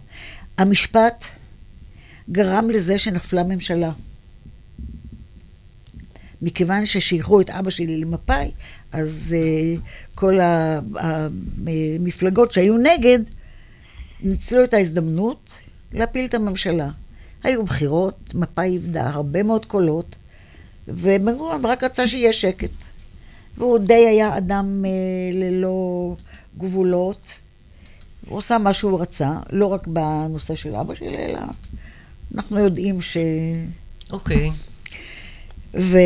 המשפט 0.57 1.25
גרם 2.31 2.69
לזה 2.69 2.97
שנפלה 2.97 3.43
ממשלה. 3.43 3.91
מכיוון 6.45 6.85
ששייכו 6.85 7.41
את 7.41 7.49
אבא 7.49 7.69
שלי 7.69 7.97
למפא"י, 7.97 8.51
אז 8.91 9.35
uh, 9.35 9.81
כל 10.15 10.39
המפלגות 10.95 12.51
שהיו 12.51 12.77
נגד 12.77 13.19
ניצלו 14.21 14.63
את 14.63 14.73
ההזדמנות 14.73 15.57
להפיל 15.93 16.25
את 16.25 16.33
הממשלה. 16.33 16.89
היו 17.43 17.63
בחירות, 17.63 18.35
מפא"י 18.35 18.65
איבדה 18.65 19.09
הרבה 19.09 19.43
מאוד 19.43 19.65
קולות, 19.65 20.15
ובן 20.87 21.37
גוריון 21.37 21.65
רק 21.65 21.83
רצה 21.83 22.07
שיהיה 22.07 22.33
שקט. 22.33 22.69
והוא 23.57 23.77
די 23.77 23.93
היה 24.07 24.37
אדם 24.37 24.85
uh, 24.85 25.35
ללא 25.35 26.15
גבולות. 26.57 27.27
הוא 28.29 28.37
עשה 28.37 28.57
מה 28.57 28.73
שהוא 28.73 29.01
רצה, 29.01 29.31
לא 29.51 29.65
רק 29.65 29.87
בנושא 29.87 30.55
של 30.55 30.75
אבא 30.75 30.95
שלי, 30.95 31.17
אלא 31.17 31.39
אנחנו 32.35 32.59
יודעים 32.59 33.01
ש... 33.01 33.17
אוקיי. 34.11 34.49
ו... 35.79 35.97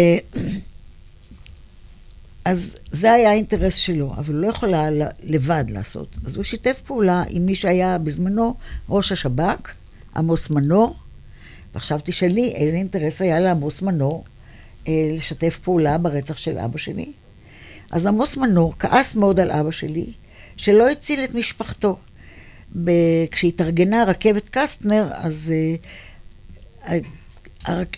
אז 2.46 2.76
זה 2.92 3.12
היה 3.12 3.30
האינטרס 3.30 3.76
שלו, 3.76 4.14
אבל 4.18 4.34
הוא 4.34 4.42
לא 4.42 4.48
יכול 4.48 4.74
היה 4.74 4.90
לבד 5.24 5.64
לעשות. 5.68 6.18
אז 6.26 6.36
הוא 6.36 6.44
שיתף 6.44 6.82
פעולה 6.86 7.24
עם 7.30 7.46
מי 7.46 7.56
שהיה 7.56 7.98
בזמנו 7.98 8.56
ראש 8.90 9.12
השב"כ, 9.12 9.72
עמוס 10.16 10.50
מנור, 10.50 10.96
ועכשיו 11.74 12.00
תשאלי 12.04 12.52
איזה 12.56 12.76
אינטרס 12.78 13.22
היה 13.22 13.40
לעמוס 13.40 13.82
מנור 13.82 14.24
אה, 14.88 14.94
לשתף 15.16 15.60
פעולה 15.64 15.98
ברצח 15.98 16.38
של 16.38 16.58
אבא 16.58 16.78
שלי. 16.78 17.12
אז 17.92 18.06
עמוס 18.06 18.38
מנור 18.38 18.74
כעס 18.80 19.16
מאוד 19.16 19.40
על 19.40 19.52
אבא 19.52 19.72
שלי, 19.72 20.06
שלא 20.58 20.90
הציל 20.90 21.24
את 21.24 21.36
משפחתו. 21.36 21.98
ב- 22.84 23.26
כשהתארגנה 23.32 24.04
רכבת 24.04 24.50
קסטנר, 24.52 25.10
אז 25.14 25.54
אה, 25.56 25.76
הר- 26.94 27.00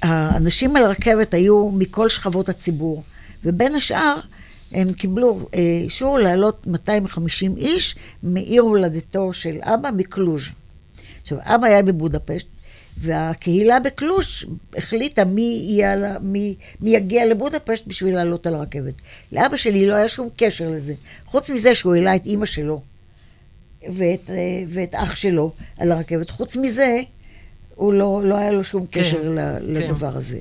האנשים 0.02 0.76
על 0.76 0.86
הרכבת 0.86 1.34
היו 1.34 1.70
מכל 1.72 2.10
שכבות 2.10 2.50
הציבור, 2.50 3.04
ובין 3.46 3.76
השאר 3.76 4.16
הם 4.72 4.94
קיבלו 4.94 5.40
אה, 5.54 5.60
אישור 5.84 6.20
לעלות 6.20 6.68
250 6.68 7.58
איש 7.58 7.96
מעיר 8.24 8.62
הולדתו 8.62 9.34
של 9.34 9.58
אבא, 9.62 9.90
מקלוז'. 9.98 10.50
עכשיו, 11.22 11.38
אבא 11.42 11.68
היה 11.68 11.84
בבודפשט, 11.84 12.48
והקהילה 12.98 13.80
בקלוז' 13.80 14.44
החליטה 14.78 15.26
מי, 15.26 15.66
יהיה, 15.70 15.96
לה- 15.96 16.20
מי, 16.22 16.56
מי 16.82 16.90
יגיע 16.96 17.26
לבודפשט 17.26 17.88
בשביל 17.88 18.16
לעלות 18.16 18.48
על 18.48 18.56
הרכבת. 18.56 18.94
לאבא 19.32 19.58
שלי 19.58 19.88
לא 19.88 19.96
היה 19.96 20.08
שום 20.08 20.28
קשר 20.38 20.70
לזה, 20.70 20.94
חוץ 21.26 21.50
מזה 21.50 21.76
שהוא 21.76 21.96
העלה 21.96 22.16
את 22.16 22.26
אימא 22.26 22.46
שלו 22.46 22.82
ואת, 23.90 24.30
אה, 24.30 24.36
ואת 24.68 24.96
אח 24.96 25.16
שלו 25.16 25.52
על 25.78 25.92
הרכבת. 25.92 26.30
חוץ 26.30 26.58
מזה, 26.58 27.02
הוא 27.82 27.94
לא, 27.94 28.22
לא 28.24 28.36
היה 28.38 28.52
לו 28.52 28.64
שום 28.64 28.86
כן, 28.86 29.00
קשר 29.02 29.30
ל- 29.30 29.58
לדבר 29.62 30.18
הזה. 30.18 30.38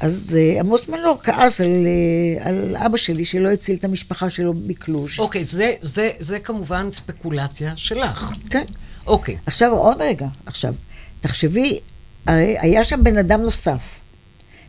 אז 0.00 0.36
אה, 0.38 0.60
עמוס 0.60 0.88
מנור 0.88 1.18
כעס 1.22 1.60
על, 1.60 1.66
אה, 1.86 2.48
על 2.48 2.76
אבא 2.76 2.96
שלי 2.96 3.24
שלא 3.24 3.48
הציל 3.50 3.76
את 3.76 3.84
המשפחה 3.84 4.30
שלו 4.30 4.54
מקלוז'. 4.54 5.10
אוקיי, 5.18 5.44
זה, 5.44 5.72
זה, 5.80 6.10
זה 6.18 6.38
כמובן 6.38 6.88
ספקולציה 6.92 7.72
שלך. 7.76 8.32
כן. 8.50 8.64
אוקיי. 9.06 9.36
עכשיו, 9.46 9.72
עוד 9.72 9.96
רגע, 10.00 10.26
עכשיו, 10.46 10.74
תחשבי, 11.20 11.78
היה 12.26 12.84
שם 12.84 13.04
בן 13.04 13.18
אדם 13.18 13.40
נוסף, 13.40 13.98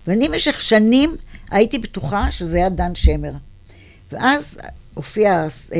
ואני 0.07 0.29
במשך 0.29 0.61
שנים 0.61 1.09
הייתי 1.51 1.77
בטוחה 1.77 2.31
שזה 2.31 2.57
היה 2.57 2.69
דן 2.69 2.95
שמר. 2.95 3.31
ואז 4.11 4.57
הופיעה 4.93 5.43
אה, 5.73 5.79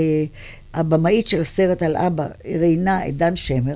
הבמאית 0.73 1.27
של 1.27 1.41
הסרט 1.41 1.83
על 1.83 1.97
אבא, 1.97 2.27
ראיינה 2.59 3.07
את 3.07 3.17
דן 3.17 3.35
שמר, 3.35 3.75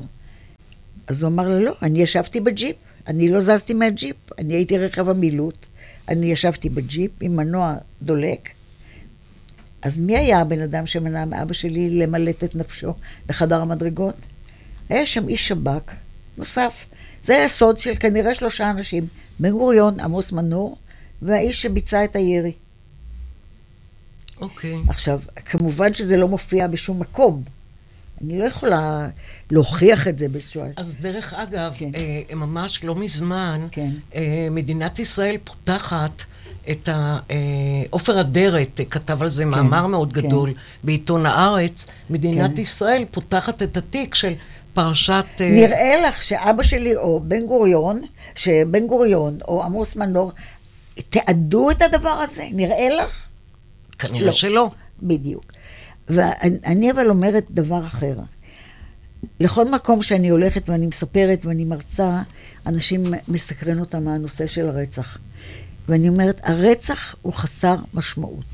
אז 1.08 1.24
הוא 1.24 1.32
אמר 1.32 1.50
לה, 1.50 1.60
לא, 1.60 1.74
אני 1.82 2.02
ישבתי 2.02 2.40
בג'יפ, 2.40 2.76
אני 3.08 3.28
לא 3.28 3.42
זזתי 3.42 3.74
מהג'יפ, 3.74 4.16
אני 4.40 4.54
הייתי 4.54 4.78
רכב 4.78 5.10
המילוט, 5.10 5.66
אני 6.10 6.32
ישבתי 6.32 6.70
בג'יפ 6.70 7.12
עם 7.22 7.36
מנוע 7.36 7.76
דולק. 8.02 8.50
אז 9.82 10.00
מי 10.00 10.18
היה 10.18 10.40
הבן 10.40 10.62
אדם 10.62 10.86
שמנע 10.86 11.26
מאבא 11.26 11.54
שלי 11.54 11.90
למלט 11.90 12.44
את 12.44 12.56
נפשו 12.56 12.94
לחדר 13.30 13.62
המדרגות? 13.62 14.16
היה 14.90 15.06
שם 15.06 15.30
איש 15.30 15.48
שב"כ 15.48 15.92
נוסף. 16.38 16.86
זה 17.24 17.38
היה 17.38 17.50
סוד 17.50 17.80
של 17.80 17.96
כנראה 18.00 18.36
שלושה 18.36 18.70
אנשים, 18.70 19.08
בן 19.40 19.52
גוריון, 19.52 20.00
עמוס 20.00 20.32
מנור, 20.32 20.78
והאיש 21.22 21.62
שביצע 21.62 22.04
את 22.04 22.16
הירי. 22.16 22.52
אוקיי. 24.42 24.76
עכשיו, 24.88 25.20
כמובן 25.46 25.94
שזה 25.94 26.18
לא 26.18 26.28
מופיע 26.28 26.68
בשום 26.68 27.00
מקום. 27.00 27.44
אני 28.22 28.40
לא 28.40 28.44
יכולה 28.44 29.10
להוכיח 29.52 30.08
את 30.08 30.18
זה 30.18 30.28
באיזשהו... 30.28 30.64
אז 30.76 30.98
דרך 31.02 31.34
אגב, 31.34 31.74
כן. 31.78 31.92
אה, 31.96 32.36
ממש 32.36 32.84
לא 32.84 32.96
מזמן, 32.96 33.68
כן. 33.72 33.90
אה, 34.16 34.48
מדינת 34.52 35.00
ישראל 35.00 35.38
פותחת 35.44 36.24
את 36.72 36.90
ה... 36.90 37.20
אה, 37.32 37.38
עופר 37.90 38.22
אדרת 38.22 38.80
אה, 38.80 38.86
כתב 38.86 39.22
על 39.22 39.30
זה 39.30 39.46
מאמר 39.46 39.88
מאוד 39.88 40.14
כן. 40.14 40.22
גדול 40.22 40.54
בעיתון 40.84 41.26
הארץ. 41.26 41.88
מדינת 42.10 42.56
כן. 42.56 42.62
ישראל 42.62 43.06
פותחת 43.12 43.64
את 43.64 43.78
התיק 43.78 44.16
של 44.16 44.34
פרשת... 44.74 45.26
אה, 45.42 45.50
נראה 45.50 46.08
לך 46.08 46.24
שאבא 46.24 46.64
שלי 46.64 46.96
או 46.96 47.22
בן 47.24 47.46
גוריון, 47.46 48.02
שבן 48.36 48.88
גוריון 48.88 49.38
או 49.48 49.64
עמוס 49.64 49.96
מנור, 49.96 50.32
תיעדו 51.10 51.72
את 51.72 51.82
הדבר 51.82 52.10
הזה? 52.10 52.48
נראה 52.52 52.90
לך? 52.90 53.22
כנראה 53.98 54.26
לא. 54.26 54.32
שלא. 54.32 54.70
בדיוק. 55.04 55.46
ואני 56.10 56.92
אבל 56.92 57.10
אומרת 57.10 57.46
דבר 57.52 57.86
אחר. 57.86 58.16
לכל 59.40 59.72
מקום 59.72 60.04
שאני 60.04 60.30
הולכת 60.30 60.70
ואני 60.70 60.88
מספרת 60.88 61.46
ואני 61.46 61.66
מרצה, 61.66 62.22
אנשים 62.66 63.04
מסקרן 63.28 63.80
אותם 63.80 64.04
מהנושא 64.04 64.48
של 64.48 64.70
הרצח. 64.70 65.18
ואני 65.88 66.10
אומרת, 66.10 66.42
הרצח 66.44 67.16
הוא 67.22 67.34
חסר 67.34 67.76
משמעות. 67.94 68.46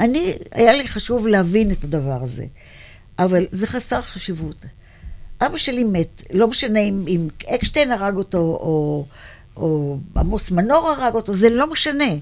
אני, 0.00 0.34
היה 0.52 0.72
לי 0.72 0.88
חשוב 0.88 1.26
להבין 1.26 1.70
את 1.70 1.84
הדבר 1.84 2.22
הזה, 2.22 2.44
אבל 3.18 3.46
זה 3.50 3.66
חסר 3.66 4.02
חשיבות. 4.02 4.64
אבא 5.40 5.58
שלי 5.58 5.84
מת, 5.84 6.22
לא 6.32 6.48
משנה 6.48 6.80
אם, 6.80 7.04
אם 7.08 7.28
אקשטיין 7.54 7.92
הרג 7.92 8.16
אותו 8.16 8.38
או, 8.38 9.06
או 9.56 9.98
עמוס 10.16 10.50
מנור 10.50 10.88
הרג 10.88 11.14
אותו, 11.14 11.34
זה 11.34 11.50
לא 11.50 11.70
משנה. 11.70 12.14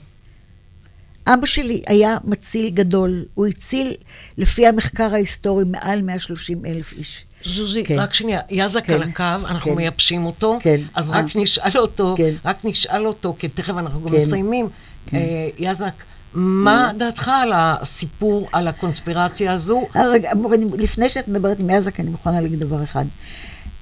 אבא 1.26 1.46
שלי 1.46 1.82
היה 1.86 2.16
מציל 2.24 2.70
גדול, 2.70 3.24
הוא 3.34 3.46
הציל, 3.46 3.94
לפי 4.38 4.66
המחקר 4.66 5.14
ההיסטורי, 5.14 5.64
מעל 5.64 6.02
130 6.02 6.64
אלף 6.66 6.92
איש. 6.92 7.24
זוזי, 7.44 7.84
כן. 7.84 7.98
רק 7.98 8.14
שנייה, 8.14 8.40
יזק 8.50 8.84
כן. 8.84 8.94
על 8.94 9.02
הקו, 9.02 9.22
אנחנו 9.22 9.70
כן. 9.70 9.76
מייבשים 9.76 10.26
אותו, 10.26 10.58
כן. 10.60 10.80
אז 10.94 11.12
אה. 11.12 11.18
רק 11.18 11.36
נשאל 11.36 11.78
אותו, 11.78 12.14
כן. 12.16 12.34
רק 12.44 12.56
נשאל 12.64 13.06
אותו, 13.06 13.36
כי 13.38 13.48
תכף 13.48 13.74
אנחנו 13.78 14.00
גם 14.02 14.08
כן. 14.08 14.16
מסיימים. 14.16 14.68
כן. 15.06 15.16
אה, 15.16 15.48
יזק, 15.58 16.02
מה 16.34 16.92
דעתך 16.98 17.30
על 17.42 17.52
הסיפור, 17.54 18.48
על 18.52 18.68
הקונספירציה 18.68 19.52
הזו? 19.52 19.86
אה, 19.96 20.08
רגע, 20.08 20.30
לפני 20.78 21.08
שאת 21.08 21.28
מדברת 21.28 21.60
עם 21.60 21.70
יזק, 21.70 22.00
אני 22.00 22.10
מוכנה 22.10 22.40
להגיד 22.40 22.58
דבר 22.58 22.84
אחד. 22.84 23.04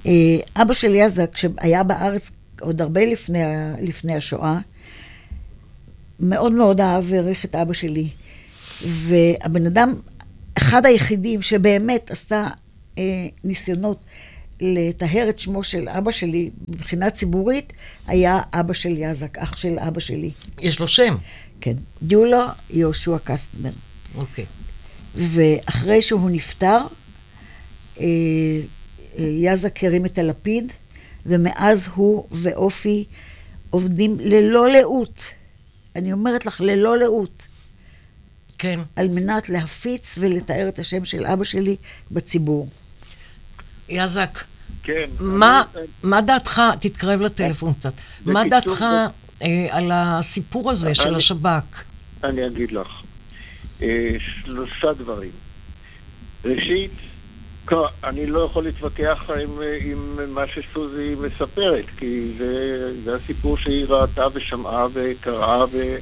אה, 0.07 0.13
אבא 0.57 0.75
של 0.75 0.95
יזק, 0.95 1.37
שהיה 1.37 1.83
בארץ 1.83 2.31
עוד 2.61 2.83
הרבה 2.83 3.05
לפני, 3.05 3.39
לפני 3.83 4.17
השואה, 4.17 4.59
מאוד 6.21 6.53
מאוד 6.53 6.81
אהב 6.81 7.05
והעריך 7.09 7.45
את 7.45 7.55
אבא 7.55 7.73
שלי. 7.73 8.09
והבן 8.83 9.67
אדם, 9.67 9.95
אחד 10.59 10.87
היחידים 10.87 11.43
שבאמת 11.43 12.11
עשה 12.11 12.43
אה, 12.43 12.49
ניסיונות 13.45 13.99
לטהר 14.61 15.29
את 15.29 15.39
שמו 15.39 15.65
של 15.65 15.89
אבא 15.89 16.11
שלי 16.11 16.51
מבחינה 16.69 17.11
ציבורית, 17.11 17.73
היה 18.07 18.41
אבא 18.53 18.73
של 18.73 18.95
יזק, 18.97 19.39
אח 19.39 19.57
של 19.57 19.79
אבא 19.79 20.01
שלי. 20.01 20.31
יש 20.61 20.81
לו 20.81 20.89
שם. 20.89 21.17
כן. 21.61 21.77
דיולו 22.03 22.45
יהושע 22.71 23.17
קסטנר. 23.25 23.71
אוקיי. 24.15 24.45
ואחרי 25.15 26.03
שהוא 26.03 26.31
נפטר, 26.31 26.79
אה, 28.01 28.05
אה, 29.19 29.25
יזק 29.25 29.85
הרים 29.85 30.07
את 30.07 30.19
הלפיד, 30.19 30.73
ומאז 31.27 31.89
הוא 31.95 32.27
ואופי 32.31 33.05
עובדים 33.71 34.17
ללא 34.21 34.69
לאות. 34.69 35.25
אני 35.97 36.13
אומרת 36.13 36.47
לך, 36.47 36.61
ללא 36.61 36.97
לאות. 36.97 37.47
כן. 38.59 38.81
על 38.97 39.09
מנת 39.09 39.49
להפיץ 39.49 40.19
ולתאר 40.19 40.69
את 40.69 40.79
השם 40.79 41.05
של 41.05 41.27
אבא 41.27 41.45
שלי 41.45 41.77
בציבור. 42.11 42.69
יזק, 43.89 44.39
כן. 44.83 45.05
מה, 45.21 45.63
אני- 45.77 45.85
מה 46.03 46.21
דעתך, 46.21 46.63
תתקרב 46.81 47.21
לטלפון 47.21 47.73
קצת, 47.73 47.93
מה 48.27 48.43
דעתך 48.51 48.85
אה, 49.43 49.67
על 49.71 49.91
הסיפור 49.95 50.71
הזה 50.71 50.95
של 50.95 51.09
אני- 51.09 51.17
השב"כ? 51.17 51.83
אני 52.25 52.47
אגיד 52.47 52.73
לך. 52.73 52.87
אה, 53.83 54.11
שלושה 54.45 54.93
דברים. 54.93 55.31
ראשית, 56.45 56.91
אני 58.05 58.27
לא 58.27 58.41
יכול 58.51 58.65
להתווכח 58.65 59.19
עם, 59.31 59.63
אה, 59.63 59.79
עם 59.81 60.19
מה 60.35 60.43
שסוזי 60.47 61.15
מספרת, 61.21 61.85
כי 61.99 62.33
זה, 62.39 62.55
זה 63.05 63.15
הסיפור 63.17 63.59
שהיא 63.59 63.85
ראתה 63.89 64.27
ושמעה 64.35 64.87
וקראה, 64.93 65.65
ו, 65.73 65.97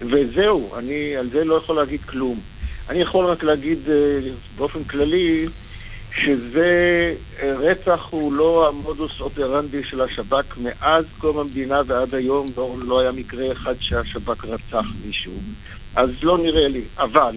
וזהו, 0.00 0.70
אני 0.78 1.16
על 1.16 1.28
זה 1.28 1.44
לא 1.44 1.54
יכול 1.54 1.76
להגיד 1.76 2.00
כלום. 2.00 2.40
אני 2.90 2.98
יכול 2.98 3.26
רק 3.26 3.42
להגיד 3.42 3.78
אה, 3.90 3.94
באופן 4.56 4.84
כללי, 4.84 5.46
שזה 6.16 7.14
אה, 7.42 7.54
רצח 7.58 8.08
הוא 8.10 8.32
לא 8.32 8.68
המודוס 8.68 9.20
אופרנדי 9.20 9.84
של 9.84 10.00
השב"כ 10.00 10.56
מאז 10.58 11.04
קום 11.18 11.38
המדינה 11.38 11.80
ועד 11.86 12.14
היום, 12.14 12.46
לא, 12.56 12.76
לא 12.82 13.00
היה 13.00 13.12
מקרה 13.12 13.52
אחד 13.52 13.74
שהשב"כ 13.80 14.44
רצח 14.44 14.86
מישהו. 15.06 15.32
אז 15.96 16.10
לא 16.22 16.38
נראה 16.38 16.68
לי, 16.68 16.82
אבל 16.98 17.36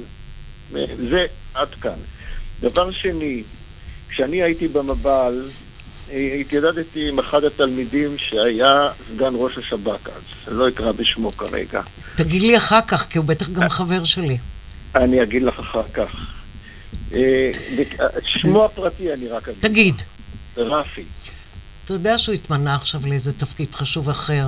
אה, 0.76 0.86
זה 1.10 1.26
עד 1.54 1.70
כאן. 1.82 2.00
דבר 2.62 2.92
שני, 2.92 3.44
כשאני 4.10 4.44
הייתי 4.44 4.68
במב"ל, 4.68 5.46
אה, 6.12 6.38
התיידדתי 6.40 7.10
עם 7.10 7.20
אחד 7.20 7.44
התלמידים 7.44 8.18
שהיה 8.18 8.90
סגן 9.14 9.34
ראש 9.34 9.58
השב"כ 9.58 10.08
אז, 10.08 10.24
אני 10.48 10.58
לא 10.58 10.70
אקרא 10.70 10.92
בשמו 10.92 11.32
כרגע. 11.32 11.82
תגיד 12.16 12.42
לי 12.42 12.58
אחר 12.58 12.82
כך, 12.88 13.08
כי 13.10 13.18
הוא 13.18 13.26
בטח 13.26 13.50
גם 13.50 13.70
חבר 13.70 14.04
שלי. 14.04 14.38
אני 14.96 15.24
אגיד 15.24 15.44
לך 15.44 15.60
אחר 15.60 15.84
כך. 15.94 16.35
אה, 17.16 17.52
אה, 18.00 18.08
שמו 18.26 18.66
הפרטי 18.66 19.14
אני 19.14 19.28
רק 19.28 19.50
אגיד. 19.50 19.62
תגיד. 19.62 20.02
רפי. 20.58 21.04
אתה 21.86 21.94
יודע 21.94 22.18
שהוא 22.18 22.36
התמנה 22.36 22.76
עכשיו 22.76 23.02
לאיזה 23.08 23.34
תפקיד 23.34 23.76
חשוב 23.76 24.10
אחר, 24.10 24.48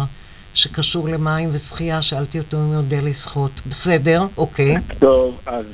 שקשור 0.53 1.09
למים 1.09 1.49
ושחייה, 1.53 2.01
שאלתי 2.01 2.39
אותו 2.39 2.57
אם 2.57 2.63
הוא 2.63 2.75
יודע 2.75 3.01
לשחות. 3.03 3.51
בסדר, 3.65 4.21
אוקיי. 4.37 4.75
טוב, 4.99 5.39
אז 5.45 5.65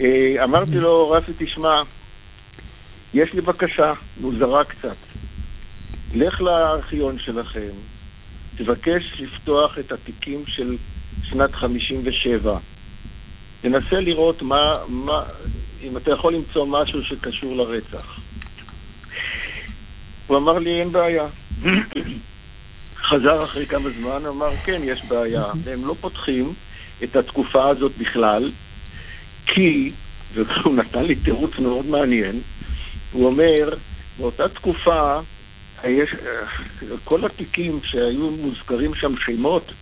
אה, 0.00 0.44
אמרתי 0.44 0.74
לו, 0.74 1.10
רפי, 1.10 1.32
תשמע, 1.38 1.82
יש 3.14 3.32
לי 3.32 3.40
בקשה 3.40 3.92
מוזרה 4.20 4.64
קצת. 4.64 4.96
לך 6.14 6.40
לארכיון 6.40 7.18
שלכם, 7.18 7.70
תבקש 8.56 9.20
לפתוח 9.20 9.78
את 9.78 9.92
התיקים 9.92 10.42
של 10.46 10.76
שנת 11.24 11.54
57. 11.54 12.58
תנסה 13.62 14.00
לראות 14.00 14.42
מה, 14.42 14.70
מה, 14.88 15.22
אם 15.82 15.96
אתה 15.96 16.10
יכול 16.10 16.34
למצוא 16.34 16.66
משהו 16.66 17.04
שקשור 17.04 17.56
לרצח. 17.56 18.20
הוא 20.26 20.36
אמר 20.36 20.58
לי, 20.58 20.80
אין 20.80 20.92
בעיה. 20.92 21.26
חזר 23.08 23.44
אחרי 23.44 23.66
כמה 23.66 23.90
זמן, 23.90 24.26
אמר, 24.28 24.50
כן, 24.64 24.80
יש 24.84 25.02
בעיה. 25.08 25.44
והם 25.64 25.86
לא 25.86 25.94
פותחים 26.00 26.54
את 27.04 27.16
התקופה 27.16 27.68
הזאת 27.68 27.92
בכלל, 27.98 28.50
כי, 29.46 29.92
והוא 30.34 30.74
נתן 30.74 31.04
לי 31.04 31.14
תירוץ 31.14 31.58
מאוד 31.58 31.86
מעניין, 31.86 32.40
הוא 33.12 33.26
אומר, 33.26 33.74
באותה 34.18 34.48
תקופה, 34.48 35.20
יש, 35.84 36.10
כל 37.04 37.24
התיקים 37.24 37.80
שהיו 37.84 38.30
מוזכרים 38.30 38.94
שם 38.94 39.14
שמות, 39.16 39.72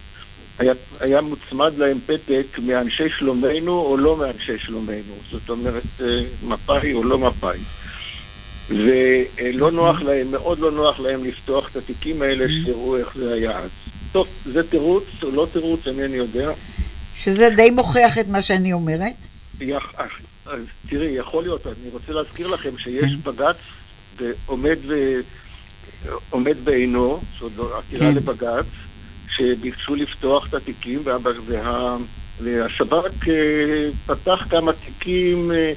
היה, 0.61 0.73
היה 1.01 1.21
מוצמד 1.21 1.73
להם 1.79 1.99
פתק 2.07 2.59
מאנשי 2.67 3.09
שלומנו 3.19 3.73
או 3.81 3.97
לא 3.97 4.17
מאנשי 4.17 4.59
שלומנו. 4.59 5.15
זאת 5.31 5.51
אומרת, 5.51 5.83
אה, 6.01 6.23
מפא"י 6.49 6.93
או 6.93 7.05
לא 7.05 7.19
מפא"י. 7.19 7.59
ולא 8.71 9.71
נוח 9.71 10.03
להם, 10.03 10.31
מאוד 10.31 10.59
לא 10.59 10.71
נוח 10.73 11.01
להם 11.01 11.25
לפתוח 11.25 11.71
את 11.71 11.77
התיקים 11.77 12.23
האלה, 12.23 12.47
שיראו 12.65 12.97
איך 12.97 13.15
זה 13.17 13.33
היה 13.33 13.59
אז. 13.59 13.71
טוב, 14.13 14.29
זה 14.45 14.71
תירוץ 14.71 15.05
או 15.23 15.31
לא 15.31 15.47
תירוץ, 15.53 15.81
אינני 15.87 16.17
יודע. 16.17 16.53
שזה 17.15 17.49
די 17.57 17.71
מוכיח 17.71 18.19
את 18.19 18.29
מה 18.29 18.43
שאני 18.43 18.73
אומרת. 18.73 19.15
יח- 19.61 19.95
אז 20.47 20.61
תראי, 20.89 21.11
יכול 21.11 21.43
להיות, 21.43 21.67
אני 21.67 21.91
רוצה 21.93 22.13
להזכיר 22.13 22.47
לכם 22.47 22.71
שיש 22.79 23.15
בג"ץ 23.17 23.57
ועומד 24.19 24.77
ו... 24.87 24.95
עומד 26.31 26.57
בעינו, 26.65 27.21
זאת 27.41 27.53
אומרת, 27.59 27.73
עתירה 27.79 28.11
כן. 28.11 28.15
לבג"ץ, 28.17 28.67
שביקשו 29.41 29.95
לפתוח 29.95 30.49
את 30.49 30.55
התיקים, 30.55 31.01
וה... 31.05 31.17
וה... 31.47 31.97
והשב"כ 32.43 33.29
אה, 33.29 33.89
פתח 34.07 34.47
כמה 34.51 34.73
תיקים 34.73 35.53
אה, 35.53 35.73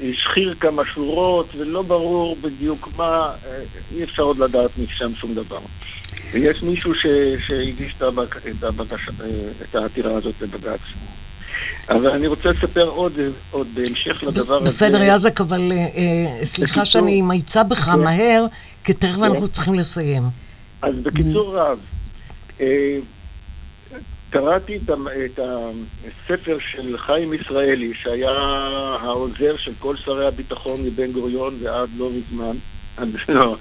והשחיר 0.00 0.54
כמה 0.60 0.82
שורות, 0.94 1.48
ולא 1.56 1.82
ברור 1.82 2.36
בדיוק 2.40 2.88
מה, 2.96 3.30
אה, 3.46 3.58
אי 3.94 4.04
אפשר 4.04 4.22
עוד 4.22 4.38
לדעת 4.38 4.70
משם 4.82 5.14
שום 5.14 5.34
דבר. 5.34 5.58
ויש 6.32 6.62
מישהו 6.62 6.94
ש... 6.94 7.06
שהגיש 7.46 7.94
את, 7.96 8.02
הבק... 8.02 8.36
את, 8.36 8.64
הבקש... 8.64 9.08
את 9.62 9.74
העתירה 9.74 10.16
הזאת 10.16 10.34
לבג"ץ. 10.40 10.80
אבל 11.88 12.10
אני 12.10 12.26
רוצה 12.26 12.50
לספר 12.50 12.88
עוד, 12.88 13.12
עוד 13.50 13.66
בהמשך 13.74 14.22
לדבר 14.22 14.56
הזה. 14.56 14.64
בסדר, 14.64 15.02
יזק, 15.02 15.40
אבל 15.40 15.72
אה, 15.72 16.46
סליחה 16.46 16.84
שאני 16.84 17.22
מאיצה 17.22 17.62
בך 17.62 17.78
כן. 17.78 17.98
מהר, 17.98 18.46
כי 18.84 18.92
תכף 18.92 19.16
כן. 19.16 19.24
אנחנו 19.24 19.48
צריכים 19.48 19.74
לסיים. 19.74 20.43
אז 20.84 20.94
בקיצור 21.02 21.56
רב, 21.58 21.78
אה, 22.60 22.98
קראתי 24.30 24.76
את, 24.76 25.38
הספר 25.38 26.56
של 26.72 26.98
חיים 26.98 27.34
ישראלי, 27.34 27.92
שהיה 28.02 28.30
העוזר 29.02 29.56
של 29.56 29.72
כל 29.78 29.96
שרי 29.96 30.26
הביטחון 30.26 30.80
מבן 30.84 31.12
גוריון 31.12 31.54
ועד 31.62 31.88
לא 31.96 32.10
מזמן, 32.10 32.56
עד, 32.96 33.08
לא, 33.28 33.56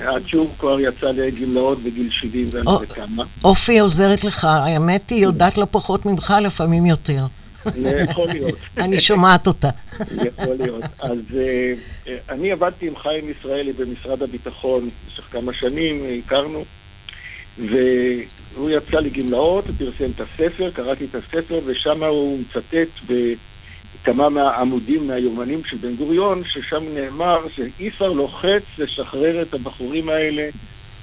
עד 0.00 0.22
שהוא 0.26 0.50
כבר 0.58 0.80
יצא 0.80 1.06
לגמלאות 1.10 1.78
בגיל 1.78 2.10
70 2.10 2.46
ואני 2.52 2.66
או- 2.66 2.80
יודע 2.82 2.94
כמה. 2.94 3.24
אופי 3.44 3.78
עוזרת 3.78 4.24
לך, 4.24 4.44
האמת 4.44 5.10
היא, 5.10 5.22
יודעת 5.22 5.58
לא 5.58 5.66
פחות 5.70 6.06
ממך, 6.06 6.34
לפעמים 6.42 6.86
יותר. 6.86 7.24
יכול 8.10 8.28
להיות. 8.28 8.58
אני 8.78 9.00
שומעת 9.00 9.46
אותה. 9.46 9.70
יכול 10.00 10.54
להיות. 10.58 10.84
אז 11.00 11.18
אה, 11.36 11.72
אני 12.28 12.52
עבדתי 12.52 12.86
עם 12.86 12.96
חיים 12.96 13.24
ישראלי 13.30 13.72
במשרד 13.72 14.22
הביטחון 14.22 14.84
במשך 14.84 15.24
כמה 15.32 15.52
שנים, 15.52 16.04
הכרנו, 16.18 16.64
והוא 17.58 18.70
יצא 18.70 19.00
לגמלאות, 19.00 19.64
פרסם 19.78 20.10
את 20.16 20.20
הספר, 20.20 20.70
קראתי 20.70 21.04
את 21.04 21.14
הספר, 21.14 21.60
ושם 21.66 22.02
הוא 22.04 22.40
מצטט 22.40 23.14
בכמה 24.02 24.28
מהעמודים 24.28 25.06
מהיומנים 25.06 25.64
של 25.64 25.76
בן 25.76 25.96
גוריון, 25.96 26.44
ששם 26.44 26.82
נאמר 26.94 27.38
שאיפר 27.54 28.12
לוחץ 28.12 28.62
לשחרר 28.78 29.42
את 29.42 29.54
הבחורים 29.54 30.08
האלה 30.08 30.48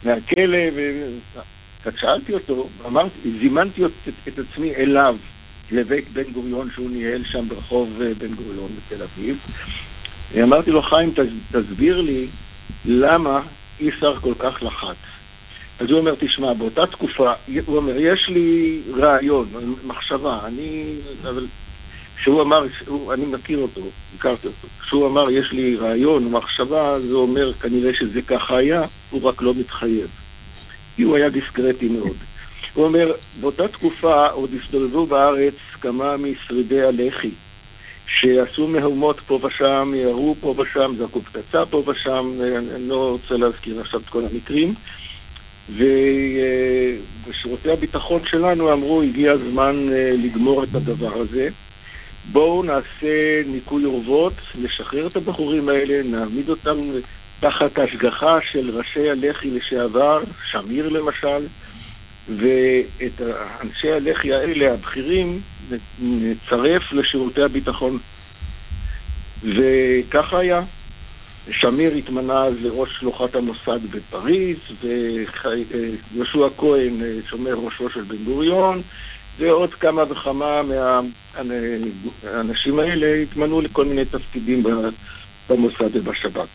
מהכלא, 0.03 0.57
וקצת 0.75 1.97
שאלתי 1.99 2.33
אותו, 2.33 2.69
אמרתי, 2.85 3.31
זימנתי 3.39 3.85
את, 3.85 3.91
את 4.27 4.39
עצמי 4.39 4.75
אליו. 4.75 5.15
לבית 5.71 6.09
בן 6.13 6.23
גוריון 6.33 6.69
שהוא 6.73 6.89
ניהל 6.91 7.23
שם 7.25 7.45
ברחוב 7.49 8.01
אה, 8.01 8.11
בן 8.17 8.33
גוריון 8.33 8.69
בתל 8.77 9.03
אביב. 9.03 9.37
אמרתי 10.43 10.71
לו, 10.71 10.81
חיים, 10.81 11.11
תס- 11.15 11.55
תסביר 11.57 12.01
לי 12.01 12.27
למה 12.85 13.41
איסר 13.79 14.15
כל 14.19 14.33
כך 14.39 14.63
לחץ. 14.63 14.95
אז 15.79 15.89
הוא 15.89 15.99
אומר, 15.99 16.13
תשמע, 16.19 16.53
באותה 16.53 16.85
תקופה, 16.87 17.33
הוא 17.65 17.77
אומר, 17.77 17.93
יש 17.97 18.27
לי 18.29 18.79
רעיון, 18.97 19.47
מחשבה, 19.85 20.39
אני... 20.45 20.93
אבל 21.23 21.45
כשהוא 22.17 22.41
אמר, 22.41 22.65
שהוא, 22.83 23.13
אני 23.13 23.25
מכיר 23.25 23.57
אותו, 23.59 23.81
הכרתי 24.15 24.47
אותו, 24.47 24.67
כשהוא 24.81 25.07
אמר, 25.07 25.29
יש 25.31 25.51
לי 25.51 25.75
רעיון, 25.75 26.31
מחשבה, 26.31 26.99
זה 26.99 27.13
אומר, 27.13 27.53
כנראה 27.53 27.91
שזה 27.93 28.21
ככה 28.21 28.57
היה, 28.57 28.81
הוא 29.09 29.23
רק 29.23 29.41
לא 29.41 29.53
מתחייב. 29.57 30.07
כי 30.95 31.03
הוא 31.03 31.15
היה 31.15 31.29
דיסקרטי 31.29 31.87
מאוד. 31.87 32.15
הוא 32.73 32.85
אומר, 32.85 33.11
באותה 33.39 33.67
תקופה 33.67 34.27
עוד 34.27 34.49
הסתובבו 34.53 35.05
בארץ 35.05 35.53
כמה 35.81 36.17
משרידי 36.17 36.81
הלח"י, 36.81 37.31
שעשו 38.07 38.67
מהומות 38.67 39.19
פה 39.19 39.39
ושם, 39.43 39.87
ירו 39.95 40.35
פה 40.39 40.55
ושם, 40.57 40.93
זרקו 40.97 41.21
פצצה 41.21 41.65
פה 41.65 41.83
ושם, 41.87 42.31
אני 42.75 42.89
לא 42.89 43.11
רוצה 43.11 43.37
להזכיר 43.37 43.81
עכשיו 43.81 43.99
את 43.99 44.09
כל 44.09 44.23
המקרים. 44.31 44.73
ובשירותי 45.69 47.71
הביטחון 47.71 48.25
שלנו 48.25 48.73
אמרו, 48.73 49.01
הגיע 49.01 49.31
הזמן 49.31 49.87
אה, 49.91 50.11
לגמור 50.23 50.63
את 50.63 50.75
הדבר 50.75 51.13
הזה. 51.13 51.49
בואו 52.31 52.63
נעשה 52.63 53.41
ניקוי 53.47 53.85
אורוות, 53.85 54.33
נשחרר 54.61 55.07
את 55.07 55.15
הבחורים 55.15 55.69
האלה, 55.69 56.03
נעמיד 56.03 56.49
אותם 56.49 56.77
תחת 57.39 57.79
השגחה 57.79 58.37
של 58.51 58.77
ראשי 58.77 59.09
הלח"י 59.09 59.51
לשעבר, 59.51 60.23
שמיר 60.51 60.89
למשל, 60.89 61.45
ואת 62.37 63.21
אנשי 63.61 63.91
הלח"י 63.91 64.33
האלה, 64.33 64.73
הבכירים, 64.73 65.41
נצרף 66.01 66.93
לשירותי 66.93 67.41
הביטחון. 67.41 67.97
וככה 69.43 70.39
היה. 70.39 70.61
שמיר 71.51 71.93
התמנה 71.93 72.43
אז 72.43 72.53
לראש 72.61 72.89
שלוחת 72.99 73.35
המוסד 73.35 73.79
בפריז, 73.91 74.57
ויהושע 74.81 76.47
כהן 76.57 77.01
אה, 77.01 77.13
שומר 77.29 77.53
ראשו 77.53 77.89
של 77.89 78.01
בן 78.01 78.15
גוריון, 78.25 78.81
ועוד 79.37 79.73
כמה 79.73 80.03
וכמה 80.09 80.61
מהאנשים 82.23 82.79
האלה 82.79 83.21
התמנו 83.21 83.61
לכל 83.61 83.85
מיני 83.85 84.05
תפקידים 84.05 84.63
במוסד 85.49 85.95
ובשב"כ. 85.95 86.47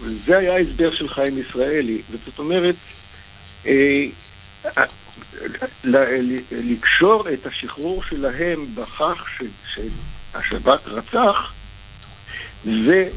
וזה 0.00 0.38
היה 0.38 0.54
ההסבר 0.54 0.94
של 0.94 1.08
חיים 1.08 1.38
ישראלי, 1.38 2.02
וזאת 2.10 2.38
אומרת, 2.38 2.74
אה, 3.66 4.06
לקשור 6.52 7.28
את 7.32 7.46
השחרור 7.46 8.02
שלהם 8.04 8.66
בכך 8.74 9.26
שהשב"כ 9.74 10.88
רצח, 10.88 11.52
זה 12.82 13.08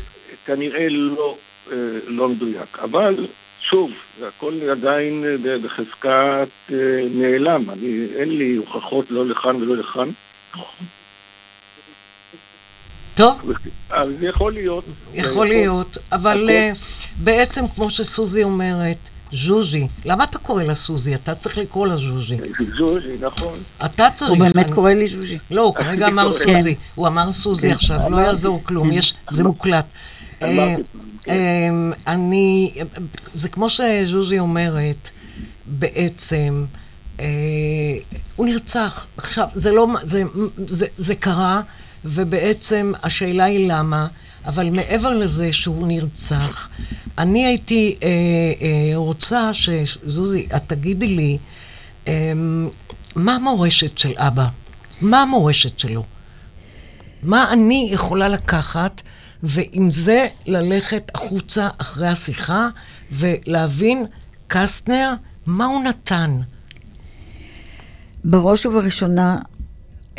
כנראה 0.46 0.90
לא, 0.90 1.38
אה, 1.72 1.76
לא 2.08 2.30
מדויק. 2.30 2.80
אבל 2.80 3.28
שוב, 3.60 3.92
זה 4.20 4.28
הכל 4.28 4.54
עדיין 4.72 5.24
בחזקת 5.64 6.50
אה, 6.72 6.78
נעלם. 7.14 7.70
אני, 7.70 8.06
אין 8.16 8.38
לי 8.38 8.56
הוכחות 8.56 9.12
לא 9.12 9.26
לכאן 9.26 9.56
ולא 9.56 9.78
לכאן. 9.78 10.10
טוב. 13.20 13.52
אבל 13.92 14.16
זה 14.20 14.26
יכול 14.26 14.54
להיות. 14.54 14.84
יכול 15.14 15.48
להיות, 15.48 15.98
אבל 16.12 16.50
אה, 16.50 16.72
בעצם, 17.24 17.66
כמו 17.68 17.90
שסוזי 17.90 18.44
אומרת, 18.44 18.98
ז'וז'י, 19.34 19.88
למה 20.06 20.24
אתה 20.24 20.38
קורא 20.38 20.64
לה 20.64 20.76
סוזי? 20.76 21.16
אתה 21.16 21.36
צריך 21.36 21.58
לקרוא 21.58 21.88
לה 21.88 21.98
ז'וז'י. 21.98 22.38
ז'וז'י, 22.78 23.14
נכון. 23.22 23.54
אתה 23.86 24.08
צריך. 24.16 24.30
הוא 24.32 24.38
באמת 24.40 24.72
קורא 24.74 24.92
לי 24.94 25.08
ז'וז'י. 25.08 25.38
לא, 25.52 25.62
הוא 25.62 25.76
כרגע 25.76 26.08
אמר 26.08 26.32
סוזי. 26.32 26.76
הוא 26.96 27.08
אמר 27.08 27.32
סוזי 27.32 27.68
כן. 27.68 27.74
עכשיו, 27.74 28.00
לא. 28.10 28.18
יעזור 28.18 28.62
כלום, 28.64 28.92
יש- 28.92 29.14
זה 29.30 29.44
מוקלט. 29.44 29.86
אה, 30.42 30.76
אה, 31.30 31.70
אני, 32.08 32.74
זה 33.34 33.50
כמו 33.50 33.70
שז'וז'י 33.70 34.40
אומרת, 34.40 35.10
בעצם, 35.66 36.66
הוא 38.36 38.46
נרצח. 38.46 39.08
עכשיו, 39.18 39.48
זה 39.54 39.72
לא, 39.72 39.88
זה, 40.04 40.24
זה, 40.68 40.86
זה 40.98 41.16
קרה, 41.16 41.62
ובעצם 42.06 42.92
השאלה 43.04 43.44
היא 43.44 43.72
למה, 43.72 44.08
אבל 44.46 44.70
מעבר 44.70 45.10
לזה 45.10 45.54
שהוא 45.54 45.88
נרצח, 45.88 46.70
אני 47.18 47.46
הייתי 47.46 47.96
אה, 48.04 48.08
אה, 48.08 48.92
רוצה 48.96 49.54
שזוזי, 49.54 50.48
את 50.56 50.62
תגידי 50.68 51.08
לי, 51.08 51.38
אה, 52.08 52.34
מה 53.16 53.36
המורשת 53.36 53.98
של 53.98 54.14
אבא? 54.16 54.48
מה 55.02 55.22
המורשת 55.22 55.80
שלו? 55.80 56.04
מה 57.24 57.54
אני 57.54 57.90
יכולה 57.92 58.30
לקחת, 58.30 59.02
ועם 59.44 59.92
זה 59.92 60.28
ללכת 60.46 61.12
החוצה 61.16 61.70
אחרי 61.78 62.08
השיחה, 62.08 62.68
ולהבין, 63.12 64.06
קסטנר, 64.48 65.14
מה 65.46 65.66
הוא 65.66 65.84
נתן? 65.84 66.40
בראש 68.24 68.66
ובראשונה, 68.66 69.38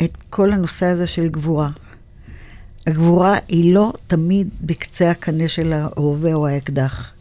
את 0.04 0.10
כל 0.30 0.52
הנושא 0.52 0.86
הזה 0.86 1.06
של 1.06 1.28
גבורה. 1.28 1.70
הגבורה 2.86 3.38
היא 3.48 3.74
לא 3.74 3.92
תמיד 4.06 4.48
בקצה 4.60 5.10
הקנה 5.10 5.48
של 5.48 5.72
הרובה 5.72 6.34
או 6.34 6.46
האקדח. 6.46 7.12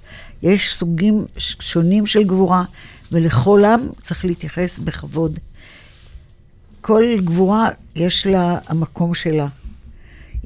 יש 0.42 0.74
סוגים 0.74 1.26
שונים 1.38 2.08
של 2.08 2.24
גבורה, 2.24 2.64
ולכל 3.12 3.66
עם 3.66 3.80
צריך 4.02 4.26
להתייחס 4.26 4.80
בכבוד. 4.80 5.40
כל 6.82 7.04
גבורה 7.24 7.70
יש 7.96 8.28
לה 8.28 8.58
המקום 8.68 9.14
שלה. 9.14 9.48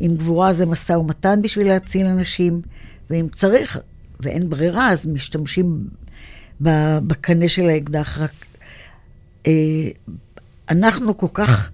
אם 0.02 0.16
גבורה 0.18 0.54
זה 0.54 0.66
משא 0.66 0.94
ומתן 0.94 1.42
בשביל 1.42 1.68
להציל 1.68 2.06
אנשים, 2.06 2.62
ואם 3.10 3.28
צריך, 3.32 3.80
ואין 4.20 4.50
ברירה, 4.50 4.92
אז 4.92 5.08
משתמשים 5.08 5.88
בקנה 6.62 7.48
של 7.48 7.70
האקדח. 7.70 8.18
רק 8.18 8.46
אה, 9.48 9.52
אנחנו 10.70 11.18
כל 11.18 11.28
כך, 11.34 11.72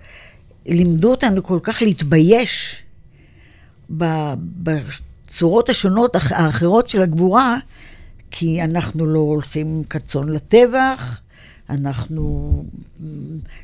לימדו 0.69 1.11
אותנו 1.11 1.43
כל 1.43 1.59
כך 1.63 1.81
להתבייש 1.81 2.83
בצורות 3.89 5.69
השונות 5.69 6.15
האח- 6.15 6.31
האחרות 6.31 6.87
של 6.87 7.01
הגבורה, 7.01 7.57
כי 8.31 8.63
אנחנו 8.63 9.05
לא 9.05 9.19
הולכים 9.19 9.83
כצאן 9.89 10.29
לטבח, 10.29 11.21
אנחנו 11.69 12.63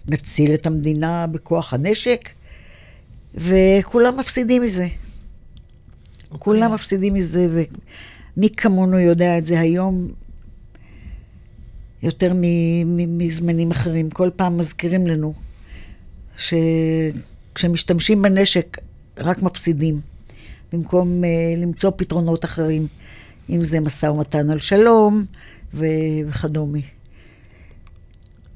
נציל 0.08 0.54
את 0.54 0.66
המדינה 0.66 1.28
בכוח 1.28 1.74
הנשק, 1.74 2.30
וכולם 3.36 4.18
מפסידים 4.20 4.62
מזה. 4.62 4.88
Okay. 4.88 6.38
כולם 6.38 6.74
מפסידים 6.74 7.14
מזה, 7.14 7.48
ומי 8.38 8.50
כמונו 8.50 9.00
יודע 9.00 9.38
את 9.38 9.46
זה 9.46 9.60
היום 9.60 10.08
יותר 12.04 12.34
מזמנים 13.08 13.72
אחרים. 13.72 14.10
כל 14.10 14.30
פעם 14.36 14.58
מזכירים 14.58 15.08
לנו 15.08 15.34
שכשמשתמשים 16.38 18.22
בנשק 18.22 18.78
רק 19.18 19.42
מפסידים, 19.42 20.00
במקום 20.74 21.24
uh, 21.24 21.60
למצוא 21.62 21.92
פתרונות 21.96 22.46
אחרים, 22.46 22.88
אם 23.50 23.64
זה 23.64 23.80
משא 23.80 24.06
ומתן 24.06 24.50
על 24.50 24.60
שלום 24.60 25.26
ו- 25.74 25.86
וכדומה. 26.28 26.80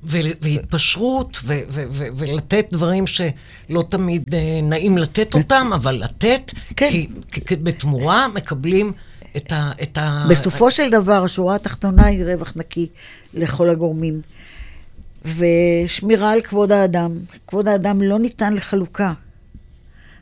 ו- 0.03 0.17
והתפשרות, 0.41 1.39
ו- 1.43 1.59
ו- 1.69 1.83
ו- 1.91 2.07
ולתת 2.15 2.67
דברים 2.71 3.07
שלא 3.07 3.83
תמיד 3.89 4.23
אה, 4.33 4.59
נעים 4.63 4.97
לתת 4.97 5.33
אותם, 5.33 5.69
אבל 5.75 6.03
לתת, 6.03 6.51
כן. 6.75 6.89
כי, 6.91 7.07
כי, 7.31 7.45
כי 7.45 7.55
בתמורה 7.55 8.27
מקבלים 8.27 8.91
את 9.37 9.51
ה... 9.51 9.71
את 9.81 9.97
ה 9.97 10.25
בסופו 10.29 10.71
של 10.71 10.89
דבר, 10.91 11.23
השורה 11.23 11.55
התחתונה 11.55 12.05
היא 12.05 12.23
רווח 12.25 12.53
נקי 12.55 12.87
לכל 13.33 13.69
הגורמים. 13.69 14.21
ושמירה 15.25 16.31
על 16.31 16.41
כבוד 16.41 16.71
האדם. 16.71 17.11
כבוד 17.47 17.67
האדם 17.67 18.01
לא 18.01 18.19
ניתן 18.19 18.53
לחלוקה. 18.53 19.13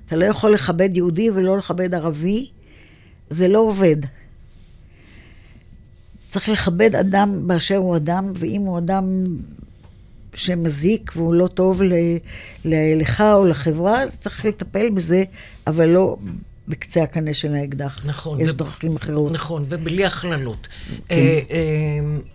אתה 0.05 0.15
לא 0.15 0.25
יכול 0.25 0.53
לכבד 0.53 0.97
יהודי 0.97 1.29
ולא 1.29 1.57
לכבד 1.57 1.93
ערבי, 1.93 2.49
זה 3.29 3.47
לא 3.47 3.59
עובד. 3.59 3.97
צריך 6.29 6.49
לכבד 6.49 6.95
אדם 6.95 7.47
באשר 7.47 7.75
הוא 7.75 7.95
אדם, 7.95 8.31
ואם 8.35 8.61
הוא 8.61 8.77
אדם 8.77 9.05
שמזיק 10.35 11.11
והוא 11.15 11.33
לא 11.33 11.47
טוב 11.47 11.83
ל, 11.83 11.93
ל, 12.65 13.01
לך 13.01 13.21
או 13.21 13.45
לחברה, 13.45 14.03
אז 14.03 14.19
צריך 14.19 14.45
לטפל 14.45 14.89
בזה, 14.89 15.23
אבל 15.67 15.85
לא 15.85 16.17
בקצה 16.67 17.03
הקנה 17.03 17.33
של 17.33 17.55
האקדח. 17.55 18.01
נכון. 18.05 18.41
יש 18.41 18.51
וב- 18.51 18.57
דרכים 18.57 18.95
אחרות. 18.95 19.31
נכון, 19.31 19.63
ובלי 19.69 20.05
הכללות. 20.05 20.67
כן. 20.87 20.95
אה, 21.15 21.39
אה, 21.51 21.59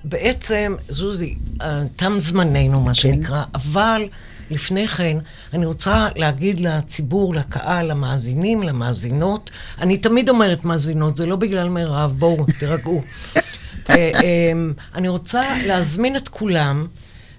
בעצם, 0.05 0.75
זוזי, 0.89 1.35
אה, 1.63 1.83
תם 1.97 2.13
זמננו, 2.19 2.81
מה 2.81 2.95
שנקרא, 2.95 3.45
אבל 3.55 4.09
לפני 4.51 4.89
כן, 4.89 5.17
אני 5.53 5.67
רוצה 5.67 6.09
להגיד 6.17 6.61
לציבור, 6.61 7.35
לקהל, 7.35 7.87
למאזינים, 7.91 8.63
למאזינות, 8.63 9.51
אני 9.81 9.97
תמיד 9.97 10.29
אומרת 10.29 10.65
מאזינות, 10.65 11.17
זה 11.17 11.27
לא 11.27 11.37
בגלל 11.37 11.69
מירב, 11.69 12.15
בואו, 12.19 12.47
תירגעו. 12.59 13.03
אה, 13.37 13.41
אה, 13.91 14.53
אני 14.95 15.09
רוצה 15.09 15.43
להזמין 15.67 16.17
את 16.17 16.29
כולם 16.29 16.87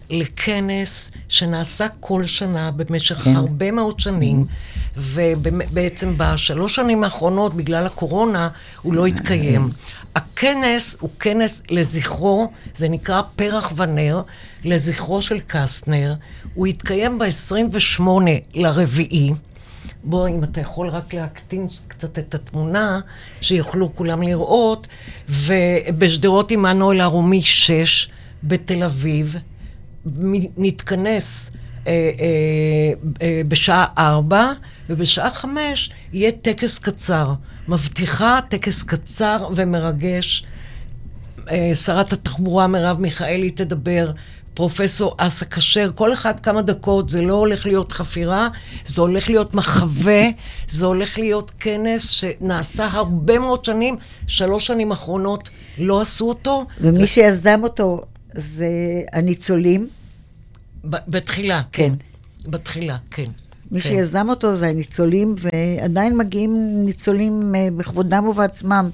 לכנס 0.10 1.12
שנעשה 1.30 1.88
כל 2.00 2.26
שנה 2.26 2.72
במשך 2.72 3.16
כן. 3.18 3.36
הרבה 3.36 3.72
מאוד 3.72 4.00
שנים, 4.00 4.46
ובעצם 4.98 6.14
בשלוש 6.18 6.76
שנים 6.76 7.04
האחרונות, 7.04 7.54
בגלל 7.54 7.86
הקורונה, 7.86 8.50
הוא 8.82 8.94
לא 8.94 9.06
התקיים. 9.06 9.70
הכנס 10.16 10.98
הוא 11.00 11.10
כנס 11.20 11.64
לזכרו, 11.70 12.52
זה 12.76 12.90
נקרא 12.90 13.22
פרח 13.36 13.74
ונר, 13.76 14.22
לזכרו 14.64 15.22
של 15.22 15.40
קסטנר. 15.48 16.14
הוא 16.54 16.68
יתקיים 16.68 17.20
ב-28 17.20 18.04
לרביעי. 18.54 19.32
בוא, 20.04 20.28
אם 20.28 20.44
אתה 20.44 20.62
יכול 20.62 20.90
רק 20.90 21.14
להקטין 21.14 21.68
קצת 21.88 22.20
את 22.20 22.36
התמונה, 22.36 23.00
שיוכלו 23.42 23.94
כולם 23.94 24.22
לראות, 24.22 24.88
ובשדרות 25.30 26.52
עמנואל 26.52 27.02
הרומי 27.02 27.42
6 27.42 28.10
בתל 28.44 28.84
אביב, 28.84 29.36
נתכנס 30.58 31.52
אה, 31.88 32.12
אה, 32.20 32.94
אה, 33.22 33.42
בשעה 33.48 33.86
4, 33.98 34.52
ובשעה 34.90 35.32
5 35.32 35.90
יהיה 36.14 36.32
טקס 36.32 36.80
קצר. 36.80 37.34
מבטיחה 37.68 38.40
טקס 38.50 38.84
קצר 38.84 39.50
ומרגש. 39.56 40.46
שרת 41.74 42.14
התחבורה 42.14 42.68
מרב 42.68 43.00
מיכאלי 43.00 43.52
תדבר, 43.52 44.12
פרופסור 44.54 45.16
אסא 45.18 45.46
כשר, 45.46 45.92
כל 45.96 46.14
אחד 46.14 46.40
כמה 46.40 46.62
דקות, 46.62 47.10
זה 47.10 47.22
לא 47.22 47.34
הולך 47.34 47.66
להיות 47.66 47.92
חפירה, 47.92 48.48
זה 48.86 49.02
הולך 49.02 49.30
להיות 49.30 49.54
מחווה, 49.54 50.22
זה 50.68 50.86
הולך 50.86 51.20
להיות 51.20 51.52
כנס 51.60 52.10
שנעשה 52.10 52.88
הרבה 52.92 53.40
מאוד 53.40 53.66
שנים, 53.66 53.96
שלוש 54.28 54.68
שנים 54.68 54.92
אחרונות 54.92 55.50
לא 55.78 56.02
עשו 56.02 56.30
אותו. 56.30 56.66
ומי 56.82 57.08
שיזם 57.08 57.60
אותו 57.64 58.02
זה 58.34 58.70
הניצולים. 59.14 59.88
בתחילה, 60.84 61.62
כן. 61.72 61.94
בתחילה, 62.48 62.98
כן. 63.12 63.32
מי 63.72 63.82
כן. 63.82 63.90
שיזם 63.90 64.30
אותו 64.30 64.56
זה 64.56 64.68
הניצולים, 64.68 65.36
ועדיין 65.38 66.18
מגיעים 66.18 66.52
ניצולים 66.86 67.56
אה, 67.56 67.68
בכבודם 67.78 68.28
ובעצמם. 68.28 68.90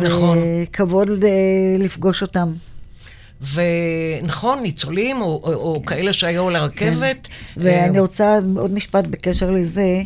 נכון. 0.00 0.38
וכבוד 0.62 1.24
אה, 1.24 1.30
לפגוש 1.78 2.22
אותם. 2.22 2.48
ונכון, 3.54 4.62
ניצולים, 4.62 5.20
או, 5.20 5.40
או, 5.44 5.52
או 5.52 5.82
כאלה 5.86 6.12
שהיו 6.12 6.48
על 6.48 6.56
הרכבת. 6.56 7.28
ואני 7.56 7.96
אה, 7.96 8.02
רוצה 8.02 8.38
עוד 8.56 8.72
משפט 8.72 9.04
בקשר 9.06 9.50
לזה. 9.50 10.02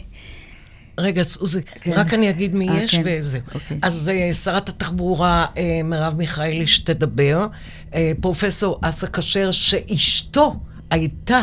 רגע, 0.99 1.23
סוזי, 1.23 1.63
כן. 1.63 1.93
רק 1.93 2.15
אני 2.15 2.31
אגיד 2.31 2.55
מי 2.55 2.69
אה, 2.69 2.83
יש 2.83 2.95
כן. 2.95 3.03
וזה. 3.05 3.39
אוקיי. 3.55 3.79
אז 3.83 4.13
uh, 4.31 4.35
שרת 4.35 4.69
התחבורה 4.69 5.47
uh, 5.55 5.59
מרב 5.85 6.15
מיכאלי 6.17 6.67
שתדבר, 6.67 7.47
uh, 7.91 7.95
פרופסור 8.21 8.79
אסא 8.83 9.07
כשר, 9.07 9.51
שאשתו 9.51 10.57
הייתה 10.91 11.43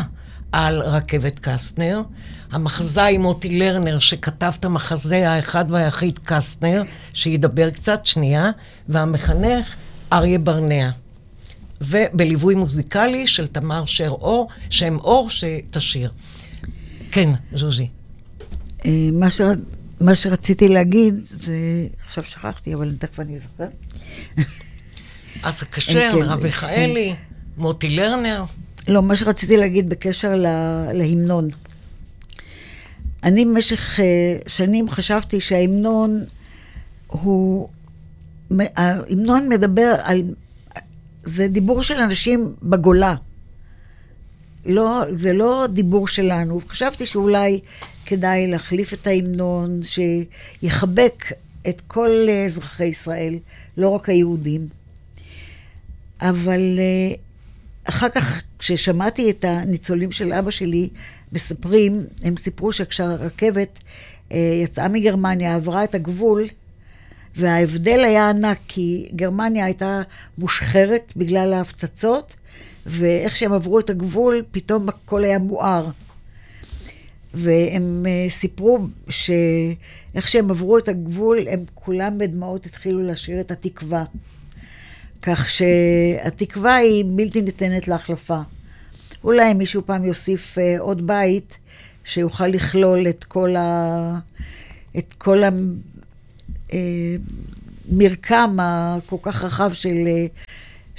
על 0.52 0.82
רכבת 0.82 1.38
קסטנר, 1.38 2.02
המחזאי 2.50 3.18
מוטי 3.18 3.58
לרנר, 3.58 3.98
שכתב 3.98 4.52
את 4.60 4.64
המחזה 4.64 5.30
האחד 5.30 5.64
והיחיד 5.68 6.18
קסטנר, 6.18 6.82
שידבר 7.12 7.70
קצת, 7.70 8.06
שנייה, 8.06 8.50
והמחנך 8.88 9.76
אריה 10.12 10.38
ברנע. 10.38 10.90
ובליווי 11.80 12.54
מוזיקלי 12.54 13.26
של 13.26 13.46
תמר 13.46 13.84
שר 13.86 14.08
אור, 14.08 14.48
שם 14.70 14.98
אור, 14.98 15.30
שתשיר. 15.30 16.10
כן, 17.10 17.30
ז'וז'י. 17.54 17.88
אה, 18.84 19.08
מה, 19.12 19.30
ש... 19.30 19.40
מה 20.00 20.14
שרציתי 20.14 20.68
להגיד, 20.68 21.14
זה... 21.14 21.54
עכשיו 22.04 22.24
שכחתי, 22.24 22.74
אבל 22.74 22.94
תכף 22.98 23.20
אני 23.20 23.36
אזכר. 23.36 23.68
אז 25.42 25.62
כשר, 25.62 25.92
כן, 25.92 26.16
מרב 26.16 26.38
כן. 26.38 26.44
מיכאלי, 26.44 27.14
מוטי 27.56 27.88
לרנר. 27.88 28.44
לא, 28.88 29.02
מה 29.02 29.16
שרציתי 29.16 29.56
להגיד 29.56 29.88
בקשר 29.88 30.36
לה, 30.36 30.86
להמנון. 30.92 31.48
אני 33.22 33.44
במשך 33.44 34.00
אה, 34.00 34.04
שנים 34.46 34.90
חשבתי 34.90 35.40
שההמנון 35.40 36.24
הוא... 37.06 37.68
ההמנון 38.58 39.48
מדבר 39.48 39.94
על... 40.02 40.22
זה 41.24 41.48
דיבור 41.48 41.82
של 41.82 41.98
אנשים 41.98 42.54
בגולה. 42.62 43.14
לא, 44.66 45.02
זה 45.10 45.32
לא 45.32 45.66
דיבור 45.72 46.08
שלנו. 46.08 46.60
חשבתי 46.68 47.06
שאולי 47.06 47.60
כדאי 48.06 48.46
להחליף 48.46 48.92
את 48.92 49.06
ההמנון, 49.06 49.80
שיחבק 49.82 51.24
את 51.68 51.80
כל 51.80 52.10
אזרחי 52.46 52.84
ישראל, 52.84 53.38
לא 53.76 53.88
רק 53.88 54.08
היהודים. 54.08 54.66
אבל 56.20 56.78
אה, 56.78 57.14
אחר 57.84 58.08
כך, 58.08 58.42
כששמעתי 58.58 59.30
את 59.30 59.44
הניצולים 59.44 60.12
של 60.12 60.32
אבא 60.32 60.50
שלי 60.50 60.88
מספרים, 61.32 62.00
הם 62.22 62.36
סיפרו 62.36 62.72
שכשהרכבת 62.72 63.78
אה, 64.32 64.60
יצאה 64.64 64.88
מגרמניה, 64.88 65.54
עברה 65.54 65.84
את 65.84 65.94
הגבול, 65.94 66.42
וההבדל 67.36 68.04
היה 68.04 68.30
ענק, 68.30 68.58
כי 68.68 69.08
גרמניה 69.16 69.64
הייתה 69.64 70.02
מושחרת 70.38 71.12
בגלל 71.16 71.52
ההפצצות, 71.52 72.36
ואיך 72.86 73.36
שהם 73.36 73.52
עברו 73.52 73.78
את 73.78 73.90
הגבול, 73.90 74.42
פתאום 74.50 74.88
הכל 74.88 75.24
היה 75.24 75.38
מואר. 75.38 75.86
והם 77.34 78.06
אה, 78.06 78.30
סיפרו 78.30 78.78
שאיך 79.08 80.28
שהם 80.28 80.50
עברו 80.50 80.78
את 80.78 80.88
הגבול, 80.88 81.38
הם 81.48 81.60
כולם 81.74 82.18
בדמעות 82.18 82.66
התחילו 82.66 83.02
לשיר 83.02 83.40
את 83.40 83.50
התקווה. 83.50 84.04
כך 85.22 85.50
שהתקווה 85.50 86.76
היא 86.76 87.04
בלתי 87.08 87.42
ניתנת 87.42 87.88
להחלפה. 87.88 88.40
אולי 89.24 89.54
מישהו 89.54 89.82
פעם 89.86 90.04
יוסיף 90.04 90.58
אה, 90.58 90.76
עוד 90.78 91.06
בית 91.06 91.58
שיוכל 92.04 92.46
לכלול 92.46 93.08
את 93.08 93.24
כל, 93.24 93.56
ה... 93.56 94.18
את 94.98 95.14
כל 95.18 95.42
המרקם 97.88 98.56
הכל 98.60 99.16
כך 99.22 99.44
רחב 99.44 99.72
של, 99.72 99.94
אה, 100.06 100.26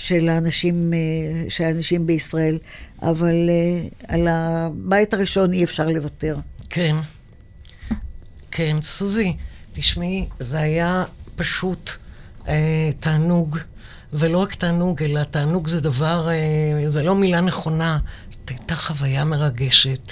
של, 0.03 0.29
האנשים, 0.29 0.93
אה, 0.93 1.49
של 1.49 1.63
האנשים 1.63 2.07
בישראל, 2.07 2.57
אבל 3.01 3.49
אה, 3.49 3.87
על 4.07 4.27
הבית 4.27 5.13
הראשון 5.13 5.53
אי 5.53 5.63
אפשר 5.63 5.87
לוותר. 5.87 6.35
כן. 6.69 6.95
כן, 8.51 8.77
סוזי, 8.81 9.33
תשמעי, 9.73 10.25
זה 10.39 10.59
היה 10.59 11.03
פשוט 11.35 11.91
אה, 12.47 12.91
תענוג, 12.99 13.57
ולא 14.13 14.37
רק 14.37 14.55
תענוג, 14.55 15.03
אלא 15.03 15.23
תענוג 15.23 15.67
זה 15.67 15.81
דבר, 15.81 16.29
אה, 16.29 16.89
זה 16.89 17.03
לא 17.03 17.15
מילה 17.15 17.41
נכונה, 17.41 17.97
זאת 18.29 18.49
הייתה 18.49 18.75
חוויה 18.75 19.23
מרגשת. 19.25 20.11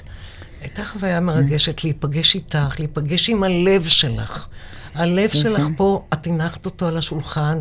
הייתה 0.61 0.85
חוויה 0.85 1.19
מרגשת 1.19 1.83
להיפגש 1.83 2.35
איתך, 2.35 2.79
להיפגש 2.79 3.29
עם 3.29 3.43
הלב 3.43 3.83
שלך. 3.83 4.47
הלב 4.93 5.29
שלך 5.29 5.63
פה, 5.77 6.05
את 6.13 6.27
הנחת 6.27 6.65
אותו 6.65 6.87
על 6.87 6.97
השולחן, 6.97 7.59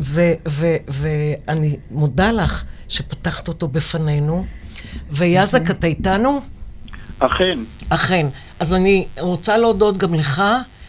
ואני 0.00 1.76
מודה 1.90 2.32
לך 2.32 2.64
שפתחת 2.88 3.48
אותו 3.48 3.68
בפנינו. 3.68 4.44
ויאזק, 5.10 5.70
אתה 5.70 5.86
איתנו? 5.86 6.40
אכן. 7.18 7.58
אכן. 7.88 8.26
אז 8.60 8.74
אני 8.74 9.06
רוצה 9.20 9.56
להודות 9.56 9.96
גם 9.96 10.14
לך, 10.14 10.42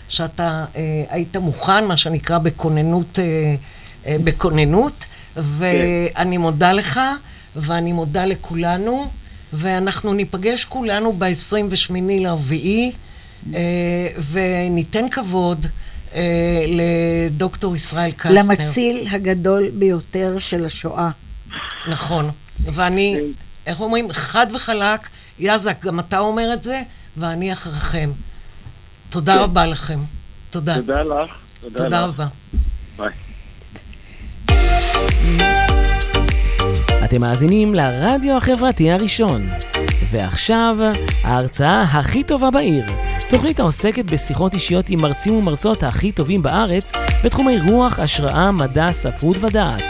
שאתה 0.09 0.65
אה, 0.75 1.03
היית 1.09 1.37
מוכן, 1.37 1.85
מה 1.85 1.97
שנקרא, 1.97 2.37
בכוננות, 2.37 3.19
אה, 3.19 3.55
אה, 4.05 4.15
בכוננות, 4.23 5.05
ואני 5.37 6.37
מודה 6.37 6.73
לך, 6.73 6.99
ואני 7.55 7.93
מודה 7.93 8.25
לכולנו, 8.25 9.07
ואנחנו 9.53 10.13
ניפגש 10.13 10.65
כולנו 10.65 11.13
ב-28 11.13 11.93
לרביעי, 11.93 12.91
אה, 13.53 14.07
וניתן 14.31 15.09
כבוד 15.09 15.65
אה, 16.15 16.21
לדוקטור 16.67 17.75
ישראל 17.75 18.11
קסטנר. 18.11 18.41
למציל 18.41 19.07
הגדול 19.11 19.69
ביותר 19.69 20.39
של 20.39 20.65
השואה. 20.65 21.09
נכון. 21.87 22.31
ואני, 22.59 23.19
איך 23.67 23.81
אומרים, 23.81 24.11
חד 24.11 24.47
וחלק, 24.55 25.07
יאזק, 25.39 25.85
גם 25.85 25.99
אתה 25.99 26.19
אומר 26.19 26.53
את 26.53 26.63
זה, 26.63 26.81
ואני 27.17 27.53
אחריכם. 27.53 28.11
תודה 29.09 29.33
כן. 29.33 29.39
רבה 29.39 29.65
לכם. 29.65 29.99
תודה. 30.49 30.75
תודה 30.75 31.03
לך. 31.03 31.29
תודה 31.73 31.87
לך. 31.87 31.93
רבה. 31.95 32.27
ביי. 32.97 33.09
אתם 37.03 37.21
מאזינים 37.21 37.73
לרדיו 37.73 38.37
החברתי 38.37 38.91
הראשון. 38.91 39.49
ועכשיו, 40.11 40.77
ההרצאה 41.23 41.81
הכי 41.81 42.23
טובה 42.23 42.51
בעיר. 42.51 42.85
תוכנית 43.29 43.59
העוסקת 43.59 44.11
בשיחות 44.11 44.53
אישיות 44.53 44.89
עם 44.89 45.01
מרצים 45.01 45.35
ומרצות 45.35 45.83
הכי 45.83 46.11
טובים 46.11 46.41
בארץ 46.41 46.91
בתחומי 47.23 47.59
רוח, 47.59 47.99
השראה, 47.99 48.51
מדע, 48.51 48.91
ספרות 48.91 49.37
ודעת. 49.43 49.83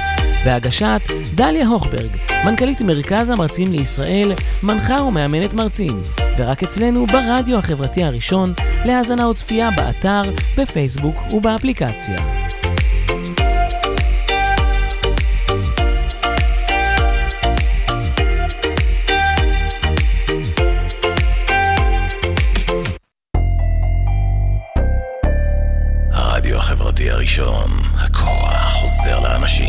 בהגשת 0.45 1.01
דליה 1.35 1.67
הוכברג, 1.67 2.09
מנכ"לית 2.45 2.81
מרכז 2.81 3.29
המרצים 3.29 3.71
לישראל, 3.71 4.31
מנחה 4.63 5.01
ומאמנת 5.01 5.53
מרצים. 5.53 6.01
ורק 6.37 6.63
אצלנו 6.63 7.05
ברדיו 7.05 7.57
החברתי 7.57 8.03
הראשון, 8.03 8.53
להאזנה 8.85 9.29
וצפייה 9.29 9.69
באתר, 9.71 10.21
בפייסבוק 10.57 11.15
ובאפליקציה. 11.33 12.15